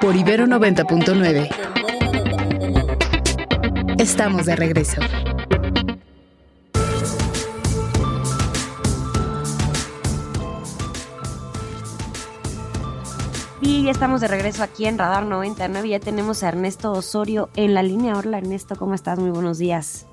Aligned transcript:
Por 0.00 0.14
Ibero 0.14 0.46
90.9. 0.46 1.48
Estamos 3.98 4.44
de 4.46 4.56
regreso. 4.56 5.00
Y 13.62 13.84
ya 13.84 13.90
estamos 13.90 14.20
de 14.20 14.28
regreso 14.28 14.62
aquí 14.62 14.84
en 14.86 14.98
Radar 14.98 15.24
99. 15.24 15.88
Ya 15.88 16.00
tenemos 16.00 16.42
a 16.42 16.48
Ernesto 16.48 16.92
Osorio 16.92 17.48
en 17.56 17.72
la 17.74 17.82
línea. 17.82 18.18
Hola 18.18 18.38
Ernesto, 18.38 18.76
¿cómo 18.76 18.94
estás? 18.94 19.18
Muy 19.18 19.30
buenos 19.30 19.56
días. 19.58 20.07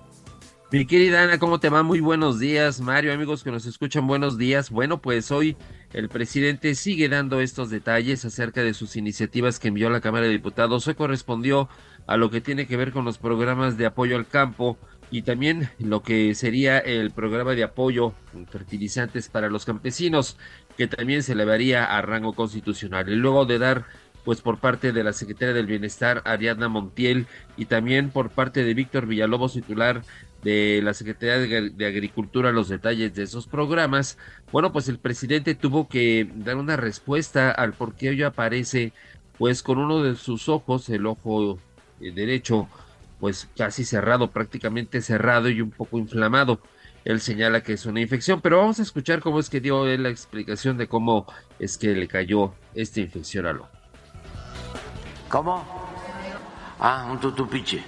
Mi 0.71 0.87
querida 0.87 1.23
Ana, 1.23 1.37
¿cómo 1.37 1.59
te 1.59 1.69
va? 1.69 1.83
Muy 1.83 1.99
buenos 1.99 2.39
días, 2.39 2.81
Mario, 2.81 3.13
amigos 3.13 3.43
que 3.43 3.51
nos 3.51 3.67
escuchan, 3.67 4.07
buenos 4.07 4.37
días. 4.37 4.71
Bueno, 4.71 4.99
pues 4.99 5.29
hoy 5.31 5.55
el 5.93 6.09
presidente 6.09 6.73
sigue 6.73 7.07
dando 7.07 7.39
estos 7.39 7.69
detalles 7.69 8.25
acerca 8.25 8.61
de 8.61 8.73
sus 8.73 8.95
iniciativas 8.95 9.59
que 9.59 9.67
envió 9.67 9.87
a 9.87 9.91
la 9.91 10.01
Cámara 10.01 10.25
de 10.25 10.31
Diputados. 10.31 10.87
Hoy 10.87 10.95
correspondió 10.95 11.69
a 12.07 12.17
lo 12.17 12.31
que 12.31 12.41
tiene 12.41 12.65
que 12.65 12.77
ver 12.77 12.91
con 12.91 13.05
los 13.05 13.19
programas 13.19 13.77
de 13.77 13.85
apoyo 13.85 14.17
al 14.17 14.27
campo 14.27 14.77
y 15.11 15.21
también 15.21 15.69
lo 15.77 16.01
que 16.01 16.33
sería 16.33 16.79
el 16.79 17.11
programa 17.11 17.53
de 17.53 17.63
apoyo 17.63 18.13
fertilizantes 18.49 19.29
para 19.29 19.49
los 19.49 19.65
campesinos, 19.65 20.35
que 20.77 20.87
también 20.87 21.21
se 21.21 21.33
elevaría 21.33 21.85
a 21.85 22.01
rango 22.01 22.33
constitucional. 22.33 23.07
Y 23.07 23.15
luego 23.15 23.45
de 23.45 23.59
dar 23.59 23.85
pues 24.25 24.41
por 24.41 24.59
parte 24.59 24.91
de 24.91 25.03
la 25.03 25.13
Secretaria 25.13 25.53
del 25.53 25.67
Bienestar, 25.67 26.23
Ariadna 26.25 26.67
Montiel, 26.67 27.27
y 27.55 27.65
también 27.65 28.09
por 28.09 28.31
parte 28.31 28.63
de 28.63 28.73
Víctor 28.73 29.05
Villalobos, 29.05 29.53
titular 29.53 30.01
de 30.45 30.79
la 30.83 30.93
Secretaría 30.93 31.39
de 31.39 31.85
Agricultura 31.87 32.51
los 32.51 32.69
detalles 32.69 33.15
de 33.15 33.23
esos 33.23 33.47
programas, 33.47 34.19
bueno, 34.51 34.71
pues 34.71 34.87
el 34.87 34.99
presidente 34.99 35.55
tuvo 35.55 35.89
que 35.89 36.29
dar 36.35 36.55
una 36.57 36.77
respuesta 36.77 37.49
al 37.49 37.73
por 37.73 37.95
qué 37.95 38.09
hoy 38.09 38.21
aparece 38.21 38.93
pues 39.39 39.63
con 39.63 39.79
uno 39.79 40.03
de 40.03 40.15
sus 40.15 40.47
ojos, 40.47 40.87
el 40.89 41.07
ojo 41.07 41.57
eh, 41.99 42.11
derecho, 42.11 42.69
pues 43.19 43.49
casi 43.57 43.83
cerrado, 43.85 44.29
prácticamente 44.29 45.01
cerrado 45.01 45.49
y 45.49 45.61
un 45.61 45.71
poco 45.71 45.97
inflamado. 45.97 46.59
Él 47.05 47.21
señala 47.21 47.63
que 47.63 47.73
es 47.73 47.87
una 47.87 48.01
infección, 48.01 48.39
pero 48.39 48.59
vamos 48.59 48.79
a 48.79 48.83
escuchar 48.83 49.21
cómo 49.21 49.39
es 49.39 49.49
que 49.49 49.61
dio 49.61 49.87
él 49.87 50.03
la 50.03 50.09
explicación 50.09 50.77
de 50.77 50.87
cómo 50.87 51.25
es 51.57 51.79
que 51.79 51.95
le 51.95 52.07
cayó 52.07 52.53
esta 52.75 52.99
infección 52.99 53.47
al 53.47 53.61
ojo. 53.61 53.69
¿Cómo? 55.27 55.65
Ah, 56.79 57.09
un 57.11 57.19
tutupiche. 57.19 57.83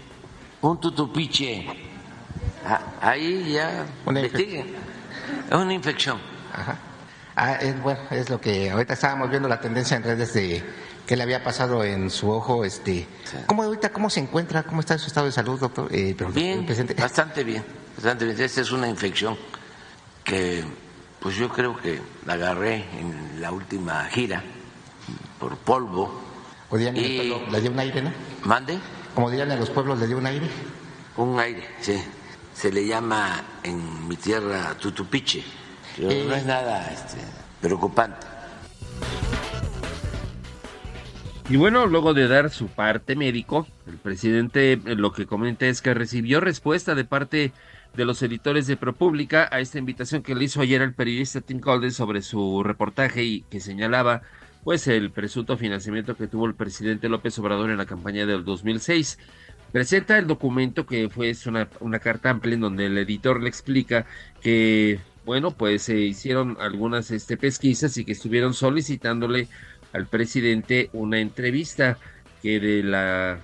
Un 0.62 0.80
tutupiche 0.82 1.87
ahí 3.02 3.54
ya 3.54 3.86
una 4.06 4.22
Es 4.22 4.36
una 5.52 5.74
infección. 5.74 6.20
Ajá. 6.54 6.78
Ah, 7.36 7.54
es, 7.54 7.80
bueno, 7.82 8.00
es 8.10 8.30
lo 8.32 8.42
que 8.42 8.72
ahorita 8.72 8.94
estábamos 8.94 9.30
viendo 9.30 9.48
la 9.48 9.62
tendencia 9.62 9.96
en 9.96 10.04
redes 10.04 10.34
de 10.34 10.64
que 11.06 11.16
le 11.16 11.22
había 11.22 11.44
pasado 11.44 11.84
en 11.84 12.10
su 12.10 12.32
ojo. 12.32 12.66
Este, 12.66 13.08
¿Cómo 13.46 13.62
ahorita 13.62 13.90
cómo 13.94 14.10
se 14.10 14.20
encuentra? 14.20 14.64
¿Cómo 14.64 14.80
está 14.80 14.98
su 14.98 15.06
estado 15.06 15.28
de 15.28 15.32
salud, 15.32 15.60
doctor? 15.60 15.88
Eh, 15.92 16.16
bien, 16.34 16.66
bastante 16.98 17.44
bien, 17.44 17.64
bastante 17.96 18.26
bien. 18.26 18.42
Esta 18.42 18.62
es 18.62 18.72
una 18.72 18.88
infección 18.88 19.38
que, 20.24 20.64
pues 21.20 21.36
yo 21.36 21.48
creo 21.50 21.78
que 21.78 22.02
la 22.26 22.34
agarré 22.34 22.86
en 23.00 23.40
la 23.40 23.52
última 23.52 24.06
gira 24.06 24.42
por 25.40 25.58
polvo. 25.58 26.22
¿O 26.72 26.78
y... 26.78 26.90
le 27.52 27.62
dio 27.62 27.72
un 27.72 27.80
aire, 27.80 28.02
no? 28.02 28.12
¿Mande? 28.44 28.80
Como 29.14 29.30
dirían 29.30 29.52
en 29.52 29.60
los 29.60 29.70
pueblos, 29.70 30.00
le 30.00 30.08
dio 30.08 30.18
un 30.18 30.26
aire. 30.26 30.50
Un 31.18 31.40
aire, 31.40 31.68
sí 31.82 32.04
se 32.58 32.72
le 32.72 32.88
llama 32.88 33.44
en 33.62 34.08
mi 34.08 34.16
tierra 34.16 34.76
tutupiche. 34.80 35.44
no 36.00 36.10
es 36.10 36.44
nada 36.44 36.92
este, 36.92 37.18
preocupante. 37.62 38.26
Y 41.50 41.56
bueno, 41.56 41.86
luego 41.86 42.16
de 42.16 42.28
dar 42.28 42.50
su 42.50 42.66
parte 42.66 43.16
médico, 43.16 43.68
el 43.86 43.98
presidente 43.98 44.74
eh, 44.74 44.80
lo 44.96 45.14
que 45.14 45.28
comenta 45.28 45.68
es 45.68 45.84
que 45.84 45.94
recibió 45.94 46.40
respuesta 46.40 46.96
de 46.96 47.06
parte 47.06 47.52
de 47.96 48.06
los 48.06 48.24
editores 48.24 48.66
de 48.66 48.76
ProPública 48.76 49.48
a 49.52 49.60
esta 49.60 49.78
invitación 49.78 50.24
que 50.24 50.34
le 50.34 50.46
hizo 50.46 50.60
ayer 50.60 50.82
al 50.82 50.96
periodista 50.96 51.42
Tim 51.42 51.60
Golden 51.60 51.92
sobre 51.92 52.24
su 52.24 52.64
reportaje 52.64 53.24
y 53.24 53.42
que 53.44 53.60
señalaba 53.60 54.24
pues 54.64 54.88
el 54.88 55.12
presunto 55.12 55.58
financiamiento 55.58 56.18
que 56.18 56.28
tuvo 56.28 56.48
el 56.48 56.56
presidente 56.56 57.08
López 57.08 57.38
Obrador 57.38 57.70
en 57.70 57.78
la 57.78 57.86
campaña 57.86 58.26
del 58.26 58.44
2006 58.44 59.20
presenta 59.72 60.18
el 60.18 60.28
documento 60.28 60.86
que 60.86 61.10
fue 61.10 61.34
una, 61.46 61.70
una 61.80 62.00
carta 62.00 62.30
amplia 62.30 62.56
en 62.56 62.62
donde 62.62 62.86
el 62.86 62.98
editor 62.98 63.42
le 63.42 63.50
explica 63.50 64.06
que, 64.42 65.00
bueno, 65.26 65.52
pues 65.52 65.84
se 65.84 66.00
hicieron 66.00 66.58
algunas 66.60 67.12
este, 67.12 67.38
pesquisas 67.38 67.98
y 67.98 68.06
que 68.06 68.14
estuvieron 68.14 68.54
solicitándole 68.54 69.48
al 69.94 70.08
presidente 70.08 70.90
una 70.94 71.20
entrevista 71.20 71.98
que 72.42 72.60
de 72.60 72.84
la 72.84 73.40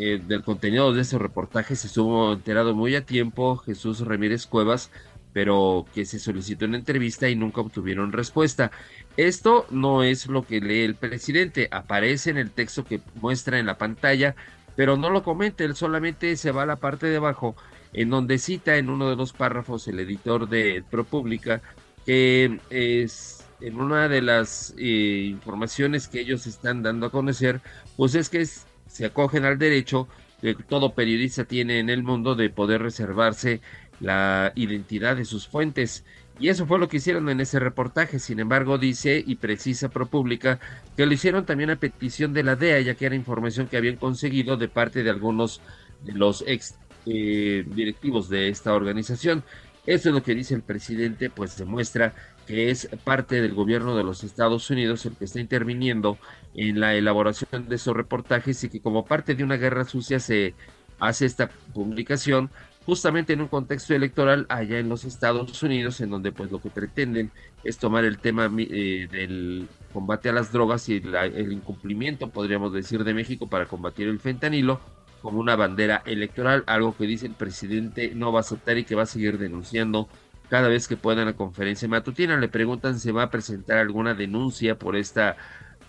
eh, 0.00 0.20
del 0.24 0.44
contenido 0.44 0.92
de 0.92 1.00
ese 1.02 1.18
reportaje 1.18 1.74
se 1.74 1.88
estuvo 1.88 2.32
enterado 2.32 2.72
muy 2.72 2.94
a 2.94 3.04
tiempo 3.04 3.56
Jesús 3.56 3.98
Ramírez 4.00 4.46
Cuevas, 4.46 4.92
pero 5.32 5.86
que 5.92 6.04
se 6.04 6.20
solicitó 6.20 6.66
una 6.66 6.78
entrevista 6.78 7.28
y 7.28 7.34
nunca 7.34 7.62
obtuvieron 7.62 8.12
respuesta. 8.12 8.70
Esto 9.16 9.66
no 9.70 10.04
es 10.04 10.28
lo 10.28 10.44
que 10.44 10.60
lee 10.60 10.82
el 10.82 10.94
presidente, 10.94 11.66
aparece 11.72 12.30
en 12.30 12.38
el 12.38 12.52
texto 12.52 12.84
que 12.84 13.00
muestra 13.16 13.58
en 13.58 13.66
la 13.66 13.76
pantalla, 13.76 14.36
pero 14.78 14.96
no 14.96 15.10
lo 15.10 15.24
comenta, 15.24 15.64
él 15.64 15.74
solamente 15.74 16.36
se 16.36 16.52
va 16.52 16.62
a 16.62 16.66
la 16.66 16.76
parte 16.76 17.08
de 17.08 17.16
abajo, 17.16 17.56
en 17.92 18.10
donde 18.10 18.38
cita 18.38 18.76
en 18.76 18.90
uno 18.90 19.10
de 19.10 19.16
los 19.16 19.32
párrafos 19.32 19.88
el 19.88 19.98
editor 19.98 20.48
de 20.48 20.84
ProPublica, 20.88 21.62
que 22.06 22.60
es 22.70 23.44
en 23.60 23.80
una 23.80 24.06
de 24.06 24.22
las 24.22 24.76
eh, 24.78 25.26
informaciones 25.30 26.06
que 26.06 26.20
ellos 26.20 26.46
están 26.46 26.84
dando 26.84 27.06
a 27.06 27.10
conocer, 27.10 27.60
pues 27.96 28.14
es 28.14 28.28
que 28.28 28.46
se 28.46 29.04
acogen 29.04 29.44
al 29.44 29.58
derecho 29.58 30.06
que 30.40 30.54
todo 30.54 30.94
periodista 30.94 31.44
tiene 31.44 31.80
en 31.80 31.90
el 31.90 32.04
mundo 32.04 32.36
de 32.36 32.48
poder 32.48 32.80
reservarse 32.80 33.60
la 33.98 34.52
identidad 34.54 35.16
de 35.16 35.24
sus 35.24 35.48
fuentes. 35.48 36.04
Y 36.38 36.48
eso 36.48 36.66
fue 36.66 36.78
lo 36.78 36.88
que 36.88 36.98
hicieron 36.98 37.28
en 37.28 37.40
ese 37.40 37.58
reportaje. 37.58 38.18
Sin 38.18 38.38
embargo, 38.38 38.78
dice 38.78 39.22
y 39.26 39.36
precisa 39.36 39.88
ProPublica 39.88 40.60
que 40.96 41.06
lo 41.06 41.12
hicieron 41.12 41.44
también 41.44 41.70
a 41.70 41.76
petición 41.76 42.32
de 42.32 42.44
la 42.44 42.56
DEA, 42.56 42.80
ya 42.80 42.94
que 42.94 43.06
era 43.06 43.14
información 43.14 43.66
que 43.66 43.76
habían 43.76 43.96
conseguido 43.96 44.56
de 44.56 44.68
parte 44.68 45.02
de 45.02 45.10
algunos 45.10 45.60
de 46.04 46.12
los 46.12 46.44
ex 46.46 46.78
eh, 47.06 47.64
directivos 47.66 48.28
de 48.28 48.48
esta 48.48 48.72
organización. 48.74 49.42
Eso 49.86 50.10
es 50.10 50.14
lo 50.14 50.22
que 50.22 50.34
dice 50.34 50.54
el 50.54 50.62
presidente, 50.62 51.30
pues 51.30 51.56
demuestra 51.56 52.14
que 52.46 52.70
es 52.70 52.88
parte 53.04 53.40
del 53.40 53.54
gobierno 53.54 53.96
de 53.96 54.04
los 54.04 54.22
Estados 54.22 54.68
Unidos 54.70 55.06
el 55.06 55.16
que 55.16 55.24
está 55.24 55.40
interviniendo 55.40 56.18
en 56.54 56.78
la 56.80 56.94
elaboración 56.94 57.68
de 57.68 57.76
esos 57.76 57.96
reportajes 57.96 58.62
y 58.64 58.68
que 58.68 58.80
como 58.80 59.04
parte 59.04 59.34
de 59.34 59.44
una 59.44 59.56
guerra 59.56 59.84
sucia 59.84 60.20
se 60.20 60.54
hace 60.98 61.26
esta 61.26 61.48
publicación 61.74 62.50
justamente 62.88 63.34
en 63.34 63.42
un 63.42 63.48
contexto 63.48 63.94
electoral 63.94 64.46
allá 64.48 64.78
en 64.78 64.88
los 64.88 65.04
Estados 65.04 65.62
Unidos, 65.62 66.00
en 66.00 66.08
donde 66.08 66.32
pues 66.32 66.50
lo 66.50 66.58
que 66.58 66.70
pretenden 66.70 67.30
es 67.62 67.76
tomar 67.76 68.06
el 68.06 68.16
tema 68.16 68.50
eh, 68.56 69.06
del 69.12 69.68
combate 69.92 70.30
a 70.30 70.32
las 70.32 70.52
drogas 70.52 70.88
y 70.88 70.94
el 70.94 71.52
incumplimiento, 71.52 72.30
podríamos 72.30 72.72
decir, 72.72 73.04
de 73.04 73.12
México 73.12 73.46
para 73.46 73.66
combatir 73.66 74.08
el 74.08 74.18
fentanilo 74.18 74.80
como 75.20 75.38
una 75.38 75.54
bandera 75.54 76.02
electoral, 76.06 76.64
algo 76.66 76.96
que 76.96 77.04
dice 77.04 77.26
el 77.26 77.34
presidente 77.34 78.12
no 78.14 78.32
va 78.32 78.38
a 78.38 78.40
aceptar 78.40 78.78
y 78.78 78.84
que 78.84 78.94
va 78.94 79.02
a 79.02 79.06
seguir 79.06 79.36
denunciando 79.36 80.08
cada 80.48 80.68
vez 80.68 80.88
que 80.88 80.96
pueda 80.96 81.20
en 81.20 81.26
la 81.26 81.34
conferencia 81.34 81.88
matutina. 81.88 82.38
Le 82.38 82.48
preguntan 82.48 82.98
si 82.98 83.10
va 83.10 83.24
a 83.24 83.30
presentar 83.30 83.76
alguna 83.76 84.14
denuncia 84.14 84.78
por 84.78 84.96
esta 84.96 85.36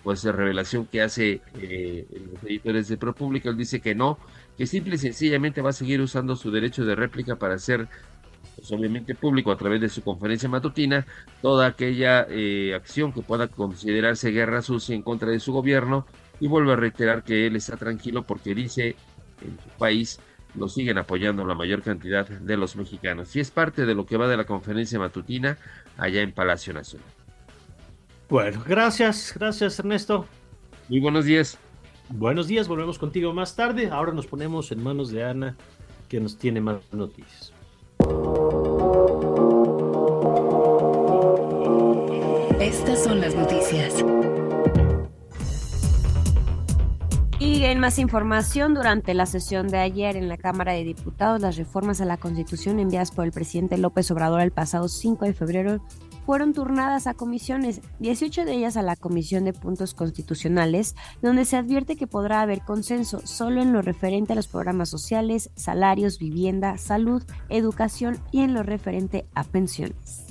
pues 0.03 0.25
revelación 0.25 0.85
que 0.85 1.01
hace 1.01 1.41
eh, 1.55 2.05
los 2.33 2.43
editores 2.43 2.89
de 2.89 2.97
ProPublica, 2.97 3.49
él 3.49 3.57
dice 3.57 3.79
que 3.79 3.95
no, 3.95 4.17
que 4.59 4.67
simple 4.67 4.95
y 4.95 4.97
sencillamente 4.97 5.61
va 5.61 5.69
a 5.69 5.73
seguir 5.73 6.01
usando 6.01 6.35
su 6.35 6.51
derecho 6.51 6.83
de 6.83 6.93
réplica 6.93 7.37
para 7.37 7.53
hacer, 7.53 7.87
pues, 8.57 8.69
obviamente 8.73 9.15
público 9.15 9.53
a 9.53 9.57
través 9.57 9.79
de 9.79 9.87
su 9.87 10.03
conferencia 10.03 10.49
matutina, 10.49 11.07
toda 11.41 11.65
aquella 11.65 12.27
eh, 12.29 12.73
acción 12.75 13.13
que 13.13 13.21
pueda 13.21 13.47
considerarse 13.47 14.31
guerra 14.31 14.61
sucia 14.61 14.93
en 14.93 15.01
contra 15.01 15.29
de 15.29 15.39
su 15.39 15.53
gobierno 15.53 16.05
y 16.41 16.47
vuelve 16.49 16.73
a 16.73 16.75
reiterar 16.75 17.23
que 17.23 17.47
él 17.47 17.55
está 17.55 17.77
tranquilo 17.77 18.23
porque 18.23 18.53
dice 18.53 18.97
en 19.41 19.57
su 19.63 19.69
país 19.77 20.19
lo 20.55 20.67
siguen 20.67 20.97
apoyando 20.97 21.45
la 21.45 21.55
mayor 21.55 21.81
cantidad 21.81 22.27
de 22.27 22.57
los 22.57 22.75
mexicanos 22.75 23.33
y 23.37 23.39
es 23.39 23.51
parte 23.51 23.85
de 23.85 23.95
lo 23.95 24.05
que 24.05 24.17
va 24.17 24.27
de 24.27 24.35
la 24.35 24.43
conferencia 24.43 24.99
matutina 24.99 25.57
allá 25.95 26.21
en 26.21 26.33
Palacio 26.33 26.73
Nacional. 26.73 27.07
Bueno, 28.27 28.61
gracias, 28.67 29.31
gracias 29.33 29.79
Ernesto. 29.79 30.25
Muy 30.89 30.99
buenos 30.99 31.23
días. 31.23 31.57
Buenos 32.11 32.47
días, 32.47 32.67
volvemos 32.67 32.97
contigo 32.97 33.33
más 33.33 33.55
tarde. 33.55 33.89
Ahora 33.91 34.11
nos 34.11 34.25
ponemos 34.25 34.71
en 34.71 34.81
manos 34.81 35.11
de 35.11 35.23
Ana, 35.23 35.55
que 36.07 36.19
nos 36.19 36.37
tiene 36.37 36.59
más 36.59 36.81
noticias. 36.91 37.53
Estas 42.59 43.03
son 43.03 43.21
las 43.21 43.35
noticias. 43.35 44.03
Y 47.37 47.63
en 47.63 47.79
más 47.79 47.99
información, 47.99 48.73
durante 48.73 49.13
la 49.13 49.27
sesión 49.27 49.67
de 49.67 49.77
ayer 49.77 50.17
en 50.17 50.27
la 50.27 50.37
Cámara 50.37 50.73
de 50.73 50.83
Diputados, 50.83 51.41
las 51.41 51.57
reformas 51.57 52.01
a 52.01 52.05
la 52.05 52.17
Constitución 52.17 52.79
enviadas 52.79 53.11
por 53.11 53.25
el 53.25 53.31
presidente 53.31 53.77
López 53.77 54.09
Obrador 54.09 54.41
el 54.41 54.51
pasado 54.51 54.87
5 54.87 55.25
de 55.25 55.33
febrero 55.33 55.81
fueron 56.29 56.53
turnadas 56.53 57.07
a 57.07 57.15
comisiones, 57.15 57.81
18 58.01 58.45
de 58.45 58.53
ellas 58.53 58.77
a 58.77 58.83
la 58.83 58.95
Comisión 58.95 59.45
de 59.45 59.53
Puntos 59.53 59.95
Constitucionales, 59.95 60.95
donde 61.23 61.43
se 61.43 61.57
advierte 61.57 61.95
que 61.95 62.05
podrá 62.05 62.41
haber 62.41 62.61
consenso 62.61 63.25
solo 63.25 63.63
en 63.63 63.73
lo 63.73 63.81
referente 63.81 64.33
a 64.33 64.35
los 64.35 64.47
programas 64.47 64.89
sociales, 64.89 65.49
salarios, 65.55 66.19
vivienda, 66.19 66.77
salud, 66.77 67.23
educación 67.49 68.19
y 68.31 68.41
en 68.41 68.53
lo 68.53 68.61
referente 68.61 69.25
a 69.33 69.43
pensiones. 69.43 70.28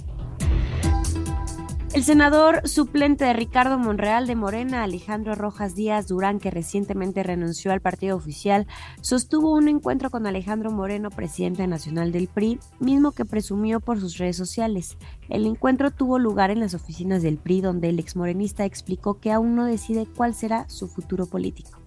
El 1.95 2.05
senador 2.05 2.69
suplente 2.69 3.25
de 3.25 3.33
Ricardo 3.33 3.79
Monreal 3.79 4.27
de 4.27 4.37
Morena, 4.37 4.83
Alejandro 4.83 5.35
Rojas 5.35 5.75
Díaz 5.75 6.07
Durán, 6.07 6.39
que 6.39 6.51
recientemente 6.51 7.23
renunció 7.23 7.73
al 7.73 7.81
partido 7.81 8.15
oficial, 8.15 8.67
sostuvo 9.01 9.53
un 9.53 9.69
encuentro 9.69 10.11
con 10.11 10.27
Alejandro 10.27 10.71
Moreno, 10.71 11.11
presidente 11.11 11.67
nacional 11.67 12.13
del 12.13 12.29
PRI, 12.29 12.61
mismo 12.79 13.13
que 13.13 13.25
presumió 13.25 13.81
por 13.81 13.99
sus 14.01 14.19
redes 14.19 14.37
sociales. 14.37 14.99
El 15.31 15.47
encuentro 15.47 15.91
tuvo 15.91 16.19
lugar 16.19 16.51
en 16.51 16.61
las 16.61 16.75
oficinas 16.75 17.23
del 17.23 17.39
PRI, 17.39 17.63
donde 17.63 17.89
el 17.89 17.99
exmorenista 17.99 18.67
explicó 18.67 19.19
que 19.19 19.33
aún 19.33 19.57
no 19.57 19.65
decide 19.65 20.07
cuál 20.15 20.35
será 20.35 20.69
su 20.69 20.89
futuro 20.89 21.25
político. 21.27 21.81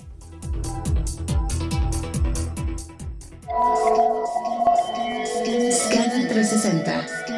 Scanner 5.72 6.28
360. 6.28 6.28
Scanner 6.28 6.28
360. 6.28 7.31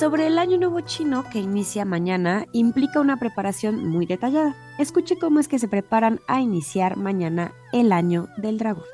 Sobre 0.00 0.26
el 0.26 0.38
Año 0.38 0.56
Nuevo 0.56 0.80
Chino 0.80 1.24
que 1.30 1.40
inicia 1.40 1.84
mañana, 1.84 2.46
implica 2.52 3.00
una 3.00 3.18
preparación 3.18 3.86
muy 3.86 4.06
detallada. 4.06 4.54
Escuche 4.78 5.18
cómo 5.18 5.40
es 5.40 5.46
que 5.46 5.58
se 5.58 5.68
preparan 5.68 6.20
a 6.26 6.40
iniciar 6.40 6.96
mañana 6.96 7.52
el 7.70 7.92
Año 7.92 8.28
del 8.38 8.56
Dragón. 8.56 8.84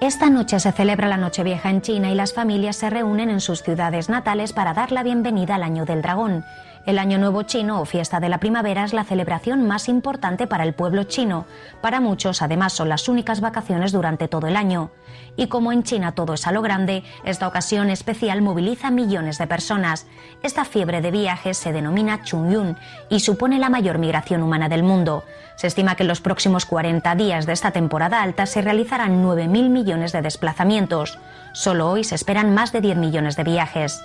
Esta 0.00 0.30
noche 0.30 0.58
se 0.58 0.72
celebra 0.72 1.06
la 1.06 1.18
Nochevieja 1.18 1.68
en 1.68 1.82
China 1.82 2.10
y 2.10 2.14
las 2.14 2.32
familias 2.32 2.76
se 2.76 2.88
reúnen 2.88 3.28
en 3.28 3.42
sus 3.42 3.62
ciudades 3.62 4.08
natales 4.08 4.54
para 4.54 4.72
dar 4.72 4.90
la 4.90 5.02
bienvenida 5.02 5.56
al 5.56 5.62
Año 5.62 5.84
del 5.84 6.00
Dragón. 6.00 6.46
El 6.88 6.98
Año 6.98 7.18
Nuevo 7.18 7.42
Chino 7.42 7.82
o 7.82 7.84
Fiesta 7.84 8.18
de 8.18 8.30
la 8.30 8.40
Primavera 8.40 8.82
es 8.82 8.94
la 8.94 9.04
celebración 9.04 9.66
más 9.66 9.90
importante 9.90 10.46
para 10.46 10.64
el 10.64 10.72
pueblo 10.72 11.02
chino. 11.02 11.44
Para 11.82 12.00
muchos, 12.00 12.40
además, 12.40 12.72
son 12.72 12.88
las 12.88 13.10
únicas 13.10 13.42
vacaciones 13.42 13.92
durante 13.92 14.26
todo 14.26 14.46
el 14.46 14.56
año. 14.56 14.90
Y 15.36 15.48
como 15.48 15.70
en 15.70 15.82
China 15.82 16.12
todo 16.12 16.32
es 16.32 16.46
a 16.46 16.52
lo 16.52 16.62
grande, 16.62 17.04
esta 17.24 17.46
ocasión 17.46 17.90
especial 17.90 18.40
moviliza 18.40 18.90
millones 18.90 19.36
de 19.36 19.46
personas. 19.46 20.06
Esta 20.42 20.64
fiebre 20.64 21.02
de 21.02 21.10
viajes 21.10 21.58
se 21.58 21.74
denomina 21.74 22.22
Chungyun 22.22 22.78
y 23.10 23.20
supone 23.20 23.58
la 23.58 23.68
mayor 23.68 23.98
migración 23.98 24.42
humana 24.42 24.70
del 24.70 24.82
mundo. 24.82 25.24
Se 25.56 25.66
estima 25.66 25.94
que 25.94 26.04
en 26.04 26.08
los 26.08 26.22
próximos 26.22 26.64
40 26.64 27.14
días 27.16 27.44
de 27.44 27.52
esta 27.52 27.70
temporada 27.70 28.22
alta 28.22 28.46
se 28.46 28.62
realizarán 28.62 29.22
9.000 29.22 29.68
millones 29.68 30.12
de 30.12 30.22
desplazamientos. 30.22 31.18
Solo 31.52 31.90
hoy 31.90 32.02
se 32.04 32.14
esperan 32.14 32.54
más 32.54 32.72
de 32.72 32.80
10 32.80 32.96
millones 32.96 33.36
de 33.36 33.44
viajes. 33.44 34.00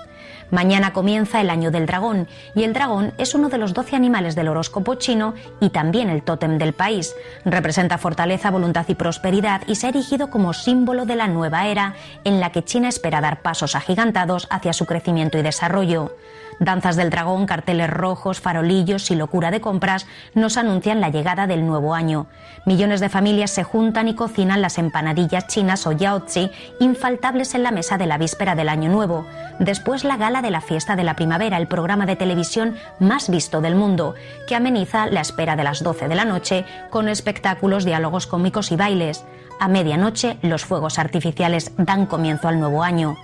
Mañana 0.54 0.94
comienza 0.94 1.42
el 1.42 1.50
año 1.50 1.72
del 1.72 1.88
dragón 1.88 2.28
y 2.54 2.62
el 2.62 2.74
dragón 2.74 3.12
es 3.18 3.34
uno 3.34 3.50
de 3.50 3.58
los 3.58 3.74
12 3.74 3.96
animales 3.96 4.36
del 4.36 4.50
horóscopo 4.50 4.94
chino 4.94 5.34
y 5.60 5.72
también 5.72 6.12
el 6.12 6.22
tótem 6.22 6.60
del 6.60 6.74
país. 6.74 7.16
Representa 7.44 7.98
fortaleza, 7.98 8.52
voluntad 8.52 8.86
y 8.88 8.94
prosperidad 8.94 9.64
y 9.66 9.74
se 9.74 9.88
ha 9.88 9.90
erigido 9.90 10.30
como 10.30 10.54
símbolo 10.54 11.08
de 11.08 11.16
la 11.16 11.28
nueva 11.28 11.66
era 11.66 11.96
en 12.24 12.40
la 12.40 12.52
que 12.52 12.64
China 12.64 12.88
espera 12.88 13.20
dar 13.20 13.42
pasos 13.42 13.74
agigantados 13.74 14.46
hacia 14.52 14.74
su 14.74 14.86
crecimiento 14.86 15.40
y 15.40 15.42
desarrollo. 15.42 16.16
Danzas 16.60 16.96
del 16.96 17.10
dragón, 17.10 17.46
carteles 17.46 17.90
rojos, 17.90 18.40
farolillos 18.40 19.10
y 19.12 19.16
locura 19.16 19.52
de 19.52 19.62
compras 19.62 20.06
nos 20.34 20.58
anuncian 20.58 21.02
la 21.02 21.10
llegada 21.10 21.48
del 21.48 21.66
nuevo 21.66 21.94
año. 21.94 22.28
Millones 22.66 23.00
de 23.00 23.10
familias 23.10 23.52
se 23.52 23.64
juntan 23.64 24.08
y 24.08 24.16
cocinan 24.16 24.62
las 24.62 24.78
empanadillas 24.78 25.48
chinas 25.48 25.86
o 25.88 25.92
yaozi, 25.92 26.52
infaltables 26.80 27.56
en 27.56 27.64
la 27.64 27.72
mesa 27.72 27.98
de 27.98 28.08
la 28.08 28.18
víspera 28.18 28.56
del 28.56 28.70
año 28.70 28.90
nuevo. 28.90 29.26
Después 29.60 30.04
la 30.04 30.18
gala 30.18 30.42
de 30.42 30.52
la 30.52 30.62
fiesta 30.62 30.96
de 30.96 31.04
la 31.04 31.16
primavera, 31.16 31.58
el 31.58 31.68
programa 31.68 32.06
de 32.06 32.16
televisión 32.16 32.76
más 33.00 33.30
visto 33.30 33.62
del 33.62 33.76
mundo, 33.76 34.16
que 34.48 34.56
ameniza 34.56 35.08
la 35.08 35.22
espera 35.22 35.56
de 35.56 35.64
las 35.64 35.84
12 35.84 36.08
de 36.08 36.16
la 36.16 36.26
noche 36.26 36.66
con 36.90 37.10
espectáculos, 37.10 37.86
diálogos 37.86 38.28
cómicos 38.28 38.72
y 38.72 38.76
bailes. 38.76 39.26
A 39.60 39.68
medianoche 39.68 40.38
los 40.42 40.66
fuegos 40.66 41.00
artificiales 41.00 41.72
dan 41.78 42.06
comienzo 42.06 42.48
al 42.48 42.60
nuevo 42.60 42.84
año. 42.84 43.18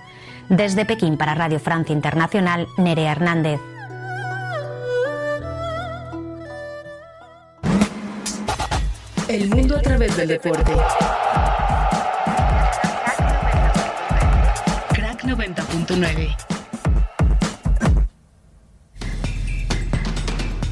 Desde 0.50 0.84
Pekín 0.84 1.16
para 1.16 1.36
Radio 1.36 1.60
Francia 1.60 1.92
Internacional, 1.92 2.66
Nerea 2.76 3.12
Hernández. 3.12 3.60
El 9.28 9.48
mundo 9.48 9.76
a 9.76 9.80
través 9.80 10.16
del 10.16 10.26
deporte. 10.26 10.72
Crack 14.92 15.22
90.9. 15.22 16.36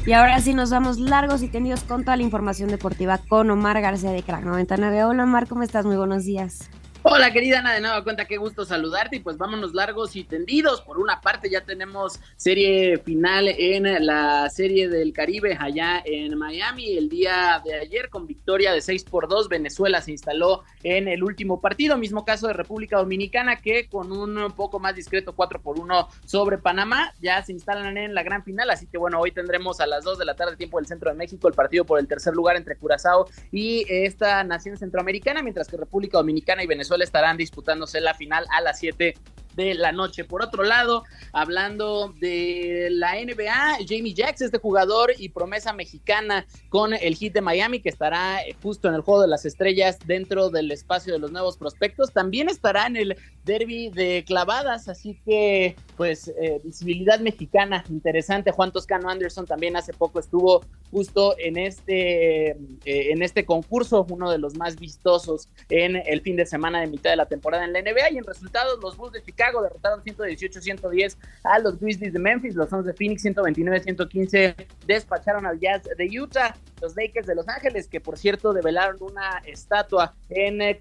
Y 0.05 0.11
ahora 0.11 0.41
sí 0.41 0.53
nos 0.53 0.71
vamos 0.71 0.99
largos 0.99 1.41
y 1.41 1.47
tendidos 1.47 1.85
con 1.85 2.03
toda 2.03 2.17
la 2.17 2.23
información 2.23 2.69
deportiva 2.69 3.17
con 3.29 3.49
Omar 3.49 3.79
García 3.79 4.11
de 4.11 4.23
Crack 4.23 4.43
99. 4.43 5.05
Hola 5.05 5.23
Omar, 5.23 5.47
¿cómo 5.47 5.63
estás? 5.63 5.85
Muy 5.85 5.95
buenos 5.95 6.25
días. 6.25 6.69
Hola 7.11 7.33
querida 7.33 7.57
Ana, 7.57 7.73
de 7.73 7.81
nueva 7.81 8.03
cuenta, 8.03 8.25
qué 8.25 8.37
gusto 8.37 8.65
saludarte 8.65 9.15
y 9.15 9.19
pues 9.19 9.35
vámonos 9.35 9.73
largos 9.73 10.15
y 10.15 10.25
tendidos. 10.25 10.81
Por 10.81 10.99
una 10.99 11.21
parte 11.21 11.49
ya 11.49 11.61
tenemos 11.61 12.19
serie 12.37 12.99
final 12.99 13.47
en 13.47 14.05
la 14.05 14.47
serie 14.51 14.87
del 14.89 15.11
Caribe 15.11 15.57
allá 15.59 16.03
en 16.05 16.37
Miami. 16.37 16.99
El 16.99 17.09
día 17.09 17.63
de 17.65 17.73
ayer 17.73 18.11
con 18.11 18.27
victoria 18.27 18.73
de 18.73 18.81
6 18.81 19.05
por 19.05 19.27
2, 19.27 19.49
Venezuela 19.49 20.03
se 20.03 20.11
instaló 20.11 20.61
en 20.83 21.07
el 21.07 21.23
último 21.23 21.59
partido. 21.59 21.97
Mismo 21.97 22.25
caso 22.25 22.45
de 22.45 22.53
República 22.53 22.97
Dominicana 22.97 23.55
que 23.55 23.89
con 23.89 24.11
un 24.11 24.51
poco 24.51 24.79
más 24.79 24.95
discreto 24.95 25.33
4 25.33 25.63
por 25.63 25.79
1 25.79 26.09
sobre 26.27 26.59
Panamá 26.59 27.15
ya 27.19 27.41
se 27.41 27.53
instalan 27.53 27.97
en 27.97 28.13
la 28.13 28.21
gran 28.21 28.43
final. 28.43 28.69
Así 28.69 28.85
que 28.85 28.99
bueno, 28.99 29.19
hoy 29.19 29.31
tendremos 29.31 29.79
a 29.79 29.87
las 29.87 30.03
2 30.03 30.19
de 30.19 30.25
la 30.25 30.35
tarde 30.35 30.57
tiempo 30.57 30.77
del 30.77 30.85
centro 30.85 31.09
de 31.09 31.17
México 31.17 31.47
el 31.47 31.55
partido 31.55 31.85
por 31.85 31.97
el 31.97 32.07
tercer 32.07 32.35
lugar 32.35 32.55
entre 32.55 32.75
Curazao 32.75 33.27
y 33.51 33.83
esta 33.89 34.43
nación 34.43 34.77
centroamericana, 34.77 35.41
mientras 35.41 35.67
que 35.67 35.75
República 35.75 36.19
Dominicana 36.19 36.63
y 36.63 36.67
Venezuela 36.67 36.98
estarán 37.01 37.37
disputándose 37.37 38.01
la 38.01 38.13
final 38.13 38.45
a 38.51 38.61
las 38.61 38.79
7 38.79 39.15
de 39.55 39.73
la 39.73 39.91
noche. 39.91 40.23
Por 40.23 40.41
otro 40.41 40.63
lado, 40.63 41.03
hablando 41.33 42.13
de 42.19 42.87
la 42.91 43.13
NBA, 43.15 43.79
Jamie 43.87 44.13
Jacks, 44.13 44.41
este 44.41 44.57
jugador 44.57 45.13
y 45.17 45.29
promesa 45.29 45.73
mexicana 45.73 46.45
con 46.69 46.93
el 46.93 47.15
hit 47.15 47.33
de 47.33 47.41
Miami, 47.41 47.81
que 47.81 47.89
estará 47.89 48.39
justo 48.61 48.87
en 48.87 48.95
el 48.95 49.01
juego 49.01 49.21
de 49.21 49.27
las 49.27 49.45
estrellas 49.45 49.97
dentro 50.05 50.49
del 50.49 50.71
espacio 50.71 51.13
de 51.13 51.19
los 51.19 51.31
nuevos 51.31 51.57
prospectos, 51.57 52.13
también 52.13 52.49
estará 52.49 52.87
en 52.87 52.95
el 52.95 53.17
derby 53.45 53.89
de 53.89 54.23
clavadas, 54.25 54.87
así 54.87 55.19
que 55.25 55.75
pues 55.97 56.27
eh, 56.27 56.61
visibilidad 56.63 57.19
mexicana 57.19 57.83
interesante. 57.89 58.51
Juan 58.51 58.71
Toscano 58.71 59.09
Anderson 59.09 59.45
también 59.45 59.75
hace 59.75 59.93
poco 59.93 60.19
estuvo 60.19 60.61
justo 60.91 61.35
en 61.37 61.57
este, 61.57 62.51
eh, 62.51 62.55
en 62.85 63.21
este 63.21 63.45
concurso, 63.45 64.05
uno 64.09 64.31
de 64.31 64.37
los 64.37 64.55
más 64.55 64.79
vistosos 64.79 65.49
en 65.69 65.95
el 65.95 66.21
fin 66.21 66.35
de 66.35 66.45
semana 66.45 66.81
de 66.81 66.87
mitad 66.87 67.09
de 67.09 67.15
la 67.15 67.25
temporada 67.25 67.65
en 67.65 67.73
la 67.73 67.81
NBA 67.81 68.11
y 68.11 68.17
en 68.17 68.23
resultados 68.23 68.79
los 68.81 68.97
Bulls 68.97 69.13
de 69.13 69.23
Chicago 69.23 69.38
derrotaron 69.61 70.03
118-110 70.03 71.17
a 71.43 71.59
los 71.59 71.79
Grizzlies 71.79 72.13
de 72.13 72.19
Memphis, 72.19 72.55
los 72.55 72.69
Suns 72.69 72.85
de 72.85 72.93
Phoenix 72.93 73.23
129-115 73.25 74.55
despacharon 74.85 75.45
al 75.45 75.59
Jazz 75.59 75.83
de 75.97 76.19
Utah, 76.19 76.55
los 76.81 76.95
Lakers 76.95 77.27
de 77.27 77.35
Los 77.35 77.47
Ángeles, 77.47 77.87
que 77.87 77.99
por 77.99 78.17
cierto 78.17 78.53
develaron 78.53 78.97
una 79.01 79.41
estatua 79.45 80.15
en, 80.29 80.61
eh, 80.61 80.77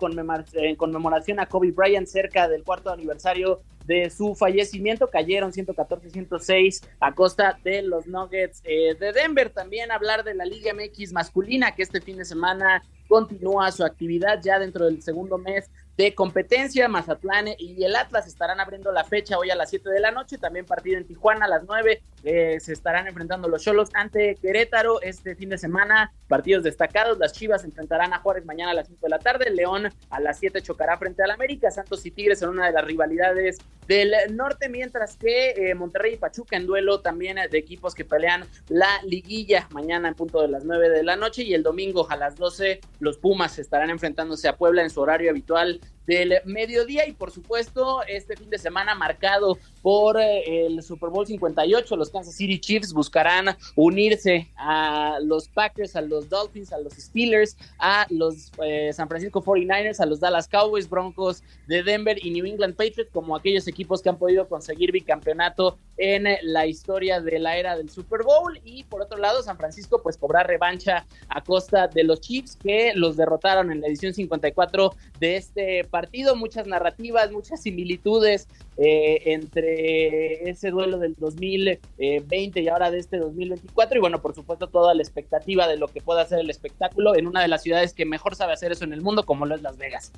en 0.55 0.77
conmemoración 0.77 1.41
a 1.41 1.47
Kobe 1.47 1.71
Bryant 1.73 2.07
cerca 2.07 2.49
del 2.49 2.65
cuarto 2.65 2.91
aniversario 2.91 3.61
de 3.89 4.11
su 4.11 4.35
fallecimiento. 4.35 5.09
Cayeron 5.09 5.53
114-106 5.53 6.87
a 7.01 7.15
costa 7.15 7.59
de 7.65 7.83
los 7.83 8.07
Nuggets 8.07 8.63
eh, 8.65 8.95
de 8.95 9.13
Denver. 9.13 9.51
También 9.51 9.91
hablar 9.91 10.25
de 10.25 10.35
la 10.35 10.45
Liga 10.45 10.73
MX 10.75 11.13
masculina, 11.13 11.75
que 11.75 11.83
este 11.83 12.01
fin 12.01 12.19
de 12.19 12.25
semana 12.25 12.83
continúa 13.09 13.73
su 13.73 13.85
actividad 13.85 14.41
ya 14.43 14.59
dentro 14.59 14.85
del 14.85 15.03
segundo 15.03 15.39
mes 15.39 15.71
de 15.99 16.15
competencia. 16.15 16.89
Mazatlán 16.89 17.49
y 17.59 17.85
el 17.85 17.97
Atlas 17.97 18.27
estarán 18.29 18.61
abriendo 18.61 18.93
la 18.93 19.05
fecha 19.05 19.37
hoy 19.37 19.51
a 19.51 19.57
las 19.57 19.69
7 19.69 19.91
de 19.91 20.01
la 20.01 20.13
noche. 20.13 20.39
También 20.39 20.65
partido 20.65 20.97
en 20.97 21.07
Tijuana 21.07 21.47
a 21.47 21.49
las 21.49 21.65
9. 21.65 22.01
Eh, 22.25 22.59
se 22.61 22.73
estarán 22.73 23.07
enfrentando 23.09 23.49
los 23.49 23.63
Cholos 23.63 23.91
ante 23.95 24.37
Querétaro 24.37 25.03
este 25.03 25.35
fin 25.35 25.49
de 25.51 25.59
semana. 25.59 26.13
Partidos 26.29 26.63
destacados. 26.63 27.19
Las 27.19 27.33
Chivas 27.33 27.65
enfrentarán 27.65 28.15
a 28.15 28.21
Juárez 28.21 28.45
mañana 28.47 28.71
a 28.71 28.75
las 28.75 28.87
5 28.87 29.01
de 29.03 29.11
la 29.11 29.19
tarde. 29.19 29.51
León 29.51 29.89
a 30.09 30.21
las 30.21 30.39
7 30.39 30.63
chocará 30.63 30.97
frente 30.97 31.25
al 31.25 31.33
América. 31.33 31.71
Santos 31.73 32.07
y 32.07 32.13
Tigres 32.13 32.41
en 32.43 32.51
una 32.51 32.67
de 32.67 32.73
las 32.73 32.85
rivalidades 32.85 33.59
del 33.89 34.15
norte. 34.37 34.69
Mientras 34.69 35.17
que 35.17 35.51
eh, 35.51 35.75
Monterrey 35.75 36.15
y 36.15 36.17
Pachuca 36.17 36.57
en 36.57 36.67
duelo 36.67 37.01
también 37.01 37.39
de 37.51 37.59
equipos 37.59 37.97
que 37.97 38.05
pelean 38.05 38.45
la 38.69 39.03
liguilla 39.03 39.67
mañana 39.73 40.07
en 40.09 40.15
punto 40.15 40.43
de 40.43 40.49
las 40.49 40.65
9 40.65 40.91
de 40.91 41.03
la 41.03 41.17
noche. 41.17 41.43
Y 41.43 41.55
el 41.55 41.65
domingo 41.65 42.07
a 42.09 42.17
las 42.17 42.37
12 42.37 42.81
los 43.01 43.19
Pumas 43.19 43.59
estarán 43.59 43.91
enfrentándose 43.91 44.49
a 44.49 44.57
Puebla 44.57 44.83
en 44.83 44.91
su 44.91 45.01
horario 45.01 45.31
habitual 45.31 45.81
del 46.09 46.41
mediodía 46.47 47.07
y 47.07 47.13
por 47.13 47.31
supuesto 47.31 48.03
este 48.09 48.35
fin 48.35 48.49
de 48.49 48.57
semana 48.57 48.95
marcado 48.95 49.59
por 49.83 50.19
eh, 50.19 50.67
el 50.67 50.83
Super 50.83 51.11
Bowl 51.11 51.27
58, 51.27 51.97
los 51.97 52.09
Kansas 52.09 52.35
City 52.35 52.59
Chiefs 52.59 52.95
buscarán 52.95 53.57
unirse 53.77 54.49
a 54.57 55.19
los 55.23 55.49
Packers, 55.49 55.97
a 55.97 56.01
los 56.01 56.31
Dolphins, 56.31 56.73
a 56.73 56.79
los 56.79 56.95
Steelers, 56.95 57.59
a 57.79 58.07
los 58.09 58.51
eh, 58.63 58.91
San 58.95 59.07
Francisco 59.07 59.45
49ers, 59.45 60.01
a 60.01 60.07
los 60.07 60.19
Dallas 60.19 60.49
Cowboys, 60.49 60.89
Broncos 60.89 61.43
de 61.67 61.83
Denver 61.83 62.19
y 62.25 62.31
New 62.31 62.47
England 62.47 62.75
Patriots 62.75 63.11
como 63.13 63.37
aquellos 63.37 63.69
equipos 63.69 64.01
que 64.01 64.09
han 64.09 64.17
podido 64.17 64.49
conseguir 64.49 64.93
bicampeonato 64.93 65.79
en 65.99 66.25
la 66.43 66.67
historia 66.67 67.21
de 67.21 67.39
la 67.39 67.59
era 67.59 67.77
del 67.77 67.91
Super 67.91 68.23
Bowl. 68.23 68.59
Y 68.65 68.85
por 68.85 69.03
otro 69.03 69.19
lado 69.19 69.43
San 69.43 69.59
Francisco 69.59 70.03
pues 70.03 70.17
cobrar 70.17 70.47
revancha 70.47 71.07
a 71.29 71.45
costa 71.45 71.87
de 71.87 72.05
los 72.05 72.23
Chiefs 72.23 72.57
que 72.57 72.93
los 72.95 73.17
derrotaron 73.17 73.71
en 73.71 73.83
la 73.83 73.89
edición 73.89 74.15
54 74.15 74.95
de 75.21 75.37
este 75.37 75.85
partido, 75.85 75.98
muchas 76.37 76.67
narrativas, 76.67 77.31
muchas 77.33 77.63
similitudes 77.63 78.49
eh, 78.77 79.23
entre 79.27 80.49
ese 80.49 80.71
duelo 80.71 80.99
del 80.99 81.15
2020 81.19 82.61
y 82.61 82.69
ahora 82.69 82.91
de 82.91 82.99
este 82.99 83.19
2024 83.19 83.99
y 83.99 84.01
bueno 84.01 84.21
por 84.21 84.35
supuesto 84.35 84.69
toda 84.69 84.95
la 84.95 85.03
expectativa 85.03 85.67
de 85.67 85.77
lo 85.77 85.89
que 85.89 86.01
pueda 86.01 86.23
hacer 86.23 86.39
el 86.41 86.51
espectáculo 86.51 87.17
en 87.17 87.27
una 87.27 87.43
de 87.43 87.49
las 87.49 87.63
ciudades 87.63 87.95
que 87.95 88.05
mejor 88.05 88.35
sabe 88.35 88.53
hacer 88.53 88.73
eso 88.73 88.85
en 88.85 88.93
el 88.93 89.03
mundo 89.03 89.25
como 89.25 89.47
lo 89.47 89.55
es 89.55 89.63
Las 89.63 89.79
Vegas. 89.79 90.13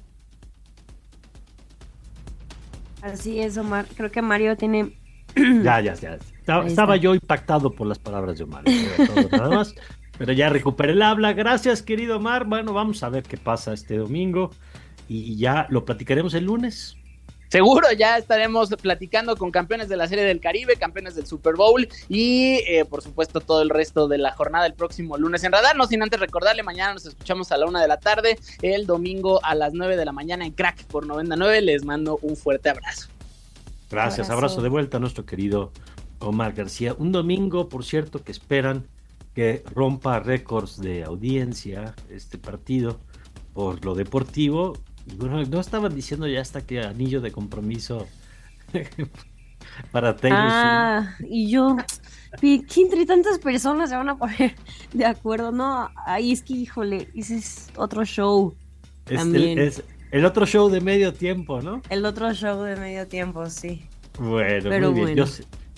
Así 3.02 3.40
es, 3.40 3.56
Omar. 3.56 3.86
Creo 3.96 4.10
que 4.10 4.22
Mario 4.22 4.56
tiene 4.56 4.98
ya, 5.62 5.80
ya, 5.80 5.94
ya. 5.94 6.18
Estaba, 6.66 6.96
yo 6.96 7.14
impactado 7.14 7.70
por 7.70 7.86
las 7.86 7.98
palabras 7.98 8.38
de 8.38 8.44
Omar. 8.44 8.64
nada 9.30 9.48
más. 9.48 9.74
Pero 10.18 10.34
ya 10.34 10.50
recuperé 10.50 10.92
el 10.92 11.00
habla. 11.00 11.32
Gracias, 11.32 11.82
querido 11.82 12.18
Omar. 12.18 12.44
Bueno, 12.44 12.74
vamos 12.74 13.02
a 13.02 13.08
ver 13.08 13.22
qué 13.22 13.38
pasa 13.38 13.72
este 13.72 13.96
domingo. 13.96 14.50
Y 15.12 15.36
ya 15.36 15.66
lo 15.70 15.84
platicaremos 15.84 16.34
el 16.34 16.44
lunes. 16.44 16.96
Seguro 17.48 17.90
ya 17.98 18.16
estaremos 18.16 18.68
platicando 18.80 19.36
con 19.36 19.50
campeones 19.50 19.88
de 19.88 19.96
la 19.96 20.06
Serie 20.06 20.24
del 20.24 20.38
Caribe, 20.38 20.76
campeones 20.76 21.16
del 21.16 21.26
Super 21.26 21.56
Bowl 21.56 21.88
y 22.08 22.60
eh, 22.68 22.84
por 22.88 23.02
supuesto 23.02 23.40
todo 23.40 23.60
el 23.60 23.70
resto 23.70 24.06
de 24.06 24.18
la 24.18 24.30
jornada 24.30 24.66
el 24.66 24.74
próximo 24.74 25.18
lunes 25.18 25.42
en 25.42 25.50
Radar. 25.50 25.74
No 25.74 25.88
sin 25.88 26.00
antes 26.00 26.20
recordarle, 26.20 26.62
mañana 26.62 26.94
nos 26.94 27.06
escuchamos 27.06 27.50
a 27.50 27.56
la 27.56 27.66
una 27.66 27.82
de 27.82 27.88
la 27.88 27.96
tarde, 27.96 28.38
el 28.62 28.86
domingo 28.86 29.44
a 29.44 29.56
las 29.56 29.72
9 29.72 29.96
de 29.96 30.04
la 30.04 30.12
mañana 30.12 30.46
en 30.46 30.52
Crack 30.52 30.84
por 30.84 31.04
99. 31.08 31.60
Les 31.62 31.84
mando 31.84 32.20
un 32.22 32.36
fuerte 32.36 32.68
abrazo. 32.68 33.08
Gracias, 33.90 34.30
abrazo. 34.30 34.62
de 34.62 34.68
vuelta 34.68 34.98
a 34.98 35.00
nuestro 35.00 35.26
querido 35.26 35.72
Omar 36.20 36.52
García. 36.52 36.94
Un 36.96 37.10
domingo, 37.10 37.68
por 37.68 37.84
cierto, 37.84 38.22
que 38.22 38.30
esperan 38.30 38.86
que 39.34 39.64
rompa 39.74 40.20
récords 40.20 40.80
de 40.80 41.02
audiencia 41.02 41.96
este 42.10 42.38
partido 42.38 43.00
por 43.54 43.84
lo 43.84 43.94
deportivo. 43.94 44.74
No 45.18 45.60
estaban 45.60 45.94
diciendo 45.94 46.26
ya 46.26 46.40
hasta 46.40 46.60
que 46.60 46.80
anillo 46.80 47.20
de 47.20 47.32
compromiso 47.32 48.06
para 49.92 50.16
Taylor 50.16 50.38
Ah, 50.42 51.16
y 51.28 51.50
yo, 51.50 51.76
¿qué 52.40 52.64
entre 52.76 53.06
tantas 53.06 53.38
personas 53.38 53.90
se 53.90 53.96
van 53.96 54.08
a 54.08 54.16
poner 54.16 54.54
de 54.92 55.04
acuerdo? 55.04 55.52
No, 55.52 55.90
ahí 56.06 56.32
es 56.32 56.42
que, 56.42 56.54
híjole, 56.54 57.08
ese 57.14 57.36
es 57.36 57.68
otro 57.76 58.04
show. 58.04 58.54
también. 59.04 59.58
es 59.58 59.82
el 60.10 60.24
otro 60.24 60.44
show 60.44 60.68
de 60.68 60.80
medio 60.80 61.12
tiempo, 61.12 61.62
¿no? 61.62 61.82
El 61.88 62.04
otro 62.04 62.32
show 62.34 62.62
de 62.62 62.76
medio 62.76 63.06
tiempo, 63.06 63.48
sí. 63.48 63.82
Bueno, 64.18 64.90
muy 64.90 65.04
bien. 65.14 65.26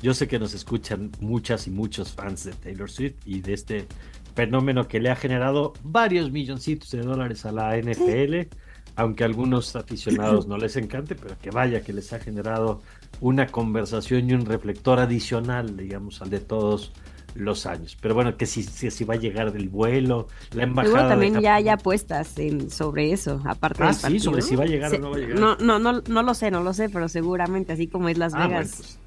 Yo, 0.00 0.14
sé, 0.14 0.26
que 0.26 0.38
nos 0.38 0.54
escuchan 0.54 1.12
muchas 1.20 1.66
y 1.68 1.70
muchos 1.70 2.12
fans 2.12 2.44
de 2.44 2.52
Taylor 2.52 2.90
Swift 2.90 3.14
y 3.24 3.40
de 3.40 3.52
este 3.52 3.86
fenómeno 4.34 4.88
que 4.88 5.00
le 5.00 5.10
ha 5.10 5.16
generado 5.16 5.74
varios 5.84 6.32
milloncitos 6.32 6.90
de 6.90 7.02
dólares 7.02 7.44
a 7.44 7.52
la 7.52 7.76
NFL, 7.76 8.48
aunque 8.96 9.25
a 9.25 9.26
algunos 9.26 9.75
aficionados 9.76 10.46
no 10.46 10.56
les 10.56 10.76
encante, 10.76 11.14
pero 11.14 11.37
que 11.40 11.50
vaya 11.50 11.82
que 11.82 11.92
les 11.92 12.12
ha 12.12 12.18
generado 12.18 12.82
una 13.20 13.46
conversación 13.46 14.28
y 14.28 14.34
un 14.34 14.46
reflector 14.46 14.99
adicional, 14.99 15.76
digamos, 15.76 16.20
al 16.22 16.30
de 16.30 16.40
todos 16.40 16.92
los 17.34 17.66
años. 17.66 17.96
Pero 18.00 18.14
bueno, 18.14 18.37
que 18.37 18.46
si, 18.46 18.62
si, 18.62 19.04
va 19.04 19.14
a 19.14 19.16
llegar 19.16 19.52
del 19.52 19.68
vuelo, 19.68 20.28
la 20.52 20.64
embajada. 20.64 21.08
también 21.08 21.40
ya 21.40 21.56
hay 21.56 21.68
apuestas 21.68 22.38
en, 22.38 22.70
sobre 22.70 23.12
eso, 23.12 23.40
aparte 23.46 23.82
ah, 23.82 23.92
sí, 23.92 24.18
sobre 24.18 24.42
si 24.42 24.56
va 24.56 24.64
a 24.64 24.66
llegar 24.66 24.94
o 24.94 24.99
no 24.99 25.11
va 25.11 25.16
a 25.16 25.20
llegar. 25.20 25.38
No, 25.38 25.56
no, 25.56 25.78
no, 25.78 26.02
no 26.06 26.22
lo 26.22 26.34
sé, 26.34 26.50
no 26.50 26.62
lo 26.62 26.75
sé, 26.75 26.88
pero 26.88 27.08
seguramente, 27.08 27.72
así 27.72 27.87
como 27.87 28.08
es 28.08 28.18
Las 28.18 28.34
ah, 28.34 28.46
Vegas. 28.46 28.99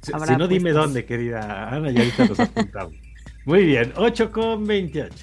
Pues, 0.00 0.28
si, 0.28 0.36
no, 0.36 0.48
dime 0.48 0.72
dónde, 0.72 1.04
querida 1.04 1.68
Ana, 1.68 1.90
ya 1.90 2.00
ahorita 2.00 2.24
nos 2.26 2.40
apuntamos. 2.40 2.94
Muy 3.44 3.64
bien, 3.64 3.92
8 3.96 4.30
con 4.30 4.66
28. 4.66 5.14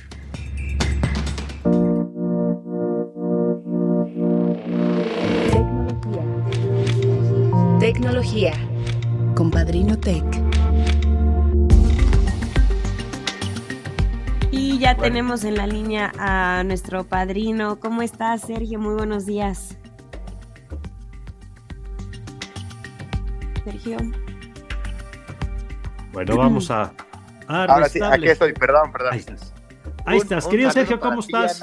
Tecnología. 7.92 8.54
Con 9.36 9.50
Padrino 9.50 9.98
Tech. 9.98 10.24
Y 14.52 14.78
ya 14.78 14.96
tenemos 14.96 15.44
en 15.44 15.56
la 15.56 15.66
línea 15.66 16.12
a 16.20 16.64
nuestro 16.64 17.04
padrino. 17.06 17.80
¿Cómo 17.80 18.04
estás, 18.04 18.42
Sergio? 18.42 18.78
Muy 18.78 18.94
buenos 18.94 19.26
días. 19.26 19.76
Sergio. 23.64 23.98
Bueno, 26.14 26.38
vamos 26.38 26.70
a. 26.70 26.94
Ahora 27.48 27.90
sí, 27.90 28.00
aquí 28.04 28.28
estoy, 28.28 28.54
perdón, 28.54 28.92
perdón. 28.92 29.14
Ahí 29.14 29.20
estás. 29.20 29.54
Ahí 30.06 30.18
estás, 30.20 30.46
querido 30.46 30.70
Sergio, 30.70 31.00
¿cómo 31.00 31.22
estás? 31.22 31.60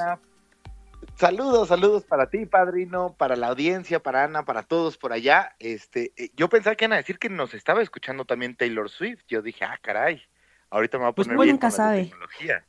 Saludos, 1.17 1.69
saludos 1.69 2.05
para 2.05 2.29
ti, 2.29 2.45
padrino, 2.45 3.15
para 3.17 3.35
la 3.35 3.47
audiencia, 3.47 3.99
para 4.03 4.25
Ana, 4.25 4.45
para 4.45 4.61
todos 4.61 4.99
por 4.99 5.13
allá. 5.13 5.55
Este, 5.57 6.13
eh, 6.15 6.29
yo 6.35 6.47
pensaba 6.47 6.75
que 6.75 6.85
iban 6.85 6.93
a 6.93 6.97
decir 6.97 7.17
que 7.17 7.27
nos 7.27 7.55
estaba 7.55 7.81
escuchando 7.81 8.25
también 8.25 8.55
Taylor 8.55 8.87
Swift. 8.87 9.23
Yo 9.27 9.41
dije, 9.41 9.65
ah, 9.65 9.79
caray, 9.81 10.21
ahorita 10.69 10.99
me 10.99 11.05
va 11.05 11.09
a 11.09 11.15
pues 11.15 11.27
poner 11.27 11.43
bien 11.43 11.55
nunca 11.55 11.71
sabe. 11.71 12.03
tecnología. 12.03 12.65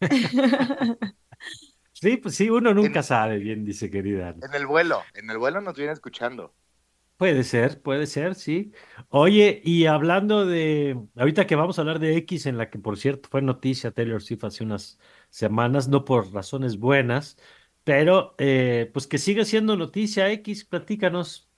sí, 1.92 2.16
pues 2.16 2.34
sí, 2.34 2.48
uno 2.48 2.72
nunca 2.72 3.02
sabe 3.02 3.36
bien, 3.36 3.62
dice 3.62 3.90
querida. 3.90 4.34
En 4.42 4.54
el 4.54 4.66
vuelo, 4.66 5.02
en 5.12 5.28
el 5.28 5.36
vuelo 5.36 5.60
nos 5.60 5.76
viene 5.76 5.92
escuchando. 5.92 6.54
Puede 7.18 7.44
ser, 7.44 7.82
puede 7.82 8.06
ser, 8.06 8.34
sí. 8.34 8.72
Oye, 9.10 9.60
y 9.62 9.84
hablando 9.84 10.46
de, 10.46 10.98
ahorita 11.14 11.46
que 11.46 11.56
vamos 11.56 11.78
a 11.78 11.82
hablar 11.82 11.98
de 11.98 12.16
X, 12.16 12.46
en 12.46 12.56
la 12.56 12.70
que 12.70 12.78
por 12.78 12.96
cierto 12.96 13.28
fue 13.28 13.42
noticia 13.42 13.90
Taylor 13.90 14.22
Swift 14.22 14.44
hace 14.44 14.64
unas 14.64 14.98
semanas, 15.30 15.88
no 15.88 16.04
por 16.04 16.32
razones 16.32 16.78
buenas, 16.78 17.38
pero 17.84 18.34
eh, 18.38 18.90
pues 18.92 19.06
que 19.06 19.18
sigue 19.18 19.44
siendo 19.44 19.76
noticia 19.76 20.30
X, 20.32 20.64
platícanos. 20.64 21.49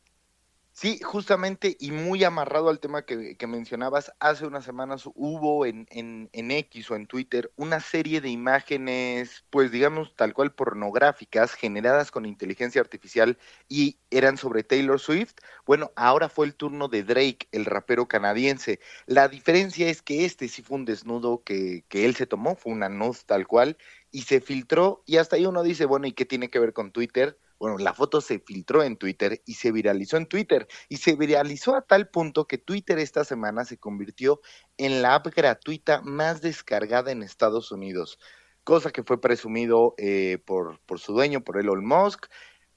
Sí, 0.75 1.01
justamente 1.03 1.77
y 1.79 1.91
muy 1.91 2.25
amarrado 2.25 2.71
al 2.71 2.81
tema 2.81 3.05
que, 3.05 3.37
mencionabas, 3.47 4.11
hace 4.21 4.47
unas 4.47 4.65
semanas 4.65 5.05
hubo 5.15 5.67
en, 5.67 5.87
en, 5.91 6.31
en, 6.33 6.51
X 6.51 6.91
o 6.91 6.97
en 6.97 7.07
Twitter 7.07 7.53
una 7.57 7.79
serie 7.79 8.23
de 8.23 8.31
imágenes, 8.31 9.45
pues 9.51 9.71
digamos 9.71 10.17
tal 10.17 10.33
cual 10.33 10.55
pornográficas, 10.55 11.53
generadas 11.53 12.11
con 12.11 12.25
inteligencia 12.25 12.81
artificial 12.81 13.39
y 13.69 13.99
eran 14.11 14.39
sobre 14.39 14.65
Taylor 14.65 14.99
Swift. 14.99 15.35
Bueno, 15.67 15.93
ahora 15.95 16.31
fue 16.31 16.47
el 16.47 16.55
turno 16.55 16.89
de 16.89 17.05
Drake, 17.05 17.49
el 17.53 17.67
rapero 17.67 18.09
canadiense. 18.09 18.81
La 19.07 19.29
diferencia 19.29 19.89
es 19.89 20.01
que 20.01 20.25
este 20.25 20.49
sí 20.49 20.63
fue 20.63 20.79
un 20.79 20.87
desnudo 20.87 21.43
que, 21.45 21.85
que 21.89 22.07
él 22.07 22.17
se 22.17 22.27
tomó, 22.27 22.57
fue 22.57 22.73
una 22.73 22.89
nuz 22.89 23.27
tal 23.27 23.47
cual, 23.47 23.77
y 24.11 24.23
se 24.23 24.41
filtró 24.41 25.03
y 25.07 25.19
hasta 25.19 25.37
ahí 25.37 25.45
uno 25.47 25.63
dice, 25.63 25.85
bueno, 25.85 26.07
¿y 26.07 26.13
qué 26.13 26.25
tiene 26.25 26.51
que 26.51 26.59
ver 26.59 26.73
con 26.73 26.93
Twitter? 26.93 27.39
Bueno, 27.63 27.79
la 27.79 27.95
foto 27.95 28.21
se 28.21 28.41
filtró 28.41 28.83
en 28.83 28.97
Twitter 28.97 29.41
y 29.47 29.55
se 29.55 29.71
viralizó 29.71 30.17
en 30.17 30.27
Twitter 30.27 30.67
y 30.89 30.97
se 30.97 31.15
viralizó 31.15 31.77
a 31.77 31.83
tal 31.83 32.09
punto 32.09 32.49
que 32.49 32.59
Twitter 32.59 32.99
esta 32.99 33.23
semana 33.23 33.65
se 33.65 33.79
convirtió 33.79 34.41
en 34.79 35.01
la 35.01 35.15
app 35.15 35.29
gratuita 35.29 36.01
más 36.03 36.41
descargada 36.41 37.13
en 37.13 37.23
Estados 37.23 37.71
Unidos, 37.71 38.19
cosa 38.65 38.91
que 38.91 39.05
fue 39.05 39.21
presumido 39.21 39.95
eh, 39.97 40.39
por, 40.45 40.81
por 40.87 40.99
su 40.99 41.13
dueño, 41.13 41.45
por 41.45 41.57
Elon 41.57 41.87
Musk. 41.87 42.27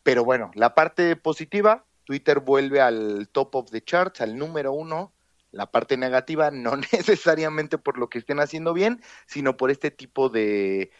Pero 0.04 0.24
bueno, 0.24 0.52
la 0.54 0.76
parte 0.76 1.16
positiva, 1.16 1.88
Twitter 2.04 2.40
vuelve 2.40 2.80
al 2.80 3.28
top 3.30 3.56
of 3.56 3.72
the 3.72 3.84
charts, 3.84 4.22
al 4.22 4.38
número 4.38 4.72
uno 4.72 5.15
la 5.56 5.72
parte 5.72 5.96
negativa, 5.96 6.52
no 6.52 6.76
necesariamente 6.92 7.78
por 7.78 7.98
lo 7.98 8.10
que 8.10 8.20
estén 8.20 8.40
haciendo 8.40 8.74
bien, 8.74 9.02
sino 9.26 9.56
por 9.58 9.72
este 9.72 9.90
tipo 9.90 10.30
de, 10.30 10.92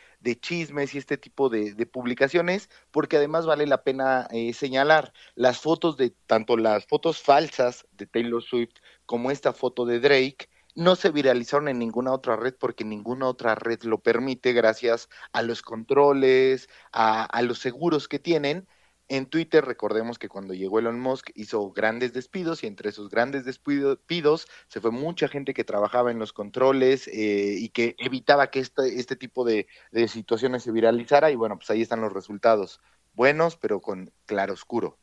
chismes 0.42 0.96
y 0.96 0.98
este 0.98 1.18
tipo 1.18 1.50
de, 1.50 1.86
publicaciones, 1.86 2.70
porque 2.92 3.18
además 3.18 3.46
vale 3.46 3.68
la 3.68 3.84
pena 3.84 4.28
eh, 4.32 4.54
señalar 4.54 5.14
las 5.36 5.60
fotos 5.60 5.98
de 5.98 6.12
tanto 6.26 6.58
las 6.58 6.86
fotos 6.88 7.22
falsas 7.22 7.86
de 7.92 8.08
Taylor 8.08 8.42
Swift 8.42 8.76
como 9.06 9.30
esta 9.30 9.54
foto 9.54 9.86
de 9.86 10.00
Drake, 10.00 10.50
no 10.74 10.96
se 10.96 11.10
viralizaron 11.10 11.68
en 11.68 11.80
ninguna 11.80 12.12
otra 12.12 12.36
red 12.36 12.56
porque 12.58 12.84
ninguna 12.84 13.28
otra 13.28 13.56
red 13.56 13.84
lo 13.84 14.00
permite 14.00 14.54
gracias 14.54 15.10
a 15.32 15.42
los 15.42 15.62
controles, 15.62 16.70
a 16.92 17.42
los 17.44 17.60
seguros 17.60 18.08
que 18.08 18.20
tienen 18.20 18.68
en 19.08 19.28
Twitter, 19.28 19.64
recordemos 19.64 20.18
que 20.18 20.30
cuando 20.30 20.54
llegó 20.54 20.80
Elon 20.80 21.00
Musk 21.00 21.30
hizo 21.36 21.72
grandes 21.72 22.14
despidos 22.14 22.64
y 22.64 22.68
entre 22.68 22.90
esos 22.90 23.10
grandes 23.10 23.46
despidos 23.46 24.48
se 24.68 24.82
fue 24.82 24.92
mucha 24.92 25.28
gente 25.28 25.54
que 25.54 25.64
trabajaba 25.64 26.12
en 26.12 26.18
los 26.18 26.34
controles 26.34 27.08
eh, 27.08 27.56
y 27.60 27.70
que 27.70 27.96
evitaba 28.00 28.50
que 28.50 28.60
este, 28.60 29.00
este 29.00 29.16
tipo 29.16 29.46
de, 29.46 29.68
situaciones 30.08 30.64
se 30.64 30.72
viralizara 30.72 31.30
y 31.32 31.36
bueno, 31.36 31.58
pues 31.58 31.70
ahí 31.70 31.82
están 31.82 32.02
los 32.02 32.14
resultados. 32.14 32.80
buenos, 33.14 33.56
pero 33.58 33.80
con 33.80 34.12
claroscuro. 34.26 34.98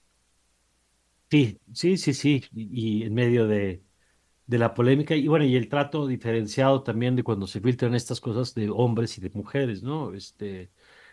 Sí, 1.30 1.59
sí, 1.73 1.97
sí, 1.97 2.12
sí, 2.12 2.44
y, 2.52 3.04
en 3.04 3.14
medio 3.14 3.47
de, 3.47 3.82
de 4.47 4.59
la 4.59 4.75
polémica 4.75 5.14
y 5.14 5.28
bueno, 5.28 5.44
y 5.47 5.56
el 5.56 5.68
trato 5.68 6.06
diferenciado 6.06 6.82
también 6.82 7.16
de 7.16 7.23
cuando 7.23 7.47
se 7.47 7.61
filtran 7.61 7.94
estas 7.94 8.21
cosas 8.21 8.54
de 8.54 8.68
hombres 8.68 9.16
y 9.16 9.21
de 9.23 9.30
mujeres, 9.30 9.82
¿no? 9.82 10.12
Este, 10.12 10.71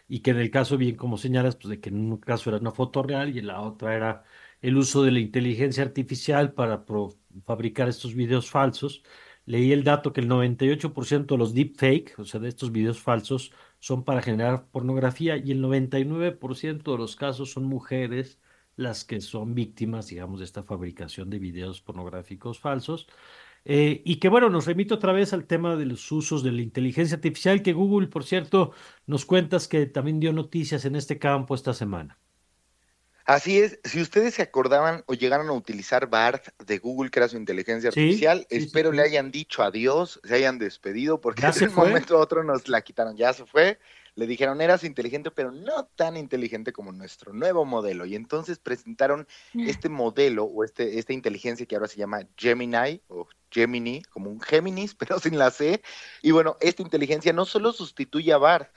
y 0.10 0.22
que 0.22 0.32
en 0.32 0.40
el 0.40 0.52
caso, 0.52 0.78
bien 0.78 0.96
como 0.98 1.18
señalas, 1.18 1.56
pues 1.56 1.70
de 1.70 1.80
que 1.80 1.90
en 1.90 1.98
un 2.12 2.18
caso 2.18 2.50
era 2.50 2.60
una 2.60 2.72
foto 2.72 3.04
real 3.04 3.34
y 3.36 3.40
en 3.40 3.48
la 3.48 3.62
otra 3.62 3.96
era 3.96 4.24
el 4.62 4.78
uso 4.78 5.04
de 5.04 5.12
la 5.12 5.20
inteligencia 5.20 5.84
artificial 5.84 6.54
para 6.54 6.84
fabricar 7.46 7.88
estos 7.90 8.16
videos 8.16 8.50
falsos. 8.50 9.04
Leí 9.46 9.72
el 9.72 9.84
dato 9.84 10.14
que 10.14 10.22
el 10.22 10.28
98% 10.30 11.36
de 11.36 11.38
los 11.38 11.54
deepfake, 11.54 12.18
o 12.20 12.26
sea, 12.26 12.40
de 12.40 12.50
estos 12.50 12.72
videos 12.72 13.00
falsos, 13.02 13.52
son 13.80 14.04
para 14.04 14.22
generar 14.22 14.68
pornografía 14.70 15.38
y 15.38 15.52
el 15.52 15.62
99% 15.62 16.92
de 16.92 16.98
los 16.98 17.16
casos 17.16 17.52
son 17.52 17.66
mujeres 17.66 18.40
las 18.76 19.04
que 19.06 19.22
son 19.22 19.54
víctimas, 19.56 20.08
digamos, 20.08 20.40
de 20.40 20.46
esta 20.46 20.64
fabricación 20.64 21.30
de 21.30 21.40
videos 21.40 21.82
pornográficos 21.82 22.60
falsos. 22.60 23.08
Eh, 23.66 24.02
y 24.06 24.18
que 24.18 24.30
bueno, 24.30 24.50
nos 24.50 24.66
remito 24.66 24.96
otra 24.96 25.14
vez 25.14 25.34
al 25.34 25.46
tema 25.46 25.76
de 25.76 25.86
los 25.86 26.12
usos 26.12 26.44
de 26.44 26.52
la 26.52 26.62
inteligencia 26.62 27.16
artificial, 27.16 27.62
que 27.62 27.74
Google, 27.74 28.08
por 28.08 28.24
cierto, 28.24 28.74
nos 29.06 29.26
cuentas 29.26 29.68
que 29.68 29.86
también 29.86 30.20
dio 30.20 30.34
noticias 30.34 30.86
en 30.86 30.96
este 30.96 31.20
campo 31.20 31.56
esta 31.56 31.74
semana. 31.74 32.18
Así 33.30 33.60
es, 33.60 33.80
si 33.84 34.02
ustedes 34.02 34.34
se 34.34 34.42
acordaban 34.42 35.04
o 35.06 35.14
llegaron 35.14 35.50
a 35.50 35.52
utilizar 35.52 36.10
BART 36.10 36.48
de 36.66 36.80
Google, 36.80 37.12
que 37.12 37.20
era 37.20 37.28
su 37.28 37.38
inteligencia 37.38 37.90
artificial, 37.90 38.48
espero 38.50 38.92
le 38.92 39.04
hayan 39.04 39.30
dicho 39.30 39.62
adiós, 39.62 40.20
se 40.24 40.34
hayan 40.34 40.58
despedido, 40.58 41.22
porque 41.22 41.46
en 41.46 41.70
un 41.70 41.76
momento 41.76 42.18
u 42.18 42.18
otro 42.18 42.44
nos 42.44 42.68
la 42.68 42.82
quitaron, 42.82 43.16
ya 43.16 43.32
se 43.34 43.46
fue, 43.46 43.78
le 44.20 44.28
dijeron, 44.28 44.60
eras 44.60 44.84
inteligente, 44.84 45.32
pero 45.32 45.50
no 45.52 45.86
tan 45.96 46.18
inteligente 46.18 46.74
como 46.74 46.92
nuestro 46.92 47.32
nuevo 47.32 47.64
modelo. 47.64 48.06
Y 48.06 48.16
entonces 48.16 48.60
presentaron 48.60 49.26
mm. 49.54 49.70
este 49.70 49.88
modelo 49.88 50.44
o 50.44 50.66
este, 50.66 51.00
esta 51.00 51.14
inteligencia 51.14 51.66
que 51.66 51.76
ahora 51.76 51.88
se 51.88 51.98
llama 51.98 52.28
Gemini 52.36 53.02
o 53.08 53.28
Gemini, 53.50 54.02
como 54.04 54.30
un 54.30 54.42
Géminis, 54.42 54.94
pero 55.00 55.20
sin 55.20 55.38
la 55.38 55.52
C. 55.52 55.82
Y 56.22 56.32
bueno, 56.32 56.58
esta 56.60 56.82
inteligencia 56.82 57.32
no 57.32 57.46
solo 57.46 57.72
sustituye 57.72 58.34
a 58.34 58.38
BART, 58.38 58.70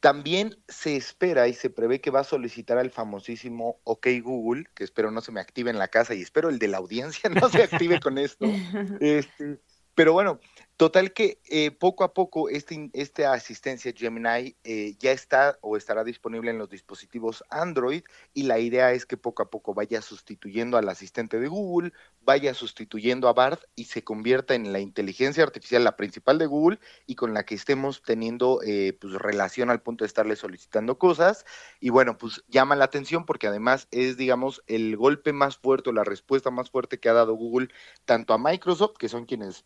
también 0.00 0.62
se 0.68 0.96
espera 0.96 1.48
y 1.48 1.54
se 1.54 1.70
prevé 1.70 2.02
que 2.02 2.10
va 2.10 2.20
a 2.20 2.24
solicitar 2.24 2.76
al 2.76 2.90
famosísimo 2.90 3.80
OK 3.84 4.06
Google, 4.22 4.66
que 4.74 4.84
espero 4.84 5.10
no 5.10 5.22
se 5.22 5.32
me 5.32 5.40
active 5.40 5.70
en 5.70 5.78
la 5.78 5.88
casa 5.88 6.14
y 6.14 6.20
espero 6.20 6.50
el 6.50 6.58
de 6.58 6.68
la 6.68 6.76
audiencia 6.76 7.30
no 7.30 7.48
se 7.48 7.62
active 7.62 8.00
con 8.00 8.18
esto. 8.18 8.44
Este, 9.00 9.58
pero 9.94 10.12
bueno, 10.12 10.40
Total 10.76 11.12
que 11.12 11.40
eh, 11.44 11.70
poco 11.70 12.02
a 12.02 12.12
poco 12.14 12.48
este, 12.48 12.90
esta 12.94 13.32
asistencia 13.32 13.92
Gemini 13.96 14.56
eh, 14.64 14.96
ya 14.98 15.12
está 15.12 15.56
o 15.60 15.76
estará 15.76 16.02
disponible 16.02 16.50
en 16.50 16.58
los 16.58 16.68
dispositivos 16.68 17.44
Android 17.48 18.02
y 18.32 18.42
la 18.42 18.58
idea 18.58 18.90
es 18.90 19.06
que 19.06 19.16
poco 19.16 19.44
a 19.44 19.50
poco 19.50 19.72
vaya 19.72 20.02
sustituyendo 20.02 20.76
al 20.76 20.88
asistente 20.88 21.38
de 21.38 21.46
Google, 21.46 21.92
vaya 22.22 22.54
sustituyendo 22.54 23.28
a 23.28 23.32
Bard 23.34 23.60
y 23.76 23.84
se 23.84 24.02
convierta 24.02 24.56
en 24.56 24.72
la 24.72 24.80
inteligencia 24.80 25.44
artificial, 25.44 25.84
la 25.84 25.96
principal 25.96 26.38
de 26.38 26.46
Google 26.46 26.80
y 27.06 27.14
con 27.14 27.34
la 27.34 27.44
que 27.44 27.54
estemos 27.54 28.02
teniendo 28.02 28.60
eh, 28.66 28.98
pues, 29.00 29.14
relación 29.14 29.70
al 29.70 29.80
punto 29.80 30.02
de 30.02 30.08
estarle 30.08 30.34
solicitando 30.34 30.98
cosas. 30.98 31.46
Y 31.78 31.90
bueno, 31.90 32.18
pues 32.18 32.42
llama 32.48 32.74
la 32.74 32.86
atención 32.86 33.26
porque 33.26 33.46
además 33.46 33.86
es, 33.92 34.16
digamos, 34.16 34.64
el 34.66 34.96
golpe 34.96 35.32
más 35.32 35.56
fuerte 35.56 35.90
o 35.90 35.92
la 35.92 36.02
respuesta 36.02 36.50
más 36.50 36.68
fuerte 36.68 36.98
que 36.98 37.08
ha 37.08 37.12
dado 37.12 37.34
Google 37.34 37.68
tanto 38.04 38.34
a 38.34 38.38
Microsoft, 38.38 38.96
que 38.98 39.08
son 39.08 39.24
quienes 39.24 39.64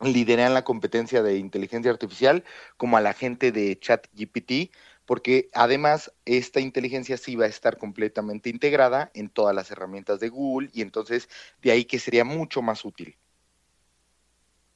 lideran 0.00 0.54
la 0.54 0.64
competencia 0.64 1.22
de 1.22 1.38
inteligencia 1.38 1.90
artificial 1.90 2.44
como 2.76 2.96
a 2.96 3.00
la 3.00 3.14
gente 3.14 3.52
de 3.52 3.78
ChatGPT, 3.78 4.72
porque 5.06 5.48
además 5.54 6.12
esta 6.24 6.60
inteligencia 6.60 7.16
sí 7.16 7.36
va 7.36 7.44
a 7.44 7.48
estar 7.48 7.78
completamente 7.78 8.50
integrada 8.50 9.10
en 9.14 9.28
todas 9.28 9.54
las 9.54 9.70
herramientas 9.70 10.20
de 10.20 10.28
Google 10.28 10.70
y 10.72 10.82
entonces 10.82 11.28
de 11.62 11.70
ahí 11.70 11.84
que 11.84 11.98
sería 11.98 12.24
mucho 12.24 12.60
más 12.60 12.84
útil. 12.84 13.16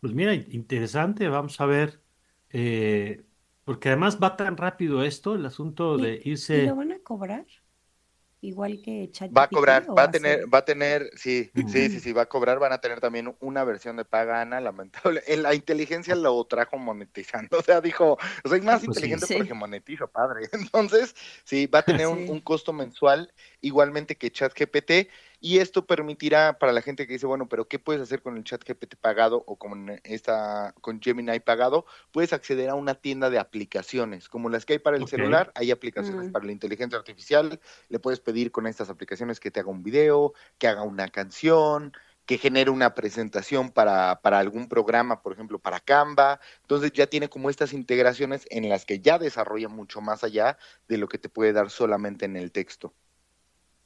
Pues 0.00 0.15
mira, 0.15 0.35
interesante, 0.35 1.29
vamos 1.29 1.61
a 1.61 1.67
ver, 1.67 2.00
eh, 2.50 3.23
porque 3.64 3.90
además 3.90 4.18
va 4.23 4.37
tan 4.37 4.57
rápido 4.57 5.05
esto, 5.05 5.35
el 5.35 5.44
asunto 5.44 5.99
de 5.99 6.23
irse... 6.25 6.62
¿Y 6.62 6.66
lo 6.66 6.77
van 6.77 6.92
a 6.92 6.99
cobrar? 7.01 7.44
Igual 8.40 8.81
que 8.83 9.11
ChatGPT. 9.11 9.37
Va 9.37 9.42
a 9.42 9.48
cobrar, 9.48 9.87
va 9.96 10.03
a 10.05 10.11
tener, 10.11 10.53
va 10.53 10.59
a 10.59 10.64
tener, 10.64 11.11
sí, 11.16 11.50
sí, 11.55 11.88
sí, 11.88 12.00
sí, 12.00 12.12
va 12.12 12.22
a 12.22 12.26
cobrar, 12.26 12.59
van 12.59 12.72
a 12.72 12.81
tener 12.81 13.00
también 13.00 13.35
una 13.40 13.64
versión 13.64 13.96
de 13.96 14.05
paga 14.05 14.40
Ana, 14.40 14.61
lamentable. 14.61 15.22
En 15.26 15.42
la 15.42 15.55
inteligencia 15.55 16.14
lo 16.14 16.42
trajo 16.44 16.79
monetizando, 16.79 17.59
o 17.59 17.62
sea, 17.62 17.81
dijo, 17.81 18.18
soy 18.44 18.61
más 18.61 18.85
pues 18.85 18.96
inteligente 18.96 19.35
porque 19.37 19.55
monetizo, 19.55 20.09
padre. 20.09 20.48
Entonces, 20.53 21.14
sí, 21.44 21.66
va 21.66 21.81
a 21.81 21.83
tener 21.83 22.07
un, 22.07 22.29
un, 22.29 22.40
costo 22.40 22.72
mensual, 22.72 23.33
igualmente 23.61 24.16
que 24.16 24.31
ChatGPT, 24.31 25.09
y 25.40 25.59
esto 25.59 25.87
permitirá 25.87 26.59
para 26.59 26.72
la 26.72 26.83
gente 26.83 27.07
que 27.07 27.14
dice, 27.14 27.26
bueno, 27.26 27.48
pero 27.48 27.66
¿qué 27.66 27.79
puedes 27.79 28.03
hacer 28.03 28.22
con 28.22 28.37
el 28.37 28.44
chat 28.44 28.62
GPT 28.62 28.96
pagado 28.96 29.42
o 29.46 29.57
con 29.57 29.98
esta 30.05 30.74
con 30.81 31.00
Gemini 31.00 31.40
pagado? 31.40 31.87
Puedes 32.12 32.33
acceder 32.33 32.68
a 32.68 32.74
una 32.74 32.94
tienda 32.94 33.31
de 33.31 33.38
aplicaciones, 33.38 34.29
como 34.29 34.50
las 34.50 34.66
que 34.66 34.74
hay 34.74 34.79
para 34.79 34.98
el 34.98 35.09
celular, 35.09 35.50
hay 35.55 35.70
aplicaciones 35.70 36.29
mm. 36.29 36.33
para 36.33 36.44
la 36.44 36.53
inteligencia 36.53 36.98
artificial, 36.98 37.59
le 37.88 37.98
puedes 37.98 38.20
pedir 38.20 38.53
con 38.53 38.66
estas 38.66 38.90
aplicaciones 38.90 39.40
que 39.40 39.50
te 39.50 39.61
haga 39.61 39.70
un 39.70 39.83
video, 39.83 40.35
que 40.59 40.68
haga 40.68 40.83
una 40.83 41.09
canción, 41.09 41.92
que 42.26 42.38
genere 42.38 42.70
una 42.70 42.94
presentación 42.94 43.70
para, 43.70 44.20
para 44.20 44.38
algún 44.38 44.68
programa, 44.68 45.22
por 45.22 45.33
ejemplo, 45.33 45.59
para 45.59 45.81
Canva. 45.81 46.38
Entonces 46.61 46.92
ya 46.92 47.09
tiene 47.09 47.29
como 47.29 47.50
estas 47.50 47.72
integraciones 47.72 48.46
en 48.50 48.68
las 48.68 48.85
que 48.85 49.00
ya 49.00 49.18
desarrolla 49.18 49.68
mucho 49.68 50.00
más 50.00 50.22
allá 50.22 50.59
de 50.87 50.98
lo 50.98 51.09
que 51.09 51.18
te 51.18 51.29
puede 51.29 51.53
dar 51.53 51.70
solamente 51.70 52.26
en 52.26 52.37
el 52.37 52.53
texto. 52.53 52.94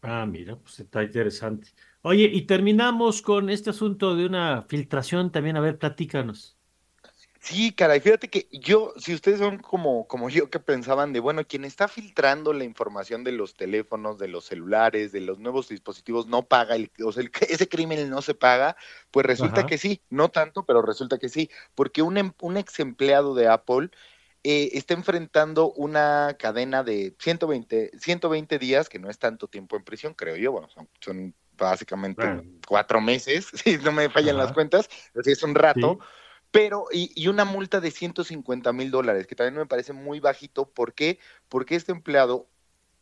Ah, 0.07 0.27
mira, 0.27 0.57
pues 0.57 0.81
está 0.81 1.03
interesante. 1.03 1.69
Oye, 2.03 2.25
y 2.31 2.43
terminamos 2.43 3.23
con 3.23 3.49
este 3.49 3.71
asunto 3.71 4.15
de 4.15 4.27
una 4.27 4.63
filtración 4.69 5.33
también. 5.33 5.57
A 5.57 5.61
ver, 5.61 5.79
platícanos. 5.79 6.59
Sí, 7.41 7.73
caray, 7.73 8.01
fíjate 8.01 8.29
que 8.29 8.49
yo, 8.53 8.95
si 8.97 9.15
ustedes 9.15 9.39
son 9.39 9.59
como, 9.59 10.07
como 10.07 10.31
yo 10.31 10.49
que 10.49 10.61
pensaban 10.61 11.13
de, 11.13 11.21
bueno, 11.21 11.47
quien 11.47 11.65
está 11.65 11.89
filtrando 11.89 12.55
la 12.55 12.65
información 12.65 13.23
de 13.23 13.33
los 13.33 13.55
teléfonos, 13.55 14.19
de 14.19 14.29
los 14.29 14.47
celulares, 14.47 15.13
de 15.13 15.21
los 15.21 15.39
nuevos 15.39 15.69
dispositivos, 15.69 16.27
no 16.27 16.47
paga, 16.49 16.75
el, 16.75 16.91
o 17.05 17.13
sea, 17.13 17.25
ese 17.49 17.69
crimen 17.69 18.09
no 18.09 18.23
se 18.23 18.35
paga, 18.35 18.77
pues 19.11 19.27
resulta 19.27 19.67
que 19.67 19.77
sí, 19.77 20.03
no 20.09 20.31
tanto, 20.31 20.65
pero 20.65 20.81
resulta 20.81 21.19
que 21.19 21.29
sí, 21.29 21.51
porque 21.75 22.01
un, 22.01 22.17
em, 22.17 22.33
un 22.41 22.57
ex 22.57 22.81
empleado 22.81 23.35
de 23.35 23.49
Apple 23.49 23.91
eh, 24.45 24.71
está 24.75 24.93
enfrentando 24.93 25.73
una 25.73 26.37
cadena 26.39 26.85
de 26.85 27.17
120, 27.19 27.93
120 27.99 28.59
días, 28.59 28.91
que 28.91 28.99
no 28.99 29.09
es 29.09 29.19
tanto 29.19 29.49
tiempo 29.49 29.77
en 29.77 29.85
prisión, 29.85 30.13
creo 30.13 30.37
yo, 30.37 30.53
bueno, 30.53 30.69
son, 31.01 31.35
básicamente 31.57 32.43
cuatro 32.67 33.01
meses, 33.01 33.49
si 33.55 33.79
no 33.79 33.91
me 33.91 34.11
fallan 34.11 34.37
las 34.37 34.53
cuentas, 34.53 34.91
así 35.19 35.33
es 35.33 35.43
un 35.43 35.55
rato. 35.55 35.99
Pero, 36.51 36.87
y, 36.93 37.11
y, 37.17 37.27
una 37.27 37.45
multa 37.45 37.81
de 37.81 37.91
150 37.91 38.73
mil 38.73 38.93
dólares, 38.93 39.27
que 39.27 39.35
también 39.35 39.57
me 39.57 39.67
parece 39.67 39.93
muy 39.93 40.21
bajito. 40.21 40.67
¿Por 40.69 40.95
qué? 40.95 41.19
Porque 41.49 41.75
este 41.75 41.91
empleado 41.91 42.47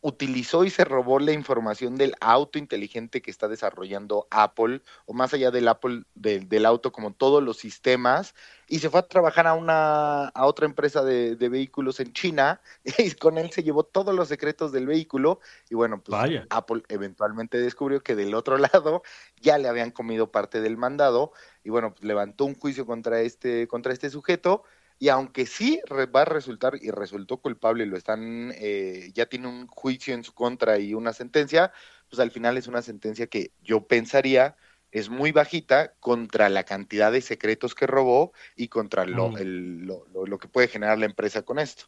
utilizó 0.03 0.65
y 0.65 0.69
se 0.69 0.83
robó 0.83 1.17
la 1.17 1.31
información 1.31 1.95
del 1.95 2.13
auto 2.19 2.59
inteligente 2.59 3.21
que 3.21 3.31
está 3.31 3.47
desarrollando 3.47 4.27
Apple, 4.31 4.81
o 5.05 5.13
más 5.13 5.33
allá 5.33 5.49
del 5.49 5.69
Apple, 5.69 6.03
del 6.13 6.65
auto, 6.65 6.91
como 6.91 7.13
todos 7.13 7.41
los 7.41 7.57
sistemas, 7.57 8.35
y 8.67 8.79
se 8.79 8.89
fue 8.89 8.99
a 8.99 9.07
trabajar 9.07 9.47
a 9.47 9.53
una 9.53 10.27
a 10.27 10.45
otra 10.45 10.65
empresa 10.65 11.03
de, 11.05 11.35
vehículos 11.35 12.01
en 12.01 12.11
China, 12.11 12.59
y 12.97 13.11
con 13.11 13.37
él 13.37 13.51
se 13.51 13.63
llevó 13.63 13.83
todos 13.83 14.13
los 14.13 14.27
secretos 14.27 14.73
del 14.73 14.87
vehículo, 14.87 15.39
y 15.69 15.75
bueno, 15.75 16.01
pues 16.01 16.41
Apple 16.49 16.83
eventualmente 16.89 17.57
descubrió 17.57 18.03
que 18.03 18.15
del 18.15 18.35
otro 18.35 18.57
lado 18.73 19.03
ya 19.39 19.57
le 19.57 19.69
habían 19.69 19.91
comido 19.91 20.31
parte 20.31 20.59
del 20.59 20.75
mandado, 20.75 21.31
y 21.63 21.69
bueno, 21.69 21.93
pues 21.93 22.03
levantó 22.03 22.43
un 22.43 22.55
juicio 22.55 22.85
contra 22.85 23.21
este, 23.21 23.69
contra 23.69 23.93
este 23.93 24.09
sujeto, 24.09 24.63
y 25.03 25.09
aunque 25.09 25.45
sí 25.45 25.81
va 25.91 26.21
a 26.21 26.25
resultar 26.25 26.79
y 26.81 26.89
resultó 26.89 27.35
culpable, 27.35 27.85
lo 27.85 27.97
están, 27.97 28.53
eh, 28.55 29.11
ya 29.13 29.25
tiene 29.25 29.49
un 29.49 29.67
juicio 29.67 30.13
en 30.13 30.23
su 30.23 30.33
contra 30.33 30.79
y 30.79 30.93
una 30.93 31.11
sentencia, 31.11 31.73
pues 32.09 32.21
al 32.21 32.31
final 32.31 32.55
es 32.55 32.67
una 32.67 32.81
sentencia 32.81 33.27
que 33.27 33.51
yo 33.61 33.85
pensaría 33.85 34.55
es 34.93 35.09
muy 35.09 35.33
bajita 35.33 35.93
contra 35.99 36.47
la 36.47 36.63
cantidad 36.63 37.11
de 37.11 37.19
secretos 37.19 37.75
que 37.75 37.85
robó 37.85 38.31
y 38.55 38.69
contra 38.69 39.05
lo, 39.05 39.31
mm. 39.31 39.85
lo, 39.85 40.05
lo, 40.25 40.37
que 40.37 40.47
puede 40.47 40.69
generar 40.69 40.97
la 40.97 41.05
empresa 41.07 41.41
con 41.41 41.59
esto. 41.59 41.83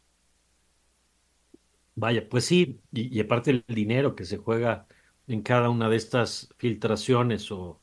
Vaya, 1.94 2.28
pues 2.28 2.44
sí, 2.44 2.82
y, 2.92 3.16
y 3.16 3.20
aparte 3.20 3.50
el 3.50 3.64
dinero 3.66 4.14
que 4.14 4.26
se 4.26 4.36
juega 4.36 4.86
en 5.26 5.40
cada 5.40 5.70
una 5.70 5.88
de 5.88 5.96
estas 5.96 6.50
filtraciones 6.58 7.50
o 7.50 7.80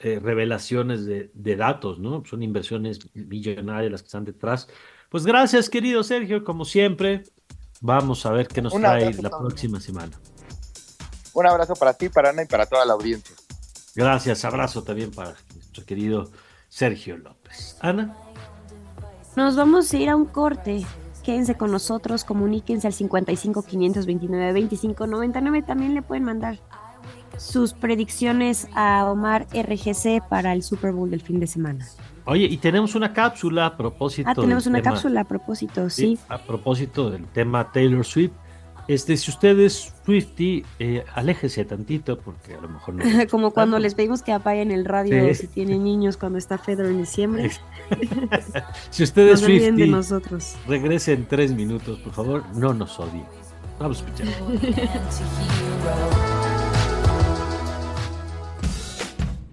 eh, 0.00 0.18
revelaciones 0.18 1.04
de, 1.04 1.56
datos, 1.56 1.98
¿no? 1.98 2.24
Son 2.24 2.42
inversiones 2.42 3.00
millonarias 3.14 3.92
las 3.92 4.02
que 4.02 4.06
están 4.06 4.24
detrás. 4.24 4.68
Pues 5.10 5.26
gracias, 5.26 5.68
querido 5.68 6.02
Sergio, 6.02 6.42
como 6.42 6.64
siempre. 6.64 7.24
Vamos 7.80 8.24
a 8.26 8.32
ver 8.32 8.48
qué 8.48 8.62
nos 8.62 8.72
trae 8.72 9.12
la 9.14 9.30
próxima 9.30 9.80
semana. 9.80 10.18
Un 11.34 11.46
abrazo 11.46 11.74
para 11.74 11.94
ti, 11.94 12.08
para 12.08 12.30
Ana 12.30 12.42
y 12.42 12.46
para 12.46 12.66
toda 12.66 12.84
la 12.84 12.94
audiencia. 12.94 13.34
Gracias, 13.94 14.44
abrazo 14.44 14.82
también 14.82 15.10
para 15.10 15.34
nuestro 15.54 15.84
querido 15.84 16.30
Sergio 16.68 17.16
López. 17.16 17.76
Ana. 17.80 18.16
Nos 19.36 19.56
vamos 19.56 19.92
a 19.92 19.96
ir 19.96 20.08
a 20.08 20.16
un 20.16 20.26
corte 20.26 20.84
quédense 21.30 21.54
con 21.54 21.70
nosotros, 21.70 22.24
comuníquense 22.24 22.86
al 22.86 22.92
55 22.92 23.62
529 23.62 24.52
25 24.52 25.06
99. 25.06 25.66
También 25.66 25.94
le 25.94 26.02
pueden 26.02 26.24
mandar 26.24 26.58
sus 27.40 27.72
predicciones 27.72 28.68
a 28.74 29.06
Omar 29.06 29.46
RGC 29.52 30.22
para 30.28 30.52
el 30.52 30.62
Super 30.62 30.92
Bowl 30.92 31.10
del 31.10 31.22
fin 31.22 31.40
de 31.40 31.46
semana. 31.46 31.88
Oye, 32.26 32.44
y 32.44 32.58
tenemos 32.58 32.94
una 32.94 33.14
cápsula 33.14 33.66
a 33.66 33.76
propósito. 33.76 34.28
Ah, 34.28 34.34
tenemos 34.34 34.66
una 34.66 34.82
cápsula 34.82 35.22
a 35.22 35.24
propósito, 35.24 35.88
sí. 35.88 36.18
A 36.28 36.38
propósito 36.38 37.10
del 37.10 37.24
tema 37.26 37.72
Taylor 37.72 38.04
Swift. 38.04 38.32
Este, 38.88 39.16
si 39.16 39.30
ustedes 39.30 39.94
Swifty, 40.04 40.64
eh, 40.78 41.04
aléjese 41.14 41.64
tantito 41.64 42.18
porque 42.18 42.54
a 42.54 42.60
lo 42.60 42.68
mejor 42.68 42.94
no. 42.94 43.04
Como 43.30 43.52
cuando 43.52 43.78
les 43.78 43.94
pedimos 43.94 44.22
que 44.22 44.32
apaguen 44.32 44.70
el 44.70 44.84
radio 44.84 45.34
si 45.34 45.46
tienen 45.46 45.84
niños 45.84 46.16
cuando 46.16 46.38
está 46.38 46.58
Fedor 46.58 46.86
en 46.86 46.98
diciembre. 46.98 47.50
si 48.90 49.02
ustedes 49.02 49.40
Swifty, 49.40 49.70
de 49.70 49.86
nosotros. 49.86 50.56
regresen 50.66 51.26
tres 51.26 51.52
minutos, 51.52 51.98
por 52.00 52.12
favor, 52.12 52.44
no 52.54 52.74
nos 52.74 52.98
odien. 53.00 53.24
Vamos 53.78 54.02
a 54.02 54.06
escuchar. 54.06 54.28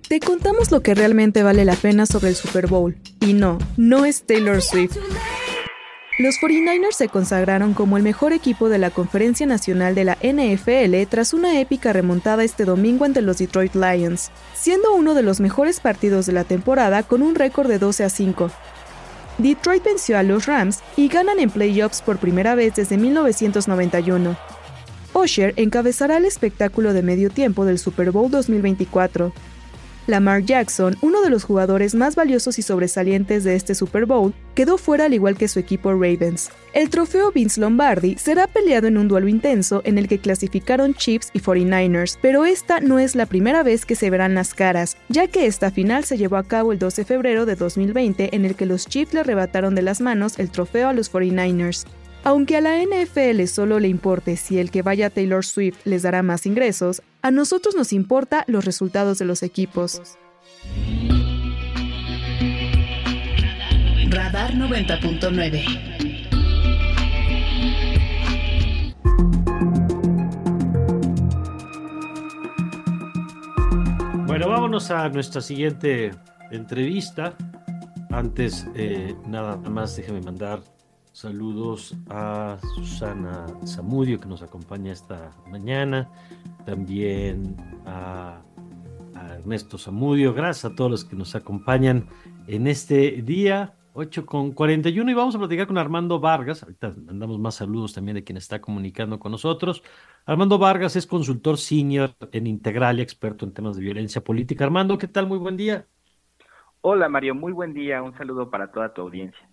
Te 0.08 0.22
contamos 0.22 0.72
lo 0.72 0.82
que 0.82 0.96
realmente 0.96 1.44
vale 1.44 1.66
la 1.66 1.76
pena 1.76 2.06
sobre 2.06 2.30
el 2.30 2.36
Super 2.36 2.68
Bowl. 2.68 2.96
Y 3.20 3.34
no, 3.34 3.58
no 3.76 4.06
es 4.06 4.24
Taylor 4.24 4.62
Swift. 4.62 4.96
Los 6.18 6.36
49ers 6.38 6.94
se 6.94 7.10
consagraron 7.10 7.74
como 7.74 7.98
el 7.98 8.04
mejor 8.04 8.32
equipo 8.32 8.70
de 8.70 8.78
la 8.78 8.90
Conferencia 8.90 9.46
Nacional 9.46 9.96
de 9.96 10.06
la 10.06 10.18
NFL 10.24 11.10
tras 11.10 11.34
una 11.34 11.60
épica 11.60 11.92
remontada 11.92 12.46
este 12.46 12.64
domingo 12.64 13.04
ante 13.04 13.22
los 13.22 13.40
Detroit 13.40 13.76
Lions, 13.76 14.32
siendo 14.56 14.96
uno 14.96 15.14
de 15.14 15.24
los 15.24 15.42
mejores 15.42 15.82
partidos 15.82 16.26
de 16.26 16.32
la 16.32 16.46
temporada 16.46 17.04
con 17.04 17.22
un 17.22 17.36
récord 17.36 17.68
de 17.68 17.78
12 17.78 18.06
a 18.06 18.10
5. 18.10 18.50
Detroit 19.40 19.84
venció 19.84 20.18
a 20.18 20.24
los 20.24 20.46
Rams 20.46 20.80
y 20.96 21.10
ganan 21.10 21.38
en 21.40 21.50
playoffs 21.50 22.02
por 22.02 22.18
primera 22.18 22.56
vez 22.56 22.76
desde 22.76 22.96
1991. 22.98 24.38
Osher 25.12 25.54
encabezará 25.58 26.16
el 26.16 26.26
espectáculo 26.26 26.94
de 26.94 27.04
medio 27.04 27.30
tiempo 27.30 27.66
del 27.66 27.78
Super 27.78 28.12
Bowl 28.12 28.32
2024, 28.32 29.34
Lamar 30.08 30.44
Jackson, 30.44 30.98
uno 31.02 31.22
de 31.22 31.30
los 31.30 31.44
jugadores 31.44 31.94
más 31.94 32.16
valiosos 32.16 32.58
y 32.58 32.62
sobresalientes 32.62 33.44
de 33.44 33.56
este 33.56 33.76
Super 33.76 34.06
Bowl, 34.06 34.34
quedó 34.56 34.78
fuera 34.78 35.06
al 35.06 35.14
igual 35.14 35.38
que 35.38 35.48
su 35.48 35.60
equipo 35.60 35.92
Ravens. 35.92 36.50
El 36.74 36.90
trofeo 36.90 37.32
Vince 37.32 37.62
Lombardi 37.62 38.16
será 38.18 38.48
peleado 38.48 38.88
en 38.88 38.98
un 38.98 39.08
duelo 39.08 39.28
intenso 39.28 39.82
en 39.86 39.98
el 39.98 40.08
que 40.08 40.20
clasificaron 40.20 40.94
Chiefs 40.94 41.30
y 41.34 41.40
49ers, 41.40 42.18
pero 42.22 42.46
esta 42.46 42.80
no 42.80 43.00
es 43.00 43.16
la 43.16 43.26
primera 43.26 43.64
vez 43.64 43.86
que 43.86 43.96
se 43.96 44.10
verán 44.10 44.34
las 44.34 44.54
caras, 44.54 44.98
ya 45.10 45.28
que 45.28 45.46
esta 45.46 45.72
final 45.72 46.06
se 46.06 46.18
llevó 46.18 46.38
a 46.38 46.44
cabo 46.44 46.72
el 46.72 46.80
12 46.80 47.02
de 47.02 47.06
febrero 47.06 47.46
de 47.46 47.56
2020 47.56 48.36
en 48.36 48.46
el 48.46 48.56
que 48.56 48.66
los 48.66 48.88
Chiefs 48.88 49.14
le 49.14 49.20
arrebataron 49.20 49.76
de 49.76 49.82
las 49.82 50.02
manos 50.02 50.40
el 50.40 50.50
trofeo 50.50 50.90
a 50.90 50.94
los 50.94 51.12
49ers. 51.12 51.86
Aunque 52.24 52.58
a 52.58 52.62
la 52.62 52.78
NFL 52.84 53.46
solo 53.46 53.80
le 53.80 53.88
importe 53.88 54.36
si 54.38 54.60
el 54.60 54.72
que 54.72 54.82
vaya 54.82 55.10
Taylor 55.10 55.46
Swift 55.46 55.78
les 55.86 56.04
dará 56.04 56.24
más 56.24 56.46
ingresos, 56.46 57.02
a 57.22 57.32
nosotros 57.32 57.76
nos 57.76 57.94
importa 57.94 58.44
los 58.48 58.66
resultados 58.66 59.18
de 59.18 59.26
los 59.26 59.44
equipos. 59.44 60.02
Radar 64.10 64.54
90.9 64.54 65.98
Bueno, 74.28 74.50
vámonos 74.50 74.92
a 74.92 75.10
nuestra 75.10 75.42
siguiente 75.42 76.12
entrevista. 76.52 77.34
Antes, 78.12 78.68
eh, 78.76 79.16
nada 79.26 79.58
más 79.58 79.96
déjeme 79.96 80.22
mandar 80.22 80.60
Saludos 81.18 81.96
a 82.12 82.60
Susana 82.76 83.48
Zamudio 83.66 84.20
que 84.20 84.28
nos 84.28 84.44
acompaña 84.44 84.92
esta 84.92 85.32
mañana. 85.50 86.12
También 86.64 87.58
a, 87.88 88.44
Ernesto 89.40 89.80
Zamudio. 89.80 90.36
Gracias 90.36 90.72
a 90.72 90.76
todos 90.76 90.92
los 90.92 91.06
que 91.06 91.16
nos 91.16 91.34
acompañan 91.34 92.08
en 92.46 92.68
este 92.68 93.24
día. 93.24 93.74
8 93.94 94.28
con 94.28 94.52
41 94.52 95.10
y 95.10 95.14
vamos 95.16 95.34
a 95.34 95.40
platicar 95.40 95.66
con 95.66 95.80
Armando 95.80 96.20
Vargas. 96.20 96.62
Ahorita 96.62 96.94
mandamos 97.04 97.40
más 97.40 97.56
saludos 97.56 97.96
también 97.96 98.14
de 98.14 98.24
quien 98.24 98.38
está 98.38 98.62
comunicando 98.62 99.18
con 99.18 99.32
nosotros. 99.32 99.82
Armando 100.24 100.60
Vargas 100.60 100.96
es 100.98 101.08
consultor 101.08 101.58
senior 101.58 102.14
en 102.32 102.46
Integral 102.46 103.00
y 103.00 103.02
experto 103.02 103.44
en 103.44 103.56
temas 103.56 103.76
de 103.76 103.82
violencia 103.82 104.24
política. 104.24 104.66
Armando, 104.66 105.00
¿qué 105.00 105.08
tal? 105.08 105.26
Muy 105.26 105.40
buen 105.40 105.58
día. 105.58 105.88
Hola 106.82 107.10
Mario, 107.10 107.34
muy 107.34 107.54
buen 107.54 107.74
día. 107.74 108.04
Un 108.04 108.16
saludo 108.16 108.52
para 108.52 108.72
toda 108.72 108.94
tu 108.94 109.02
audiencia. 109.02 109.50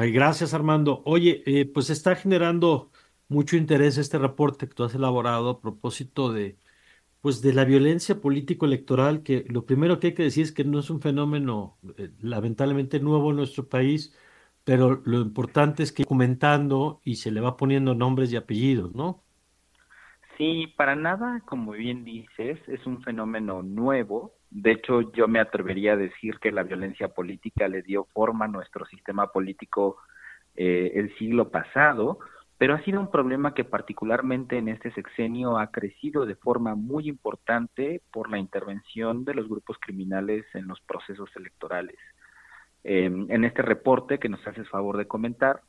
Ay, 0.00 0.12
gracias, 0.12 0.54
Armando. 0.54 1.02
Oye, 1.06 1.42
eh, 1.46 1.66
pues 1.66 1.90
está 1.90 2.14
generando 2.14 2.92
mucho 3.26 3.56
interés 3.56 3.98
este 3.98 4.16
reporte 4.18 4.68
que 4.68 4.74
tú 4.74 4.84
has 4.84 4.94
elaborado 4.94 5.50
a 5.50 5.60
propósito 5.60 6.32
de, 6.32 6.56
pues, 7.20 7.42
de 7.42 7.52
la 7.54 7.64
violencia 7.64 8.20
político-electoral, 8.20 9.22
que 9.24 9.44
lo 9.48 9.66
primero 9.66 10.00
que 10.00 10.08
hay 10.08 10.14
que 10.14 10.24
decir 10.24 10.44
es 10.44 10.52
que 10.52 10.64
no 10.64 10.80
es 10.80 10.90
un 10.90 11.00
fenómeno 11.00 11.78
eh, 11.98 12.12
lamentablemente 12.20 13.00
nuevo 13.00 13.30
en 13.30 13.36
nuestro 13.38 13.68
país, 13.68 14.14
pero 14.64 15.02
lo 15.04 15.20
importante 15.20 15.82
es 15.82 15.92
que 15.92 16.04
comentando 16.06 17.00
y 17.04 17.16
se 17.16 17.32
le 17.32 17.40
va 17.40 17.56
poniendo 17.56 17.94
nombres 17.94 18.32
y 18.32 18.36
apellidos, 18.36 18.94
¿no? 18.94 19.24
Sí, 20.38 20.68
para 20.76 20.94
nada, 20.94 21.42
como 21.46 21.72
bien 21.72 22.04
dices, 22.04 22.60
es 22.68 22.86
un 22.86 23.02
fenómeno 23.02 23.62
nuevo, 23.62 24.37
de 24.50 24.72
hecho, 24.72 25.12
yo 25.12 25.28
me 25.28 25.40
atrevería 25.40 25.92
a 25.92 25.96
decir 25.96 26.38
que 26.38 26.52
la 26.52 26.62
violencia 26.62 27.08
política 27.08 27.68
le 27.68 27.82
dio 27.82 28.04
forma 28.14 28.46
a 28.46 28.48
nuestro 28.48 28.86
sistema 28.86 29.30
político 29.30 29.98
eh, 30.56 30.92
el 30.94 31.14
siglo 31.18 31.50
pasado, 31.50 32.18
pero 32.56 32.74
ha 32.74 32.82
sido 32.82 32.98
un 32.98 33.10
problema 33.10 33.54
que 33.54 33.64
particularmente 33.64 34.56
en 34.56 34.68
este 34.68 34.90
sexenio 34.92 35.58
ha 35.58 35.70
crecido 35.70 36.26
de 36.26 36.34
forma 36.34 36.74
muy 36.74 37.08
importante 37.08 38.02
por 38.10 38.30
la 38.30 38.38
intervención 38.38 39.24
de 39.24 39.34
los 39.34 39.48
grupos 39.48 39.76
criminales 39.78 40.44
en 40.54 40.66
los 40.66 40.80
procesos 40.80 41.30
electorales. 41.36 41.98
en 42.84 43.44
este 43.44 43.60
reporte 43.60 44.18
que 44.18 44.28
nos 44.28 44.46
haces 44.46 44.68
favor 44.68 44.96
de 44.96 45.06
comentar, 45.06 45.60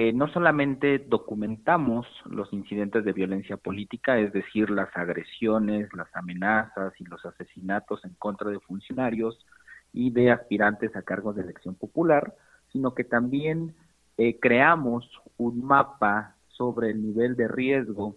eh, 0.00 0.14
no 0.14 0.28
solamente 0.28 0.98
documentamos 0.98 2.06
los 2.24 2.50
incidentes 2.54 3.04
de 3.04 3.12
violencia 3.12 3.58
política, 3.58 4.18
es 4.18 4.32
decir, 4.32 4.70
las 4.70 4.88
agresiones, 4.96 5.92
las 5.92 6.08
amenazas 6.16 6.98
y 6.98 7.04
los 7.04 7.22
asesinatos 7.26 8.02
en 8.06 8.14
contra 8.14 8.48
de 8.48 8.60
funcionarios 8.60 9.44
y 9.92 10.10
de 10.10 10.30
aspirantes 10.30 10.96
a 10.96 11.02
cargos 11.02 11.36
de 11.36 11.42
elección 11.42 11.74
popular, 11.74 12.34
sino 12.72 12.94
que 12.94 13.04
también 13.04 13.74
eh, 14.16 14.40
creamos 14.40 15.06
un 15.36 15.62
mapa 15.62 16.34
sobre 16.48 16.88
el 16.88 17.02
nivel 17.02 17.36
de 17.36 17.48
riesgo 17.48 18.16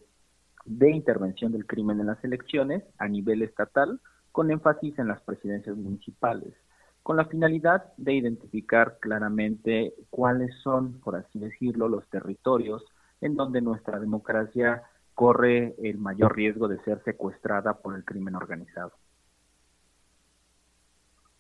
de 0.63 0.89
intervención 0.89 1.51
del 1.51 1.65
crimen 1.65 1.99
en 1.99 2.07
las 2.07 2.23
elecciones 2.23 2.81
a 2.97 3.09
nivel 3.09 3.41
estatal, 3.41 3.99
con 4.31 4.51
énfasis 4.51 4.97
en 4.99 5.09
las 5.09 5.19
presidencias 5.19 5.75
municipales 5.75 6.53
con 7.03 7.17
la 7.17 7.25
finalidad 7.25 7.93
de 7.97 8.13
identificar 8.13 8.97
claramente 8.99 9.93
cuáles 10.09 10.55
son, 10.63 10.99
por 11.01 11.17
así 11.17 11.37
decirlo, 11.37 11.89
los 11.89 12.07
territorios 12.09 12.83
en 13.19 13.35
donde 13.35 13.61
nuestra 13.61 13.99
democracia 13.99 14.83
corre 15.13 15.75
el 15.83 15.97
mayor 15.97 16.35
riesgo 16.35 16.67
de 16.67 16.81
ser 16.83 17.03
secuestrada 17.03 17.73
por 17.73 17.95
el 17.95 18.03
crimen 18.03 18.35
organizado. 18.35 18.93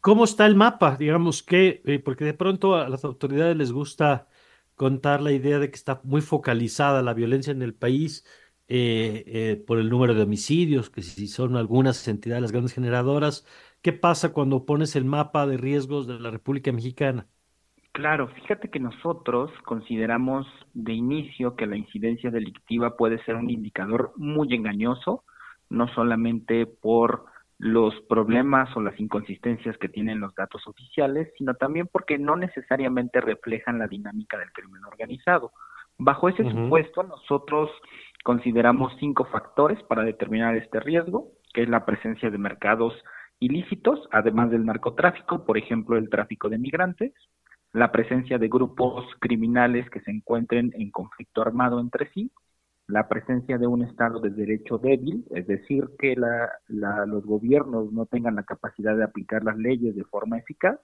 ¿Cómo 0.01 0.25
está 0.25 0.45
el 0.45 0.55
mapa? 0.55 0.97
Digamos 0.97 1.43
que, 1.43 1.81
eh, 1.85 1.99
porque 1.99 2.25
de 2.25 2.33
pronto 2.33 2.75
a 2.75 2.89
las 2.89 3.05
autoridades 3.05 3.55
les 3.55 3.71
gusta 3.71 4.27
contar 4.75 5.21
la 5.21 5.31
idea 5.31 5.59
de 5.59 5.69
que 5.69 5.75
está 5.75 6.01
muy 6.03 6.19
focalizada 6.19 7.01
la 7.01 7.13
violencia 7.13 7.51
en 7.51 7.61
el 7.61 7.73
país 7.73 8.25
eh, 8.67 9.23
eh, 9.27 9.63
por 9.65 9.79
el 9.79 9.89
número 9.89 10.13
de 10.13 10.23
homicidios, 10.23 10.89
que 10.89 11.01
si 11.03 11.27
son 11.27 11.55
algunas 11.55 12.05
entidades 12.07 12.41
las 12.41 12.51
grandes 12.51 12.73
generadoras, 12.73 13.45
¿Qué 13.83 13.91
pasa 13.91 14.31
cuando 14.31 14.65
pones 14.65 14.95
el 14.95 15.03
mapa 15.03 15.45
de 15.45 15.57
riesgos 15.57 16.07
de 16.07 16.17
la 16.17 16.31
República 16.31 16.71
Mexicana? 16.71 17.27
Claro, 17.91 18.29
fíjate 18.29 18.69
que 18.69 18.79
nosotros 18.79 19.51
consideramos 19.65 20.47
de 20.73 20.93
inicio 20.93 21.57
que 21.57 21.67
la 21.67 21.75
incidencia 21.75 22.31
delictiva 22.31 22.95
puede 22.95 23.21
ser 23.25 23.35
un 23.35 23.49
indicador 23.49 24.13
muy 24.15 24.55
engañoso, 24.55 25.25
no 25.69 25.89
solamente 25.89 26.65
por 26.65 27.25
los 27.59 27.93
problemas 28.07 28.75
o 28.77 28.81
las 28.81 28.97
inconsistencias 29.01 29.77
que 29.77 29.89
tienen 29.89 30.21
los 30.21 30.33
datos 30.33 30.65
oficiales, 30.65 31.33
sino 31.37 31.53
también 31.55 31.89
porque 31.91 32.17
no 32.17 32.37
necesariamente 32.37 33.19
reflejan 33.19 33.79
la 33.79 33.87
dinámica 33.87 34.37
del 34.37 34.53
crimen 34.53 34.85
organizado. 34.85 35.51
Bajo 35.97 36.29
ese 36.29 36.49
supuesto, 36.49 37.03
nosotros 37.03 37.69
consideramos 38.23 38.93
cinco 39.01 39.25
factores 39.25 39.83
para 39.83 40.03
determinar 40.03 40.55
este 40.55 40.79
riesgo, 40.79 41.33
que 41.53 41.63
es 41.63 41.69
la 41.69 41.85
presencia 41.85 42.29
de 42.29 42.37
mercados 42.37 42.93
ilícitos, 43.43 44.07
además 44.11 44.51
del 44.51 44.65
narcotráfico, 44.65 45.45
por 45.45 45.57
ejemplo, 45.57 45.97
el 45.97 46.09
tráfico 46.09 46.49
de 46.49 46.57
migrantes, 46.57 47.13
la 47.73 47.91
presencia 47.91 48.37
de 48.37 48.47
grupos 48.47 49.05
criminales 49.19 49.89
que 49.89 49.99
se 50.01 50.11
encuentren 50.11 50.71
en 50.75 50.91
conflicto 50.91 51.41
armado 51.41 51.79
entre 51.79 52.09
sí, 52.11 52.31
la 52.87 53.07
presencia 53.07 53.57
de 53.57 53.67
un 53.67 53.83
Estado 53.83 54.19
de 54.19 54.29
derecho 54.29 54.77
débil, 54.77 55.25
es 55.31 55.47
decir, 55.47 55.89
que 55.97 56.15
los 56.67 57.25
gobiernos 57.25 57.91
no 57.91 58.05
tengan 58.05 58.35
la 58.35 58.43
capacidad 58.43 58.95
de 58.95 59.03
aplicar 59.03 59.43
las 59.43 59.57
leyes 59.57 59.95
de 59.95 60.03
forma 60.05 60.37
eficaz, 60.37 60.79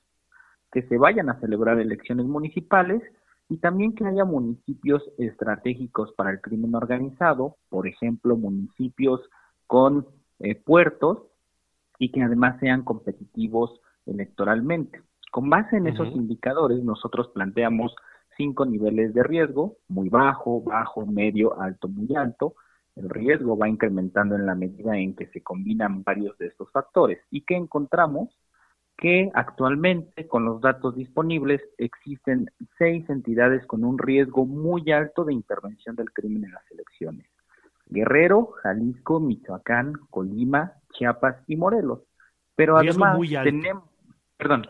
que 0.71 0.83
se 0.83 0.97
vayan 0.97 1.29
a 1.29 1.39
celebrar 1.39 1.79
elecciones 1.79 2.25
municipales 2.25 3.01
y 3.49 3.57
también 3.57 3.93
que 3.95 4.05
haya 4.05 4.25
municipios 4.25 5.03
estratégicos 5.17 6.13
para 6.13 6.31
el 6.31 6.41
crimen 6.41 6.75
organizado, 6.75 7.55
por 7.69 7.87
ejemplo, 7.87 8.35
municipios 8.35 9.21
con 9.67 10.07
eh, 10.39 10.55
puertos 10.55 11.28
y 11.99 12.11
que 12.11 12.23
además 12.23 12.59
sean 12.59 12.83
competitivos 12.83 13.79
electoralmente. 14.07 15.03
Con 15.31 15.49
base 15.49 15.77
en 15.77 15.85
esos 15.85 16.07
indicadores, 16.15 16.83
nosotros 16.83 17.27
planteamos 17.35 17.95
cinco 18.35 18.65
niveles 18.65 19.13
de 19.13 19.21
riesgo, 19.21 19.77
muy 19.89 20.09
bajo, 20.09 20.63
bajo, 20.63 21.05
medio, 21.05 21.59
alto, 21.61 21.87
muy 21.87 22.15
alto. 22.15 22.55
El 22.95 23.09
riesgo 23.09 23.57
va 23.57 23.69
incrementando 23.69 24.35
en 24.35 24.45
la 24.47 24.55
medida 24.55 24.97
en 24.97 25.15
que 25.15 25.27
se 25.27 25.43
combinan 25.43 26.03
varios 26.03 26.37
de 26.39 26.47
estos 26.47 26.71
factores. 26.71 27.19
¿Y 27.29 27.41
qué 27.41 27.55
encontramos? 27.55 28.29
Que 28.97 29.29
actualmente, 29.33 30.27
con 30.27 30.45
los 30.45 30.61
datos 30.61 30.95
disponibles, 30.95 31.61
existen 31.77 32.49
seis 32.77 33.07
entidades 33.09 33.65
con 33.67 33.83
un 33.83 33.97
riesgo 33.97 34.45
muy 34.45 34.89
alto 34.91 35.25
de 35.25 35.33
intervención 35.33 35.95
del 35.95 36.11
crimen 36.11 36.45
en 36.45 36.53
las 36.53 36.71
elecciones. 36.71 37.27
Guerrero, 37.87 38.53
Jalisco, 38.63 39.19
Michoacán, 39.19 39.93
Colima, 40.09 40.73
Chiapas 40.93 41.43
y 41.47 41.55
Morelos. 41.55 42.01
Pero 42.55 42.77
además 42.77 43.17
tenemos, 43.43 43.83
perdón. 44.37 44.67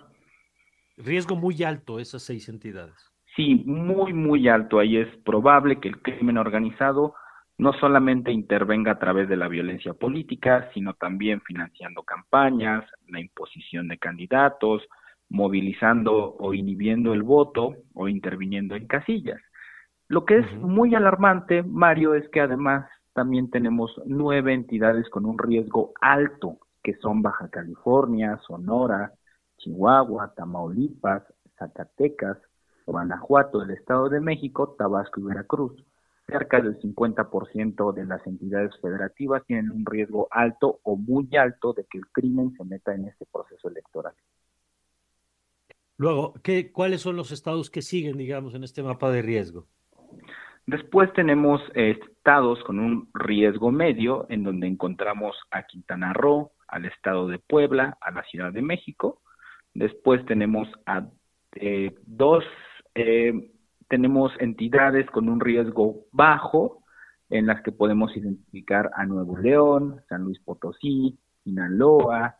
Riesgo 0.98 1.36
muy 1.36 1.64
alto 1.64 2.00
esas 2.00 2.24
seis 2.24 2.50
entidades. 2.50 2.96
Sí, 3.36 3.64
muy, 3.66 4.14
muy 4.14 4.48
alto. 4.48 4.80
Ahí 4.80 4.98
es 4.98 5.08
probable 5.24 5.80
que 5.80 5.88
el 5.88 6.02
crimen 6.02 6.38
organizado 6.38 7.16
no 7.58 7.74
solamente 7.74 8.32
intervenga 8.32 8.94
a 8.94 9.00
través 9.00 9.28
de 9.28 9.36
la 9.36 9.48
violencia 9.48 9.94
política, 9.94 10.70
sino 10.74 10.94
también 10.94 11.42
financiando 11.42 12.04
campañas, 12.04 12.86
la 13.08 13.20
imposición 13.20 13.88
de 13.88 13.98
candidatos, 13.98 14.82
movilizando 15.30 16.36
o 16.40 16.54
inhibiendo 16.54 17.14
el 17.14 17.24
voto 17.24 17.76
o 17.94 18.08
interviniendo 18.08 18.76
en 18.76 18.88
casillas. 18.88 19.42
Lo 20.08 20.26
que 20.26 20.40
es 20.40 20.54
muy 20.58 20.96
alarmante, 20.96 21.62
Mario, 21.62 22.16
es 22.16 22.28
que 22.30 22.42
además 22.42 22.90
también 23.20 23.50
tenemos 23.50 24.02
nueve 24.06 24.54
entidades 24.54 25.10
con 25.10 25.26
un 25.26 25.38
riesgo 25.38 25.92
alto, 26.00 26.58
que 26.82 26.96
son 27.00 27.22
Baja 27.22 27.50
California, 27.50 28.40
Sonora, 28.48 29.12
Chihuahua, 29.58 30.34
Tamaulipas, 30.34 31.24
Zacatecas, 31.58 32.38
Guanajuato, 32.86 33.62
el 33.62 33.72
Estado 33.72 34.08
de 34.08 34.22
México, 34.22 34.74
Tabasco 34.80 35.20
y 35.20 35.24
Veracruz. 35.24 35.84
Cerca 36.28 36.62
del 36.62 36.80
50% 36.80 37.92
de 37.92 38.06
las 38.06 38.26
entidades 38.26 38.72
federativas 38.82 39.46
tienen 39.46 39.70
un 39.72 39.86
riesgo 39.86 40.30
alto 40.32 40.80
o 40.84 40.96
muy 40.96 41.28
alto 41.36 41.74
de 41.74 41.84
que 41.92 41.98
el 41.98 42.08
crimen 42.14 42.54
se 42.56 42.64
meta 42.64 42.96
en 42.96 43.04
este 43.04 43.26
proceso 43.26 43.68
electoral. 43.68 44.14
Luego, 45.98 46.36
¿qué, 46.42 46.72
¿cuáles 46.72 47.02
son 47.02 47.18
los 47.18 47.34
estados 47.34 47.70
que 47.70 47.82
siguen, 47.82 48.16
digamos, 48.16 48.56
en 48.56 48.64
este 48.64 48.82
mapa 48.82 49.12
de 49.12 49.22
riesgo? 49.22 49.68
Después 50.70 51.12
tenemos 51.14 51.64
estados 51.74 52.64
con 52.64 52.78
un 52.78 53.10
riesgo 53.16 53.72
medio, 53.72 54.28
en 54.30 54.44
donde 54.44 54.68
encontramos 54.68 55.36
a 55.50 55.64
Quintana 55.64 56.14
Roo, 56.14 56.52
al 56.68 56.86
estado 56.86 57.28
de 57.28 57.40
Puebla, 57.40 57.98
a 58.00 58.12
la 58.12 58.22
Ciudad 58.26 58.54
de 58.54 58.62
México. 58.62 59.20
Después 59.74 60.24
tenemos 60.28 60.68
a 60.86 61.08
eh, 61.56 61.96
dos, 62.06 62.44
eh, 62.94 63.50
tenemos 63.88 64.32
entidades 64.38 65.10
con 65.10 65.28
un 65.28 65.40
riesgo 65.40 66.06
bajo, 66.12 66.84
en 67.32 67.48
las 67.48 67.64
que 67.64 67.72
podemos 67.72 68.16
identificar 68.16 68.92
a 68.94 69.08
Nuevo 69.08 69.40
León, 69.40 70.02
San 70.08 70.22
Luis 70.22 70.40
Potosí, 70.40 71.18
Sinaloa, 71.44 72.36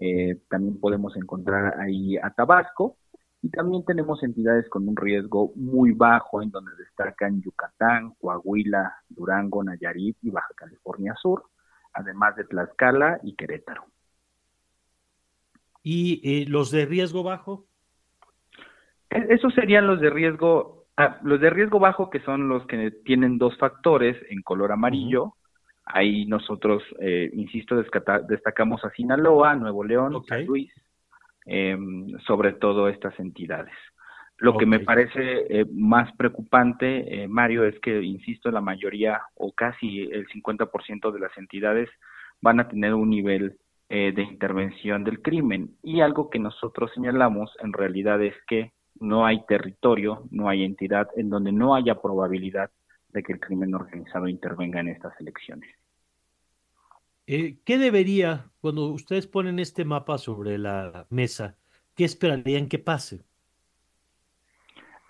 eh, 0.00 0.40
también 0.48 0.80
podemos 0.80 1.14
encontrar 1.18 1.78
ahí 1.78 2.16
a 2.16 2.30
Tabasco. 2.30 2.96
Y 3.40 3.50
también 3.50 3.84
tenemos 3.84 4.22
entidades 4.22 4.68
con 4.68 4.88
un 4.88 4.96
riesgo 4.96 5.52
muy 5.54 5.92
bajo, 5.92 6.42
en 6.42 6.50
donde 6.50 6.72
destacan 6.76 7.40
Yucatán, 7.40 8.14
Coahuila, 8.20 8.96
Durango, 9.08 9.62
Nayarit 9.62 10.16
y 10.22 10.30
Baja 10.30 10.52
California 10.56 11.14
Sur, 11.20 11.44
además 11.92 12.34
de 12.36 12.44
Tlaxcala 12.44 13.20
y 13.22 13.34
Querétaro. 13.34 13.84
¿Y 15.82 16.20
eh, 16.24 16.46
los 16.48 16.70
de 16.70 16.86
riesgo 16.86 17.22
bajo? 17.22 17.66
E-, 19.10 19.26
esos 19.30 19.54
serían 19.54 19.86
los 19.86 20.00
de 20.00 20.10
riesgo, 20.10 20.86
ah, 20.96 21.18
los 21.22 21.40
de 21.40 21.50
riesgo 21.50 21.78
bajo 21.78 22.10
que 22.10 22.20
son 22.20 22.48
los 22.48 22.66
que 22.66 22.90
tienen 23.04 23.38
dos 23.38 23.56
factores 23.56 24.16
en 24.30 24.42
color 24.42 24.72
amarillo. 24.72 25.34
Ahí 25.84 26.26
nosotros, 26.26 26.82
eh, 27.00 27.30
insisto, 27.32 27.76
destacamos 28.28 28.84
a 28.84 28.90
Sinaloa, 28.90 29.54
Nuevo 29.54 29.84
León, 29.84 30.22
San 30.26 30.44
Luis, 30.44 30.70
Em, 31.50 32.06
sobre 32.26 32.52
todo 32.52 32.88
estas 32.88 33.18
entidades. 33.18 33.72
Lo 34.36 34.58
que 34.58 34.66
me 34.66 34.80
parece 34.80 35.46
eh, 35.48 35.64
más 35.72 36.14
preocupante, 36.14 37.22
eh, 37.22 37.26
Mario, 37.26 37.64
es 37.64 37.80
que, 37.80 38.02
insisto, 38.02 38.50
la 38.50 38.60
mayoría 38.60 39.22
o 39.34 39.52
casi 39.52 40.02
el 40.12 40.26
50% 40.28 41.10
de 41.10 41.18
las 41.18 41.36
entidades 41.38 41.88
van 42.42 42.60
a 42.60 42.68
tener 42.68 42.92
un 42.92 43.08
nivel 43.08 43.56
eh, 43.88 44.12
de 44.14 44.22
intervención 44.24 45.04
del 45.04 45.22
crimen. 45.22 45.70
Y 45.82 46.02
algo 46.02 46.28
que 46.28 46.38
nosotros 46.38 46.90
señalamos 46.94 47.50
en 47.60 47.72
realidad 47.72 48.22
es 48.22 48.34
que 48.46 48.72
no 49.00 49.24
hay 49.24 49.42
territorio, 49.46 50.24
no 50.30 50.50
hay 50.50 50.64
entidad 50.64 51.08
en 51.16 51.30
donde 51.30 51.50
no 51.50 51.74
haya 51.74 51.94
probabilidad 51.94 52.70
de 53.08 53.22
que 53.22 53.32
el 53.32 53.40
crimen 53.40 53.74
organizado 53.74 54.28
intervenga 54.28 54.80
en 54.80 54.88
estas 54.88 55.18
elecciones. 55.18 55.70
Eh, 57.30 57.58
¿Qué 57.62 57.76
debería, 57.76 58.46
cuando 58.62 58.86
ustedes 58.86 59.26
ponen 59.26 59.58
este 59.58 59.84
mapa 59.84 60.16
sobre 60.16 60.56
la 60.56 61.06
mesa, 61.10 61.56
qué 61.94 62.04
esperarían 62.04 62.68
que 62.68 62.78
pase? 62.78 63.20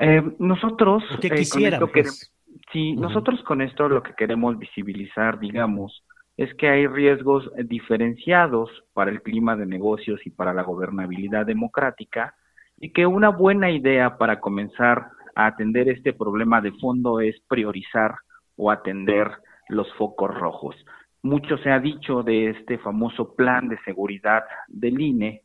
Eh, 0.01 0.21
nosotros, 0.41 1.05
¿Qué 1.21 1.29
eh, 1.29 1.79
pues? 1.93 2.35
sí, 2.73 2.95
nosotros 2.95 3.41
con 3.45 3.63
esto 3.63 3.89
lo 3.89 4.03
que 4.03 4.15
queremos 4.15 4.59
visibilizar, 4.59 5.39
digamos, 5.39 6.05
es 6.37 6.53
que 6.55 6.69
hay 6.69 6.89
riesgos 6.89 7.49
diferenciados 7.67 8.69
para 8.95 9.13
el 9.13 9.23
clima 9.23 9.55
de 9.55 9.67
negocios 9.67 10.21
y 10.27 10.31
para 10.31 10.53
la 10.53 10.65
gobernabilidad 10.65 11.47
democrática 11.47 12.35
y 12.81 12.91
que 12.91 13.07
una 13.07 13.29
buena 13.29 13.71
idea 13.71 14.19
para 14.19 14.41
comenzar 14.41 15.11
a 15.37 15.47
atender 15.47 15.89
este 15.89 16.13
problema 16.13 16.61
de 16.61 16.73
fondo 16.73 17.21
es 17.21 17.41
priorizar 17.47 18.17
o 18.57 18.73
atender 18.73 19.31
los 19.69 19.87
focos 19.95 20.35
rojos. 20.35 20.75
Mucho 21.23 21.59
se 21.59 21.71
ha 21.71 21.81
dicho 21.81 22.23
de 22.23 22.51
este 22.51 22.79
famoso 22.79 23.35
plan 23.35 23.69
de 23.69 23.79
seguridad 23.85 24.45
del 24.69 25.01
INE, 25.01 25.43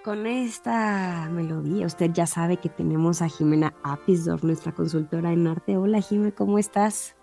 Con 0.03 0.27
esta 0.27 1.29
melodía, 1.31 1.85
usted 1.85 2.11
ya 2.11 2.25
sabe 2.25 2.57
que 2.57 2.69
tenemos 2.69 3.21
a 3.21 3.29
Jimena 3.29 3.73
Apisdorf, 3.83 4.43
nuestra 4.43 4.73
consultora 4.73 5.31
en 5.31 5.47
arte. 5.47 5.77
Hola, 5.77 6.01
Jimena, 6.01 6.31
¿cómo 6.35 6.59
estás? 6.59 7.15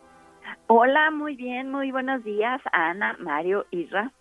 Hola, 0.66 1.11
muy 1.11 1.37
bien, 1.37 1.71
muy 1.71 1.93
buenos 1.93 2.25
días, 2.25 2.61
Ana, 2.73 3.16
Mario, 3.21 3.66
Isra. 3.71 4.12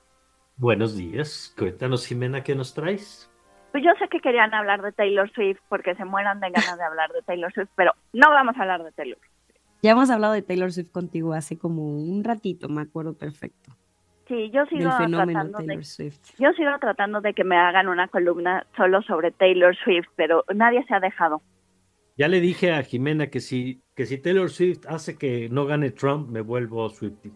Buenos 0.58 0.98
días. 0.98 1.54
Cuéntanos, 1.58 2.06
Jimena, 2.06 2.43
¿qué 2.43 2.54
nos 2.54 2.74
traes? 2.74 3.32
Pues 3.72 3.84
yo 3.84 3.91
sé 3.98 4.10
que 4.10 4.19
querían 4.19 4.54
hablar 4.54 4.82
de 4.82 4.91
Taylor 4.91 5.32
Swift 5.32 5.60
porque 5.69 5.95
se 5.95 6.04
mueran 6.04 6.39
de 6.39 6.50
ganas 6.50 6.78
de 6.78 6.84
hablar 6.84 7.12
de 7.13 7.22
Taylor 7.22 7.54
Swift, 7.54 7.69
pero 7.76 7.93
no 8.13 8.30
vamos 8.30 8.58
a 8.58 8.62
hablar 8.62 8.84
de 8.84 8.91
Taylor 8.91 9.17
Swift. 9.19 9.32
Ya 9.82 9.91
hemos 9.91 10.10
hablado 10.10 10.34
de 10.34 10.41
Taylor 10.41 10.72
Swift 10.72 10.91
contigo 10.91 11.34
hace 11.34 11.58
como 11.58 11.84
un 11.84 12.24
ratito, 12.26 12.67
me 12.67 12.82
acuerdo 12.82 13.17
perfecto. 13.17 13.79
Sí, 14.30 14.52
yo 14.52 14.63
sigo 14.68 14.92
tratando 14.96 15.58
de, 15.58 15.82
yo 16.38 16.54
sigo 16.54 16.70
tratando 16.80 17.20
de 17.20 17.34
que 17.34 17.44
me 17.44 17.58
hagan 17.58 17.88
una 17.88 18.08
columna 18.10 18.63
solo 18.78 19.02
sobre 19.02 19.32
Taylor 19.32 19.76
Swift, 19.76 20.06
pero 20.15 20.46
nadie 20.54 20.86
se 20.86 20.94
ha 20.94 21.00
dejado. 21.00 21.42
Ya 22.15 22.28
le 22.28 22.39
dije 22.39 22.72
a 22.72 22.84
Jimena 22.84 23.32
que 23.32 23.39
si 23.39 23.82
que 23.96 24.06
si 24.06 24.20
Taylor 24.20 24.52
Swift 24.52 24.86
hace 24.88 25.18
que 25.18 25.50
no 25.50 25.65
gane 25.65 25.89
Trump, 25.89 26.30
me 26.30 26.42
vuelvo 26.42 26.88
Swiftie. 26.89 27.32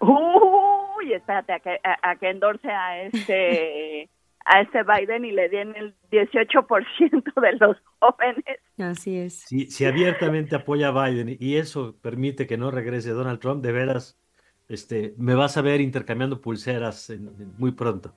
Uy, 0.00 1.12
espérate 1.12 1.52
a 1.52 1.60
que 1.60 1.78
a, 1.84 2.16
que 2.16 2.30
endorse 2.30 2.68
a 2.68 3.02
este 3.02 4.10
a 4.44 4.62
este 4.62 4.82
Biden 4.82 5.24
y 5.24 5.30
le 5.30 5.48
den 5.48 5.72
el 5.76 5.94
18% 6.10 7.40
de 7.40 7.52
los 7.60 7.76
jóvenes. 8.00 8.58
Así 8.76 9.18
es. 9.18 9.34
Si, 9.40 9.70
si 9.70 9.84
abiertamente 9.84 10.56
apoya 10.56 10.88
a 10.88 11.08
Biden 11.08 11.36
y 11.38 11.56
eso 11.56 11.96
permite 12.02 12.48
que 12.48 12.56
no 12.56 12.72
regrese 12.72 13.10
Donald 13.10 13.38
Trump, 13.38 13.62
de 13.62 13.70
veras, 13.70 14.18
este, 14.68 15.14
me 15.18 15.34
vas 15.34 15.56
a 15.56 15.62
ver 15.62 15.80
intercambiando 15.80 16.40
pulseras 16.40 17.12
muy 17.58 17.72
pronto. 17.72 18.12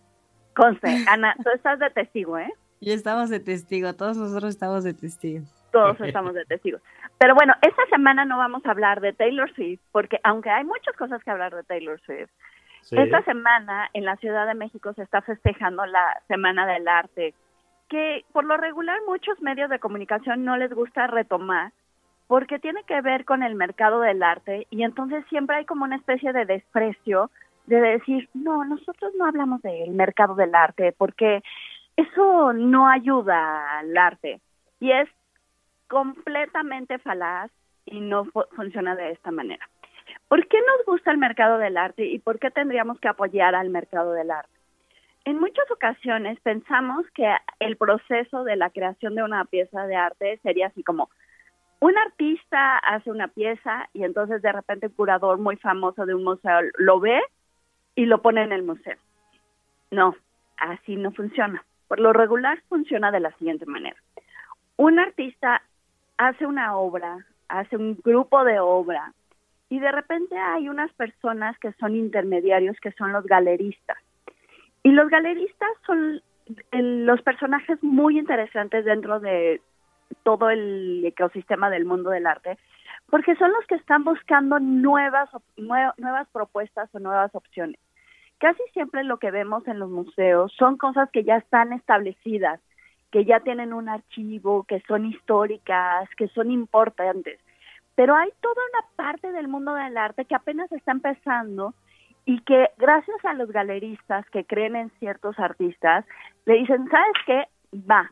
Conste, 0.56 0.88
Ana, 1.10 1.36
tú 1.44 1.50
estás 1.54 1.80
de 1.80 1.90
testigo, 1.90 2.38
¿eh? 2.38 2.54
Y 2.80 2.92
estamos 2.92 3.30
de 3.30 3.40
testigo, 3.40 3.94
todos 3.94 4.18
nosotros 4.18 4.50
estamos 4.50 4.84
de 4.84 4.94
testigo. 4.94 5.46
Todos 5.72 6.00
estamos 6.02 6.34
de 6.34 6.46
testigos. 6.46 6.82
Pero 7.20 7.36
bueno, 7.36 7.54
esta 7.62 7.86
semana 7.90 8.26
no 8.26 8.38
vamos 8.38 8.66
a 8.66 8.72
hablar 8.72 9.02
de 9.02 9.14
Taylor 9.14 9.54
Swift, 9.54 9.82
porque 9.92 10.20
aunque 10.24 10.50
hay 10.50 10.64
muchas 10.64 10.96
cosas 10.96 11.24
que 11.24 11.30
hablar 11.30 11.54
de 11.54 11.64
Taylor 11.64 12.00
Swift, 12.02 12.30
esta 12.92 13.22
semana 13.24 13.90
en 13.94 14.06
la 14.06 14.16
Ciudad 14.16 14.48
de 14.48 14.56
México 14.56 14.94
se 14.94 15.04
está 15.04 15.22
festejando 15.22 15.86
la 15.86 16.22
Semana 16.28 16.66
del 16.66 16.88
Arte, 16.88 17.36
que 17.88 18.26
por 18.32 18.46
lo 18.46 18.58
regular 18.58 18.98
muchos 19.08 19.40
medios 19.42 19.70
de 19.70 19.80
comunicación 19.80 20.44
no 20.44 20.58
les 20.58 20.74
gusta 20.74 21.08
retomar, 21.08 21.72
porque 22.30 22.60
tiene 22.60 22.84
que 22.84 23.02
ver 23.02 23.26
con 23.26 23.42
el 23.42 23.56
mercado 23.56 24.02
del 24.02 24.22
arte 24.22 24.68
y 24.70 24.84
entonces 24.84 25.26
siempre 25.30 25.56
hay 25.56 25.66
como 25.66 25.86
una 25.86 25.96
especie 25.96 26.32
de 26.32 26.46
desprecio 26.46 27.32
de 27.66 27.82
decir, 27.82 28.30
no, 28.36 28.64
nosotros 28.66 29.12
no 29.18 29.26
hablamos 29.26 29.64
del 29.64 29.90
mercado 29.90 30.36
del 30.36 30.54
arte 30.54 30.94
porque 30.96 31.42
eso 31.98 32.54
no 32.54 32.88
ayuda 32.88 33.80
al 33.80 33.98
arte. 33.98 34.42
Y 34.80 34.92
es 34.92 35.10
completamente 35.88 37.00
falaz 37.00 37.50
y 37.88 38.00
no 38.00 38.26
funciona 38.56 38.96
de 38.96 39.10
esta 39.10 39.32
manera. 39.32 39.68
¿Por 40.28 40.48
qué 40.48 40.60
nos 40.60 40.86
gusta 40.86 41.10
el 41.10 41.18
mercado 41.18 41.58
del 41.58 41.78
arte 41.78 42.06
y 42.06 42.20
por 42.20 42.38
qué 42.38 42.52
tendríamos 42.52 43.00
que 43.00 43.08
apoyar 43.08 43.56
al 43.56 43.72
mercado 43.72 44.14
del 44.14 44.30
arte? 44.30 44.54
En 45.26 45.40
muchas 45.40 45.70
ocasiones 45.72 46.40
pensamos 46.42 47.08
que 47.16 47.28
el 47.60 47.76
proceso 47.76 48.44
de 48.44 48.56
la 48.56 48.70
creación 48.70 49.16
de 49.16 49.24
una 49.24 49.46
pieza 49.46 49.88
de 49.88 49.96
arte 49.96 50.40
sería 50.44 50.68
así 50.68 50.84
como 50.84 51.10
un 51.80 51.98
artista 51.98 52.78
hace 52.78 53.10
una 53.10 53.30
pieza 53.30 53.88
y 53.94 54.04
entonces 54.04 54.42
de 54.42 54.52
repente 54.52 54.88
un 54.88 54.94
curador 54.94 55.38
muy 55.38 55.56
famoso 55.58 56.06
de 56.06 56.14
un 56.14 56.24
museo 56.24 56.60
lo 56.78 57.00
ve 57.00 57.20
y 57.96 58.06
lo 58.06 58.22
pone 58.22 58.44
en 58.44 58.52
el 58.52 58.64
museo. 58.64 58.98
No, 59.92 60.16
así 60.58 60.96
no 60.96 61.12
funciona. 61.12 61.64
Por 61.88 62.00
lo 62.00 62.14
regular 62.14 62.62
funciona 62.68 63.12
de 63.12 63.22
la 63.22 63.32
siguiente 63.38 63.66
manera. 63.66 63.98
Un 64.76 65.00
artista 65.00 65.62
hace 66.18 66.46
una 66.46 66.76
obra, 66.78 67.26
hace 67.48 67.78
un 67.78 67.98
grupo 68.04 68.44
de 68.44 68.60
obra 68.60 69.14
y 69.70 69.80
de 69.80 69.92
repente 69.92 70.38
hay 70.38 70.68
unas 70.68 70.92
personas 70.94 71.58
que 71.60 71.72
son 71.74 71.96
intermediarios, 71.96 72.80
que 72.80 72.92
son 72.94 73.12
los 73.14 73.26
galeristas. 73.26 73.98
Y 74.84 74.92
los 74.92 75.10
galeristas 75.10 75.70
son 75.86 76.22
los 76.72 77.22
personajes 77.22 77.82
muy 77.84 78.18
interesantes 78.18 78.84
dentro 78.86 79.20
de 79.20 79.62
todo 80.24 80.50
el 80.50 81.04
ecosistema 81.06 81.70
del 81.70 81.86
mundo 81.86 82.10
del 82.10 82.28
arte, 82.28 82.58
porque 83.10 83.36
son 83.36 83.52
los 83.52 83.66
que 83.68 83.76
están 83.76 84.04
buscando 84.04 84.60
nuevas, 84.60 85.30
nuevas 85.58 86.28
propuestas 86.32 86.94
o 86.94 87.00
nuevas 87.00 87.34
opciones. 87.34 87.80
Casi 88.40 88.62
siempre 88.74 89.04
lo 89.04 89.18
que 89.18 89.32
vemos 89.32 89.68
en 89.68 89.80
los 89.80 89.90
museos 89.90 90.54
son 90.58 90.78
cosas 90.78 91.10
que 91.12 91.24
ya 91.24 91.38
están 91.38 91.74
establecidas, 91.74 92.62
que 93.12 93.26
ya 93.26 93.42
tienen 93.42 93.74
un 93.74 93.90
archivo, 93.90 94.64
que 94.64 94.82
son 94.88 95.06
históricas, 95.06 96.10
que 96.16 96.28
son 96.30 96.52
importantes. 96.52 97.40
Pero 97.96 98.16
hay 98.16 98.30
toda 98.40 98.62
una 98.72 98.88
parte 98.96 99.32
del 99.34 99.50
mundo 99.50 99.74
del 99.74 99.98
arte 99.98 100.26
que 100.26 100.36
apenas 100.36 100.72
está 100.72 100.92
empezando 100.92 101.74
y 102.26 102.40
que 102.42 102.70
gracias 102.78 103.18
a 103.26 103.34
los 103.34 103.52
galeristas 103.52 104.30
que 104.30 104.46
creen 104.46 104.76
en 104.76 104.90
ciertos 105.00 105.38
artistas, 105.40 106.06
le 106.46 106.56
dicen, 106.56 106.88
¿sabes 106.90 107.14
qué? 107.26 107.44
Va, 107.90 108.12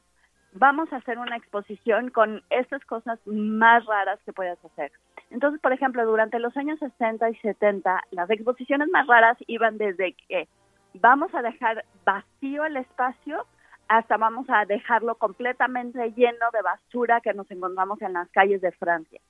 vamos 0.57 0.91
a 0.91 0.97
hacer 0.97 1.17
una 1.17 1.37
exposición 1.37 2.09
con 2.09 2.43
estas 2.49 2.83
cosas 2.85 3.19
más 3.25 3.85
raras 3.85 4.19
que 4.25 4.33
puedas 4.33 4.63
hacer. 4.65 4.91
Entonces, 5.29 5.59
por 5.61 5.73
ejemplo, 5.73 6.05
durante 6.05 6.39
los 6.39 6.55
años 6.57 6.79
60 6.79 7.29
y 7.29 7.35
70, 7.35 8.03
las 8.11 8.29
exposiciones 8.29 8.87
más 8.89 9.07
raras 9.07 9.37
iban 9.47 9.77
desde 9.77 10.13
que 10.13 10.47
vamos 10.93 11.33
a 11.33 11.41
dejar 11.41 11.85
vacío 12.05 12.65
el 12.65 12.77
espacio 12.77 13.45
hasta 13.87 14.17
vamos 14.17 14.45
a 14.49 14.65
dejarlo 14.65 15.15
completamente 15.15 16.11
lleno 16.11 16.45
de 16.53 16.61
basura 16.61 17.21
que 17.21 17.33
nos 17.33 17.49
encontramos 17.51 18.01
en 18.01 18.13
las 18.13 18.29
calles 18.31 18.61
de 18.61 18.71
Francia. 18.73 19.21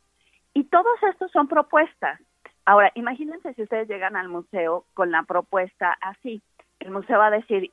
Y 0.54 0.64
todos 0.66 0.98
estos 1.12 1.32
son 1.32 1.48
propuestas. 1.48 2.20
Ahora, 2.66 2.92
imagínense 2.96 3.54
si 3.54 3.64
ustedes 3.64 3.88
llegan 3.88 4.16
al 4.16 4.30
museo 4.30 4.86
con 4.94 5.12
la 5.12 5.24
propuesta 5.24 5.96
así. 6.02 6.42
El 6.80 6.92
museo 6.92 7.20
va 7.20 7.28
a 7.28 7.32
decir, 7.32 7.72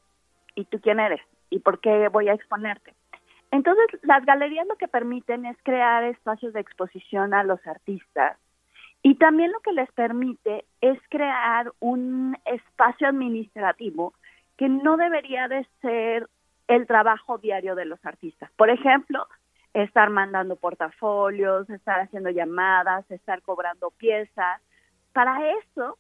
¿y 0.55 0.65
tú 0.67 0.81
quién 0.81 1.01
eres? 1.01 1.21
¿Y 1.51 1.61
por 1.61 1.81
qué 1.81 2.09
voy 2.09 2.29
a 2.29 2.35
exponerte? 2.35 2.95
Entonces, 3.55 3.87
las 4.03 4.27
galerías 4.27 4.67
lo 4.67 4.75
que 4.75 4.89
permiten 4.89 5.47
es 5.47 5.57
crear 5.63 6.03
espacios 6.03 6.53
de 6.55 6.59
exposición 6.59 7.33
a 7.35 7.45
los 7.45 7.65
artistas 7.69 8.37
y 9.01 9.15
también 9.15 9.53
lo 9.53 9.61
que 9.61 9.73
les 9.73 9.89
permite 9.93 10.65
es 10.81 10.99
crear 11.09 11.71
un 11.79 12.37
espacio 12.47 13.07
administrativo 13.07 14.13
que 14.57 14.69
no 14.69 14.97
debería 14.97 15.47
de 15.47 15.65
ser 15.81 16.29
el 16.67 16.89
trabajo 16.89 17.39
diario 17.39 17.77
de 17.77 17.85
los 17.85 18.05
artistas. 18.05 18.51
Por 18.57 18.71
ejemplo, 18.71 19.29
estar 19.73 20.11
mandando 20.11 20.57
portafolios, 20.57 21.71
estar 21.71 22.01
haciendo 22.01 22.31
llamadas, 22.31 23.09
estar 23.09 23.41
cobrando 23.43 23.93
piezas. 23.93 24.61
Para 25.13 25.49
eso 25.61 25.97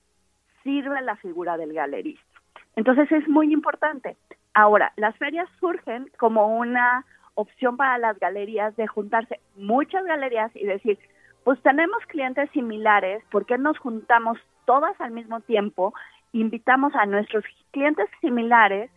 sirve 0.64 1.00
la 1.02 1.14
figura 1.14 1.56
del 1.56 1.72
galerista. 1.72 2.40
Entonces 2.74 3.12
es 3.12 3.28
muy 3.28 3.52
importante. 3.52 4.16
Ahora, 4.54 4.92
las 4.96 5.16
ferias 5.18 5.48
surgen 5.60 6.10
como 6.18 6.58
una 6.58 7.04
opción 7.34 7.76
para 7.76 7.98
las 7.98 8.18
galerías 8.18 8.74
de 8.76 8.86
juntarse 8.86 9.40
muchas 9.56 10.04
galerías 10.04 10.50
y 10.54 10.64
decir, 10.64 10.98
pues 11.44 11.60
tenemos 11.62 11.98
clientes 12.06 12.50
similares, 12.52 13.22
¿por 13.30 13.44
qué 13.46 13.58
nos 13.58 13.78
juntamos 13.78 14.38
todas 14.64 14.98
al 15.00 15.10
mismo 15.10 15.40
tiempo? 15.40 15.94
Invitamos 16.32 16.94
a 16.94 17.06
nuestros 17.06 17.44
clientes 17.70 18.08
similares 18.20 18.90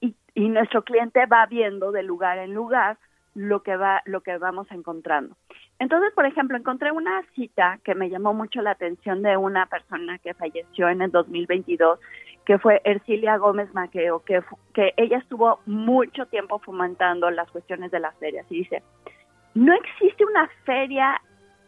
y, 0.00 0.14
nuestro 0.48 0.82
cliente 0.82 1.26
va 1.26 1.46
viendo 1.46 1.92
de 1.92 2.02
lugar 2.02 2.38
en 2.38 2.54
lugar 2.54 2.98
lo 3.34 3.62
que 3.62 3.76
va 3.76 4.02
lo 4.04 4.20
que 4.20 4.36
vamos 4.36 4.66
encontrando. 4.70 5.36
Entonces, 5.78 6.12
por 6.12 6.26
ejemplo, 6.26 6.56
encontré 6.56 6.92
una 6.92 7.22
cita 7.34 7.78
que 7.84 7.94
me 7.94 8.10
llamó 8.10 8.34
mucho 8.34 8.60
la 8.60 8.72
atención 8.72 9.22
de 9.22 9.36
una 9.36 9.66
persona 9.66 10.18
que 10.18 10.34
falleció 10.34 10.88
en 10.88 11.02
el 11.02 11.10
2022, 11.10 11.98
que 12.44 12.58
fue 12.58 12.80
Ercilia 12.84 13.38
Gómez 13.38 13.72
Maqueo, 13.74 14.22
que, 14.24 14.42
que 14.74 14.92
ella 14.96 15.18
estuvo 15.18 15.60
mucho 15.66 16.26
tiempo 16.26 16.58
fomentando 16.58 17.30
las 17.30 17.50
cuestiones 17.50 17.90
de 17.90 18.00
las 18.00 18.16
ferias 18.18 18.46
y 18.50 18.58
dice, 18.58 18.82
no 19.54 19.72
existe 19.74 20.24
una 20.24 20.48
feria 20.64 21.20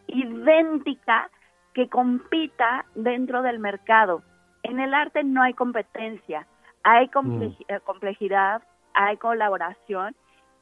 idéntica 0.06 1.30
que 1.72 1.88
compita 1.88 2.84
dentro 2.94 3.42
del 3.42 3.58
mercado. 3.58 4.22
En 4.62 4.80
el 4.80 4.92
arte 4.94 5.24
no 5.24 5.42
hay 5.42 5.54
competencia 5.54 6.46
hay 6.86 7.10
mm. 7.12 7.42
eh, 7.42 7.80
complejidad, 7.84 8.62
hay 8.94 9.16
colaboración 9.16 10.14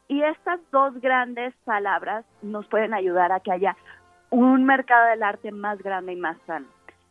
y 0.09 0.23
estas 0.23 0.59
dos 0.73 0.99
grandes 1.01 1.55
palabras 1.65 2.25
nos 2.41 2.67
pueden 2.67 2.95
ayudar 2.95 3.31
a 3.31 3.41
que 3.41 3.53
haya 3.53 3.77
un 4.31 4.65
mercado 4.65 5.11
del 5.11 5.23
arte 5.23 5.53
más 5.53 5.79
grande 5.83 6.15
y 6.15 6.17
más 6.17 6.39
sano. 6.47 6.67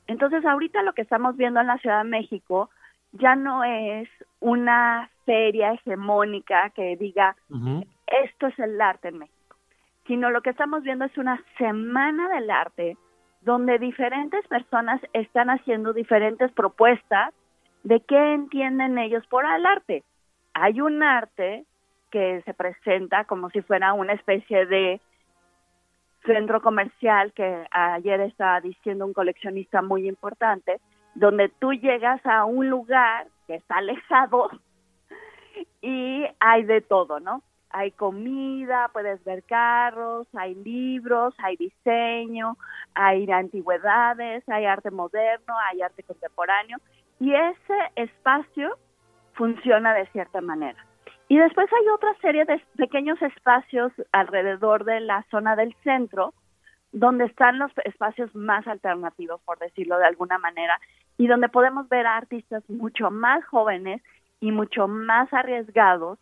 Entonces, 0.08 0.44
ahorita 0.46 0.82
lo 0.82 0.94
que 0.94 1.04
estamos 1.04 1.38
viendo 1.38 1.62
en 1.62 1.68
la 1.68 1.78
Ciudad 1.78 2.04
de 2.04 2.10
México 2.10 2.70
ya 3.14 3.36
no 3.36 3.64
es 3.64 4.10
una 4.40 5.10
feria 5.26 5.72
hegemónica 5.74 6.70
que 6.72 6.98
diga 6.98 7.36
esto 8.08 8.48
es 8.48 8.60
el 8.60 8.80
arte 8.82 9.08
en 9.10 9.20
México, 9.20 9.56
sino 10.06 10.30
lo 10.30 10.42
que 10.42 10.50
estamos 10.50 10.84
viendo 10.84 11.06
es 11.06 11.18
una 11.18 11.42
semana 11.58 12.28
del 12.30 12.50
arte 12.50 12.98
donde 13.42 13.80
diferentes 13.80 14.46
personas 14.48 15.02
están 15.14 15.50
haciendo 15.50 15.94
diferentes 15.94 16.52
propuestas 16.52 17.34
de 17.84 18.00
qué 18.02 18.34
entienden 18.34 18.98
ellos 18.98 19.26
por 19.28 19.46
el 19.46 19.66
arte. 19.66 20.04
Hay 20.54 20.82
un 20.82 21.04
arte 21.04 21.66
que 22.10 22.42
se 22.46 22.54
presenta 22.54 23.26
como 23.26 23.50
si 23.50 23.62
fuera 23.62 23.94
una 23.94 24.14
especie 24.14 24.66
de 24.66 25.02
centro 26.26 26.62
comercial 26.62 27.34
que 27.34 27.66
ayer 27.72 28.22
estaba 28.22 28.62
diciendo 28.62 29.06
un 29.06 29.14
coleccionista 29.14 29.82
muy 29.82 30.08
importante, 30.08 30.80
donde 31.16 31.50
tú 31.50 31.74
llegas 31.74 32.26
a 32.26 32.46
un 32.46 32.70
lugar 32.70 33.28
que 33.48 33.56
está 33.56 33.78
alejado 33.78 34.50
y 35.82 36.26
hay 36.40 36.64
de 36.64 36.82
todo, 36.82 37.20
¿no? 37.20 37.42
Hay 37.70 37.92
comida, 37.92 38.90
puedes 38.94 39.24
ver 39.24 39.44
carros, 39.44 40.28
hay 40.36 40.54
libros, 40.56 41.34
hay 41.40 41.58
diseño, 41.58 42.58
hay 42.94 43.30
antigüedades, 43.32 44.48
hay 44.48 44.66
arte 44.66 44.92
moderno, 44.92 45.56
hay 45.70 45.82
arte 45.82 46.04
contemporáneo 46.04 46.78
y 47.20 47.34
ese 47.34 47.78
espacio 47.96 48.78
funciona 49.34 49.94
de 49.94 50.06
cierta 50.08 50.42
manera. 50.42 50.86
Y 51.28 51.38
después 51.38 51.68
hay 51.74 51.88
otra 51.88 52.14
serie 52.22 52.46
de 52.46 52.62
pequeños 52.78 53.20
espacios 53.22 53.92
alrededor 54.12 54.86
de 54.86 55.00
la 55.00 55.26
zona 55.32 55.56
del 55.56 55.76
centro, 55.84 56.34
donde 56.92 57.26
están 57.26 57.58
los 57.58 57.72
espacios 57.86 58.34
más 58.36 58.68
alternativos, 58.68 59.42
por 59.42 59.58
decirlo 59.58 59.98
de 59.98 60.06
alguna 60.06 60.38
manera, 60.38 60.80
y 61.18 61.28
donde 61.28 61.50
podemos 61.50 61.88
ver 61.90 62.06
a 62.06 62.18
artistas 62.18 62.68
mucho 62.70 63.12
más 63.12 63.46
jóvenes 63.46 64.02
y 64.40 64.52
mucho 64.52 64.88
más 64.88 65.32
arriesgados, 65.34 66.20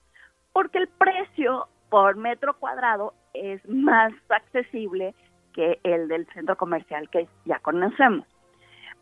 porque 0.54 0.78
el 0.78 0.88
precio 0.88 1.68
por 1.90 2.16
metro 2.16 2.58
cuadrado 2.58 3.14
es 3.34 3.68
más 3.68 4.14
accesible 4.30 5.16
que 5.54 5.80
el 5.84 6.08
del 6.08 6.26
centro 6.34 6.56
comercial 6.56 7.10
que 7.10 7.28
ya 7.46 7.60
conocemos. 7.60 8.26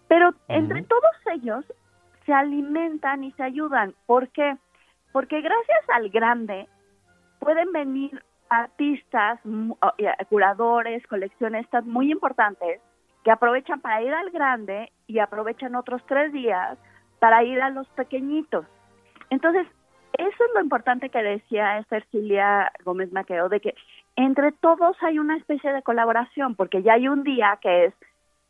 Pero 0.08 0.34
entre 0.48 0.84
todos 0.84 1.12
ellos 1.34 1.66
se 2.26 2.34
alimentan 2.34 3.24
y 3.24 3.32
se 3.34 3.44
ayudan. 3.44 3.94
¿Por 4.06 4.30
qué? 4.30 4.58
Porque 5.12 5.42
gracias 5.42 5.90
al 5.94 6.10
grande 6.10 6.68
pueden 7.40 7.72
venir 7.72 8.24
artistas, 8.50 9.40
curadores, 10.30 11.06
coleccionistas 11.08 11.86
muy 11.86 12.12
importantes 12.12 12.82
que 13.24 13.32
aprovechan 13.32 13.82
para 13.82 14.02
ir 14.02 14.14
al 14.14 14.30
grande 14.32 14.92
y 15.08 15.20
aprovechan 15.20 15.76
otros 15.76 16.02
tres 16.08 16.32
días 16.32 16.78
para 17.20 17.44
ir 17.44 17.62
a 17.62 17.70
los 17.70 17.88
pequeñitos. 17.90 18.66
Entonces, 19.30 19.68
eso 20.14 20.44
es 20.46 20.54
lo 20.54 20.62
importante 20.62 21.10
que 21.10 21.22
decía 21.22 21.86
Cilia 22.12 22.72
Gómez 22.84 23.12
Maqueo, 23.12 23.50
de 23.50 23.60
que 23.60 23.76
entre 24.16 24.52
todos 24.52 24.98
hay 25.02 25.20
una 25.20 25.38
especie 25.38 25.72
de 25.72 25.84
colaboración, 25.84 26.56
porque 26.56 26.82
ya 26.82 26.94
hay 26.94 27.08
un 27.08 27.24
día 27.24 27.58
que 27.62 27.86
es 27.86 27.94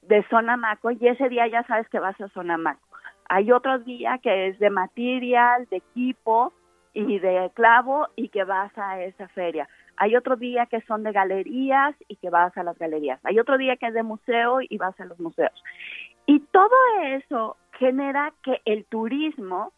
de 0.04 0.24
zona 0.30 0.58
maco 0.58 0.92
y 0.92 1.08
ese 1.08 1.30
día 1.30 1.48
ya 1.48 1.64
sabes 1.64 1.88
que 1.90 2.00
vas 2.00 2.20
a 2.22 2.30
zona 2.30 2.58
maco. 2.58 2.82
Hay 3.28 3.52
otro 3.52 3.78
día 3.80 4.18
que 4.18 4.48
es 4.48 4.60
de 4.60 4.70
material, 4.70 5.68
de 5.70 5.78
equipo 5.78 6.54
y 6.94 7.20
de 7.20 7.52
clavo 7.54 8.08
y 8.16 8.30
que 8.30 8.44
vas 8.44 8.76
a 8.78 9.02
esa 9.02 9.28
feria. 9.30 9.68
Hay 10.00 10.16
otro 10.16 10.38
día 10.38 10.66
que 10.66 10.82
son 10.82 11.04
de 11.04 11.12
galerías 11.12 11.94
y 12.08 12.16
que 12.16 12.30
vas 12.30 12.58
a 12.58 12.64
las 12.64 12.78
galerías. 12.80 13.20
Hay 13.26 13.38
otro 13.38 13.58
día 13.58 13.76
que 13.76 13.88
es 13.88 13.94
de 13.94 14.02
museo 14.02 14.60
y 14.62 14.78
vas 14.78 14.98
a 15.00 15.06
los 15.06 15.20
museos. 15.20 15.52
Y 16.26 16.40
todo 16.40 16.76
eso 17.04 17.58
genera 17.74 18.34
que 18.44 18.62
el 18.64 18.86
turismo 18.86 19.74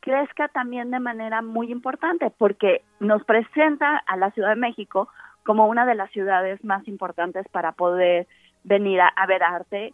crezca 0.00 0.48
también 0.48 0.90
de 0.90 1.00
manera 1.00 1.42
muy 1.42 1.70
importante 1.70 2.30
porque 2.30 2.82
nos 3.00 3.22
presenta 3.24 3.98
a 4.06 4.16
la 4.16 4.30
Ciudad 4.30 4.50
de 4.50 4.56
México 4.56 5.08
como 5.44 5.66
una 5.66 5.84
de 5.84 5.94
las 5.94 6.10
ciudades 6.10 6.62
más 6.64 6.86
importantes 6.88 7.46
para 7.50 7.72
poder 7.72 8.26
venir 8.64 9.00
a, 9.00 9.26
ver 9.26 9.42
arte. 9.42 9.92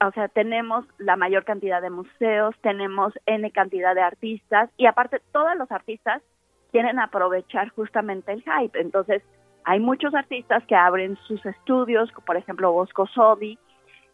O 0.00 0.12
sea, 0.12 0.28
tenemos 0.28 0.84
la 0.98 1.16
mayor 1.16 1.44
cantidad 1.44 1.82
de 1.82 1.90
museos, 1.90 2.54
tenemos 2.60 3.12
N 3.26 3.50
cantidad 3.50 3.94
de 3.96 4.02
artistas 4.02 4.70
y 4.76 4.86
aparte 4.86 5.20
todos 5.32 5.56
los 5.56 5.72
artistas 5.72 6.22
quieren 6.70 6.98
aprovechar 6.98 7.70
justamente 7.70 8.32
el 8.32 8.42
hype. 8.42 8.80
Entonces, 8.80 9.22
hay 9.64 9.80
muchos 9.80 10.14
artistas 10.14 10.64
que 10.66 10.74
abren 10.74 11.16
sus 11.26 11.44
estudios, 11.44 12.10
por 12.24 12.36
ejemplo, 12.36 12.72
Bosco 12.72 13.06
Sodi, 13.06 13.58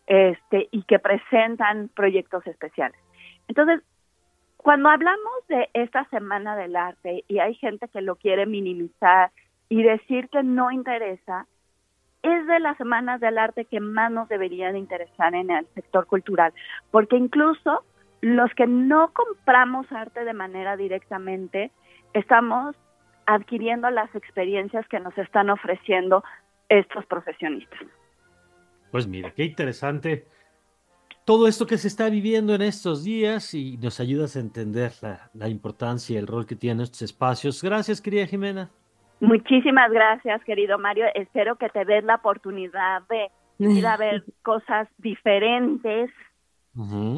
este, 0.06 0.68
y 0.70 0.82
que 0.82 0.98
presentan 0.98 1.88
proyectos 1.94 2.46
especiales. 2.46 2.98
Entonces, 3.48 3.82
cuando 4.56 4.88
hablamos 4.88 5.46
de 5.48 5.68
esta 5.74 6.04
Semana 6.06 6.56
del 6.56 6.76
Arte 6.76 7.24
y 7.28 7.38
hay 7.38 7.54
gente 7.54 7.88
que 7.88 8.00
lo 8.00 8.16
quiere 8.16 8.46
minimizar 8.46 9.30
y 9.68 9.82
decir 9.82 10.28
que 10.30 10.42
no 10.42 10.70
interesa, 10.70 11.46
es 12.24 12.46
de 12.46 12.58
las 12.58 12.76
semanas 12.78 13.20
del 13.20 13.36
arte 13.36 13.66
que 13.66 13.80
más 13.80 14.10
nos 14.10 14.28
deberían 14.30 14.76
interesar 14.76 15.34
en 15.34 15.50
el 15.50 15.66
sector 15.74 16.06
cultural, 16.06 16.54
porque 16.90 17.16
incluso 17.16 17.84
los 18.22 18.50
que 18.54 18.66
no 18.66 19.12
compramos 19.12 19.90
arte 19.92 20.24
de 20.24 20.32
manera 20.32 20.78
directamente, 20.78 21.70
estamos 22.14 22.76
adquiriendo 23.26 23.90
las 23.90 24.14
experiencias 24.14 24.86
que 24.88 25.00
nos 25.00 25.16
están 25.18 25.50
ofreciendo 25.50 26.24
estos 26.68 27.04
profesionistas. 27.06 27.80
Pues 28.90 29.06
mira, 29.06 29.30
qué 29.32 29.44
interesante 29.44 30.26
todo 31.24 31.48
esto 31.48 31.66
que 31.66 31.78
se 31.78 31.88
está 31.88 32.10
viviendo 32.10 32.54
en 32.54 32.62
estos 32.62 33.02
días 33.02 33.54
y 33.54 33.78
nos 33.78 33.98
ayudas 33.98 34.36
a 34.36 34.40
entender 34.40 34.92
la, 35.32 35.48
importancia 35.48 36.14
y 36.14 36.18
el 36.18 36.26
rol 36.26 36.46
que 36.46 36.54
tienen 36.54 36.82
estos 36.82 37.02
espacios. 37.02 37.62
Gracias, 37.62 38.00
querida 38.00 38.26
Jimena. 38.26 38.70
Muchísimas 39.20 39.90
gracias, 39.90 40.44
querido 40.44 40.78
Mario. 40.78 41.06
Espero 41.14 41.56
que 41.56 41.68
te 41.70 41.84
des 41.84 42.04
la 42.04 42.16
oportunidad 42.16 43.02
de 43.08 43.30
ir 43.58 43.86
a 43.86 43.96
ver 43.96 44.24
cosas 44.42 44.86
diferentes, 44.98 46.10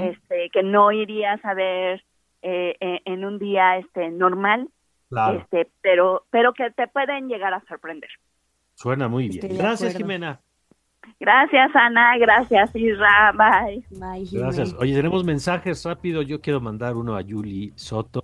este, 0.01 0.51
que 0.53 0.63
no 0.63 0.93
irías 0.93 1.45
a 1.45 1.55
ver 1.55 2.05
eh, 2.43 2.77
eh, 2.79 3.01
en 3.07 3.25
un 3.25 3.39
día 3.39 3.79
este 3.79 4.11
normal, 4.11 4.69
este, 5.11 5.71
pero, 5.83 6.27
pero 6.31 6.53
que 6.53 6.71
te 6.71 6.89
pueden 6.89 7.29
llegar 7.29 7.55
a 7.55 7.63
sorprender. 7.69 8.11
Suena 8.75 9.09
muy 9.09 9.29
bien. 9.29 9.57
Gracias, 9.57 9.97
Jimena. 9.97 10.41
Gracias, 11.21 11.75
Ana. 11.75 12.19
Gracias, 12.19 12.75
Isra. 12.75 13.33
Bye. 13.33 13.85
Bye. 13.91 14.29
Gracias. 14.31 14.75
Oye, 14.79 14.95
tenemos 14.95 15.25
mensajes 15.25 15.85
rápido. 15.85 16.23
Yo 16.23 16.41
quiero 16.41 16.61
mandar 16.61 16.97
uno 16.97 17.17
a 17.17 17.23
Yuli 17.23 17.73
Soto, 17.77 18.23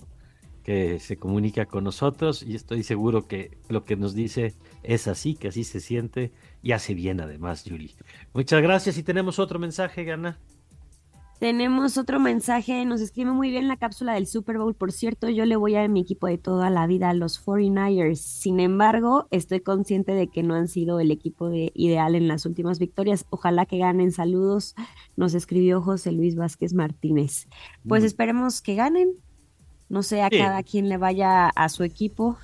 que 0.62 0.98
se 0.98 1.16
comunica 1.16 1.66
con 1.66 1.84
nosotros 1.84 2.42
y 2.42 2.54
estoy 2.54 2.82
seguro 2.82 3.26
que 3.26 3.58
lo 3.68 3.84
que 3.84 3.96
nos 3.96 4.14
dice 4.14 4.54
es 4.82 5.08
así, 5.08 5.34
que 5.36 5.48
así 5.48 5.64
se 5.64 5.80
siente 5.80 6.32
y 6.62 6.72
hace 6.72 6.94
bien 6.94 7.20
además, 7.20 7.64
Yuli. 7.64 7.94
Muchas 8.34 8.60
gracias 8.62 8.98
y 8.98 9.02
tenemos 9.02 9.38
otro 9.38 9.58
mensaje, 9.58 10.04
Gana. 10.04 10.38
Tenemos 11.42 11.98
otro 11.98 12.20
mensaje, 12.20 12.84
nos 12.84 13.00
escribe 13.00 13.32
muy 13.32 13.50
bien 13.50 13.66
la 13.66 13.76
cápsula 13.76 14.14
del 14.14 14.28
Super 14.28 14.58
Bowl. 14.58 14.76
Por 14.76 14.92
cierto, 14.92 15.28
yo 15.28 15.44
le 15.44 15.56
voy 15.56 15.74
a 15.74 15.88
mi 15.88 16.02
equipo 16.02 16.28
de 16.28 16.38
toda 16.38 16.70
la 16.70 16.86
vida, 16.86 17.10
a 17.10 17.14
los 17.14 17.44
49ers. 17.44 18.14
Sin 18.14 18.60
embargo, 18.60 19.26
estoy 19.32 19.58
consciente 19.58 20.12
de 20.12 20.28
que 20.28 20.44
no 20.44 20.54
han 20.54 20.68
sido 20.68 21.00
el 21.00 21.10
equipo 21.10 21.48
de 21.48 21.72
ideal 21.74 22.14
en 22.14 22.28
las 22.28 22.46
últimas 22.46 22.78
victorias. 22.78 23.26
Ojalá 23.30 23.66
que 23.66 23.78
ganen. 23.78 24.12
Saludos, 24.12 24.76
nos 25.16 25.34
escribió 25.34 25.82
José 25.82 26.12
Luis 26.12 26.36
Vázquez 26.36 26.74
Martínez. 26.74 27.48
Pues 27.88 28.04
esperemos 28.04 28.62
que 28.62 28.76
ganen. 28.76 29.10
No 29.88 30.04
sé, 30.04 30.22
a 30.22 30.30
cada 30.30 30.62
quien 30.62 30.88
le 30.88 30.96
vaya 30.96 31.48
a 31.48 31.68
su 31.70 31.82
equipo. 31.82 32.38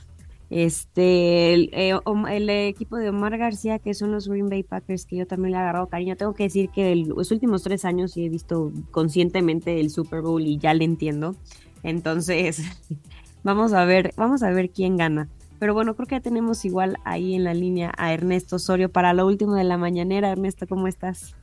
Este, 0.50 1.54
eh, 1.90 1.98
el, 2.30 2.50
equipo 2.50 2.96
de 2.96 3.10
Omar 3.10 3.36
García, 3.36 3.78
que 3.78 3.92
son 3.92 4.12
los 4.12 4.28
Green 4.28 4.48
Bay 4.48 4.62
Packers, 4.62 5.04
que 5.04 5.16
yo 5.16 5.26
también 5.26 5.52
le 5.52 5.58
he 5.58 5.60
agarrado 5.60 5.88
cariño. 5.88 6.16
Tengo 6.16 6.34
que 6.34 6.44
decir 6.44 6.70
que 6.70 6.96
los 6.96 7.30
últimos 7.30 7.62
tres 7.62 7.84
años 7.84 8.12
sí 8.12 8.24
he 8.24 8.28
visto 8.28 8.72
conscientemente 8.90 9.78
el 9.78 9.90
Super 9.90 10.22
Bowl 10.22 10.42
y 10.42 10.58
ya 10.58 10.72
le 10.72 10.84
entiendo. 10.84 11.36
Entonces, 11.82 12.62
vamos 13.42 13.72
a 13.72 13.84
ver, 13.84 14.14
vamos 14.16 14.42
a 14.42 14.50
ver 14.50 14.70
quién 14.70 14.96
gana. 14.96 15.28
Pero 15.58 15.74
bueno, 15.74 15.94
creo 15.94 16.06
que 16.06 16.14
ya 16.14 16.20
tenemos 16.20 16.64
igual 16.64 16.96
ahí 17.04 17.34
en 17.34 17.44
la 17.44 17.52
línea 17.52 17.92
a 17.98 18.12
Ernesto 18.14 18.56
Osorio 18.56 18.90
para 18.90 19.12
lo 19.12 19.26
último 19.26 19.54
de 19.54 19.64
la 19.64 19.76
mañanera. 19.76 20.30
Ernesto, 20.30 20.66
¿cómo 20.66 20.86
estás? 20.86 21.34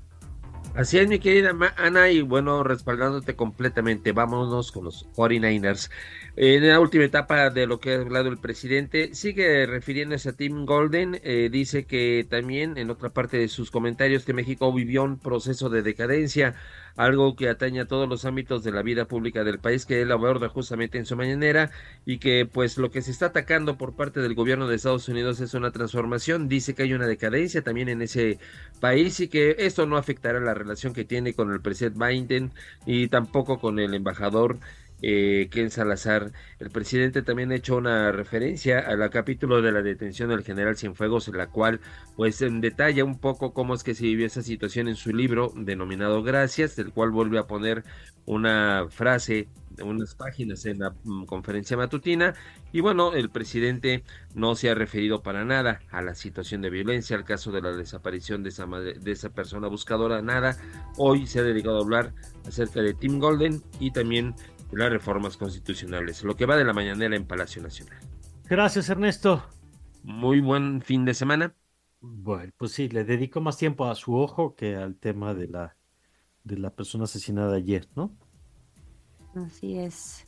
Así 0.75 0.97
es, 0.97 1.07
mi 1.07 1.19
querida 1.19 1.55
Ana, 1.77 2.09
y 2.09 2.21
bueno, 2.21 2.61
respaldándote 2.61 3.33
completamente, 3.33 4.11
vámonos 4.11 4.73
con 4.73 4.83
los 4.83 5.07
49ers. 5.15 5.89
En 6.35 6.67
la 6.67 6.81
última 6.81 7.05
etapa 7.05 7.49
de 7.49 7.65
lo 7.65 7.79
que 7.79 7.93
ha 7.93 8.01
hablado 8.01 8.27
el 8.27 8.37
presidente, 8.37 9.15
sigue 9.15 9.65
refiriéndose 9.67 10.27
a 10.27 10.33
Tim 10.33 10.65
Golden. 10.65 11.21
Eh, 11.23 11.47
dice 11.49 11.85
que 11.85 12.27
también 12.29 12.77
en 12.77 12.89
otra 12.89 13.09
parte 13.09 13.37
de 13.37 13.47
sus 13.47 13.71
comentarios 13.71 14.25
que 14.25 14.33
México 14.33 14.73
vivió 14.73 15.05
un 15.05 15.17
proceso 15.17 15.69
de 15.69 15.81
decadencia, 15.81 16.55
algo 16.95 17.35
que 17.35 17.49
atañe 17.49 17.81
a 17.81 17.87
todos 17.87 18.07
los 18.07 18.25
ámbitos 18.25 18.63
de 18.63 18.71
la 18.71 18.81
vida 18.81 19.05
pública 19.05 19.43
del 19.43 19.59
país, 19.59 19.85
que 19.85 20.01
él 20.01 20.11
aborda 20.11 20.49
justamente 20.49 20.97
en 20.97 21.05
su 21.05 21.15
mañanera, 21.15 21.71
y 22.05 22.19
que 22.19 22.45
pues 22.45 22.77
lo 22.77 22.91
que 22.91 23.01
se 23.01 23.11
está 23.11 23.27
atacando 23.27 23.77
por 23.77 23.95
parte 23.95 24.19
del 24.21 24.35
gobierno 24.35 24.67
de 24.67 24.75
Estados 24.75 25.07
Unidos 25.09 25.39
es 25.41 25.53
una 25.53 25.71
transformación. 25.71 26.47
Dice 26.47 26.75
que 26.75 26.83
hay 26.83 26.93
una 26.93 27.07
decadencia 27.07 27.61
también 27.63 27.89
en 27.89 28.01
ese 28.01 28.39
país 28.79 29.19
y 29.19 29.27
que 29.27 29.55
esto 29.59 29.85
no 29.85 29.97
afectará 29.97 30.39
la 30.39 30.53
relación 30.53 30.93
que 30.93 31.05
tiene 31.05 31.33
con 31.33 31.51
el 31.51 31.61
presidente 31.61 31.99
Biden 32.05 32.51
y 32.85 33.07
tampoco 33.09 33.59
con 33.59 33.79
el 33.79 33.93
embajador 33.93 34.59
eh, 35.01 35.47
Ken 35.51 35.69
Salazar. 35.71 36.31
El 36.59 36.69
presidente 36.69 37.21
también 37.21 37.51
ha 37.51 37.55
hecho 37.55 37.77
una 37.77 38.11
referencia 38.11 38.79
al 38.79 39.09
capítulo 39.09 39.61
de 39.61 39.71
la 39.71 39.81
detención 39.81 40.29
del 40.29 40.43
general 40.43 40.77
Cienfuegos, 40.77 41.27
en 41.27 41.37
la 41.37 41.47
cual 41.47 41.79
pues 42.15 42.39
detalla 42.39 43.03
un 43.03 43.19
poco 43.19 43.53
cómo 43.53 43.73
es 43.73 43.83
que 43.83 43.95
se 43.95 44.03
vivió 44.03 44.25
esa 44.25 44.41
situación 44.41 44.87
en 44.87 44.95
su 44.95 45.13
libro 45.13 45.51
denominado 45.55 46.23
Gracias, 46.23 46.75
del 46.75 46.91
cual 46.91 47.11
vuelve 47.11 47.39
a 47.39 47.47
poner 47.47 47.83
una 48.25 48.87
frase 48.89 49.47
unas 49.83 50.15
páginas 50.15 50.65
en 50.65 50.79
la 50.79 50.95
mm, 51.03 51.25
conferencia 51.25 51.75
matutina 51.77 52.33
y 52.71 52.81
bueno, 52.81 53.13
el 53.13 53.29
presidente 53.29 54.03
no 54.33 54.55
se 54.55 54.69
ha 54.69 54.75
referido 54.75 55.21
para 55.21 55.45
nada 55.45 55.81
a 55.91 56.01
la 56.01 56.15
situación 56.15 56.61
de 56.61 56.69
violencia, 56.69 57.15
al 57.15 57.25
caso 57.25 57.51
de 57.51 57.61
la 57.61 57.71
desaparición 57.71 58.43
de 58.43 58.49
esa, 58.49 58.65
de 58.65 59.11
esa 59.11 59.29
persona 59.29 59.67
buscadora, 59.67 60.21
nada. 60.21 60.57
Hoy 60.97 61.27
se 61.27 61.39
ha 61.39 61.43
dedicado 61.43 61.77
a 61.77 61.81
hablar 61.81 62.13
acerca 62.47 62.81
de 62.81 62.93
Tim 62.93 63.19
Golden 63.19 63.61
y 63.79 63.91
también 63.91 64.35
las 64.71 64.89
reformas 64.89 65.37
constitucionales. 65.37 66.23
Lo 66.23 66.35
que 66.35 66.45
va 66.45 66.57
de 66.57 66.65
la 66.65 66.73
mañanera 66.73 67.15
en 67.15 67.25
Palacio 67.25 67.61
Nacional. 67.61 67.99
Gracias, 68.47 68.89
Ernesto. 68.89 69.43
Muy 70.03 70.39
buen 70.39 70.81
fin 70.81 71.05
de 71.05 71.13
semana. 71.13 71.55
Bueno, 72.01 72.51
pues 72.57 72.73
sí, 72.73 72.89
le 72.89 73.03
dedico 73.03 73.41
más 73.41 73.57
tiempo 73.57 73.85
a 73.85 73.95
su 73.95 74.15
ojo 74.15 74.55
que 74.55 74.75
al 74.75 74.95
tema 74.95 75.33
de 75.33 75.47
la, 75.47 75.75
de 76.43 76.57
la 76.57 76.69
persona 76.69 77.05
asesinada 77.05 77.55
ayer, 77.55 77.87
¿no? 77.95 78.11
Así 79.35 79.77
es. 79.79 80.27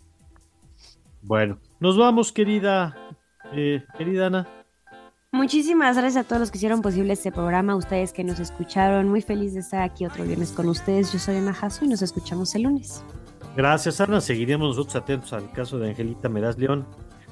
Bueno, 1.21 1.59
nos 1.79 1.97
vamos, 1.97 2.31
querida, 2.31 2.95
eh, 3.53 3.83
querida 3.97 4.27
Ana. 4.27 4.47
Muchísimas 5.31 5.97
gracias 5.97 6.25
a 6.25 6.27
todos 6.27 6.39
los 6.39 6.51
que 6.51 6.57
hicieron 6.57 6.81
posible 6.81 7.13
este 7.13 7.31
programa, 7.31 7.73
a 7.73 7.75
ustedes 7.75 8.13
que 8.13 8.23
nos 8.23 8.39
escucharon. 8.39 9.09
Muy 9.09 9.21
feliz 9.21 9.53
de 9.53 9.59
estar 9.59 9.81
aquí 9.81 10.05
otro 10.05 10.23
viernes 10.23 10.51
con 10.51 10.67
ustedes. 10.69 11.11
Yo 11.11 11.19
soy 11.19 11.35
Ana 11.35 11.53
Jasso 11.53 11.85
y 11.85 11.89
nos 11.89 12.01
escuchamos 12.01 12.55
el 12.55 12.63
lunes. 12.63 13.03
Gracias, 13.57 13.99
Ana. 13.99 14.21
Seguiremos 14.21 14.77
nosotros 14.77 14.95
atentos 14.97 15.33
al 15.33 15.51
caso 15.51 15.79
de 15.79 15.89
Angelita 15.89 16.29
Meraz 16.29 16.59
León 16.59 16.85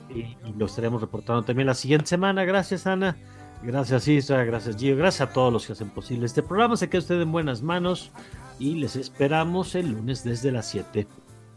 y, 0.09 0.35
lo 0.57 0.65
estaremos 0.65 0.99
reportando 0.99 1.43
también 1.43 1.67
la 1.67 1.75
siguiente 1.75 2.07
semana. 2.07 2.43
Gracias, 2.45 2.87
Ana. 2.87 3.15
Gracias, 3.61 4.07
Isra. 4.07 4.43
Gracias, 4.43 4.75
Gio. 4.75 4.97
Gracias 4.97 5.29
a 5.29 5.31
todos 5.31 5.53
los 5.53 5.67
que 5.67 5.73
hacen 5.73 5.91
posible 5.91 6.25
este 6.25 6.41
programa. 6.41 6.77
Se 6.77 6.89
queda 6.89 7.01
usted 7.01 7.21
en 7.21 7.31
buenas 7.31 7.61
manos 7.61 8.11
y 8.57 8.73
les 8.73 8.95
esperamos 8.95 9.75
el 9.75 9.91
lunes 9.91 10.23
desde 10.23 10.51
las 10.51 10.67
7. 10.67 11.05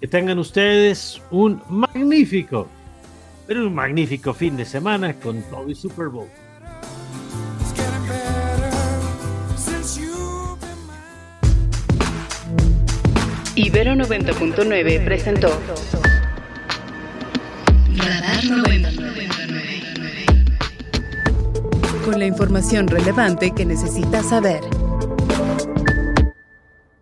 Que 0.03 0.07
tengan 0.07 0.39
ustedes 0.39 1.23
un 1.31 1.62
magnífico, 1.71 2.69
pero 3.47 3.66
un 3.66 3.75
magnífico 3.75 4.35
fin 4.35 4.55
de 4.55 4.66
semana 4.66 5.14
con 5.14 5.41
todo 5.45 5.66
el 5.66 5.77
Super 5.77 6.09
Bowl. 6.09 6.29
Ibero 13.59 13.94
90.9 13.94 15.04
presentó 15.04 15.48
Radar 17.96 18.44
99. 18.44 19.28
Con 22.04 22.20
la 22.20 22.26
información 22.26 22.86
relevante 22.86 23.50
que 23.50 23.64
necesitas 23.64 24.28
saber. 24.28 24.61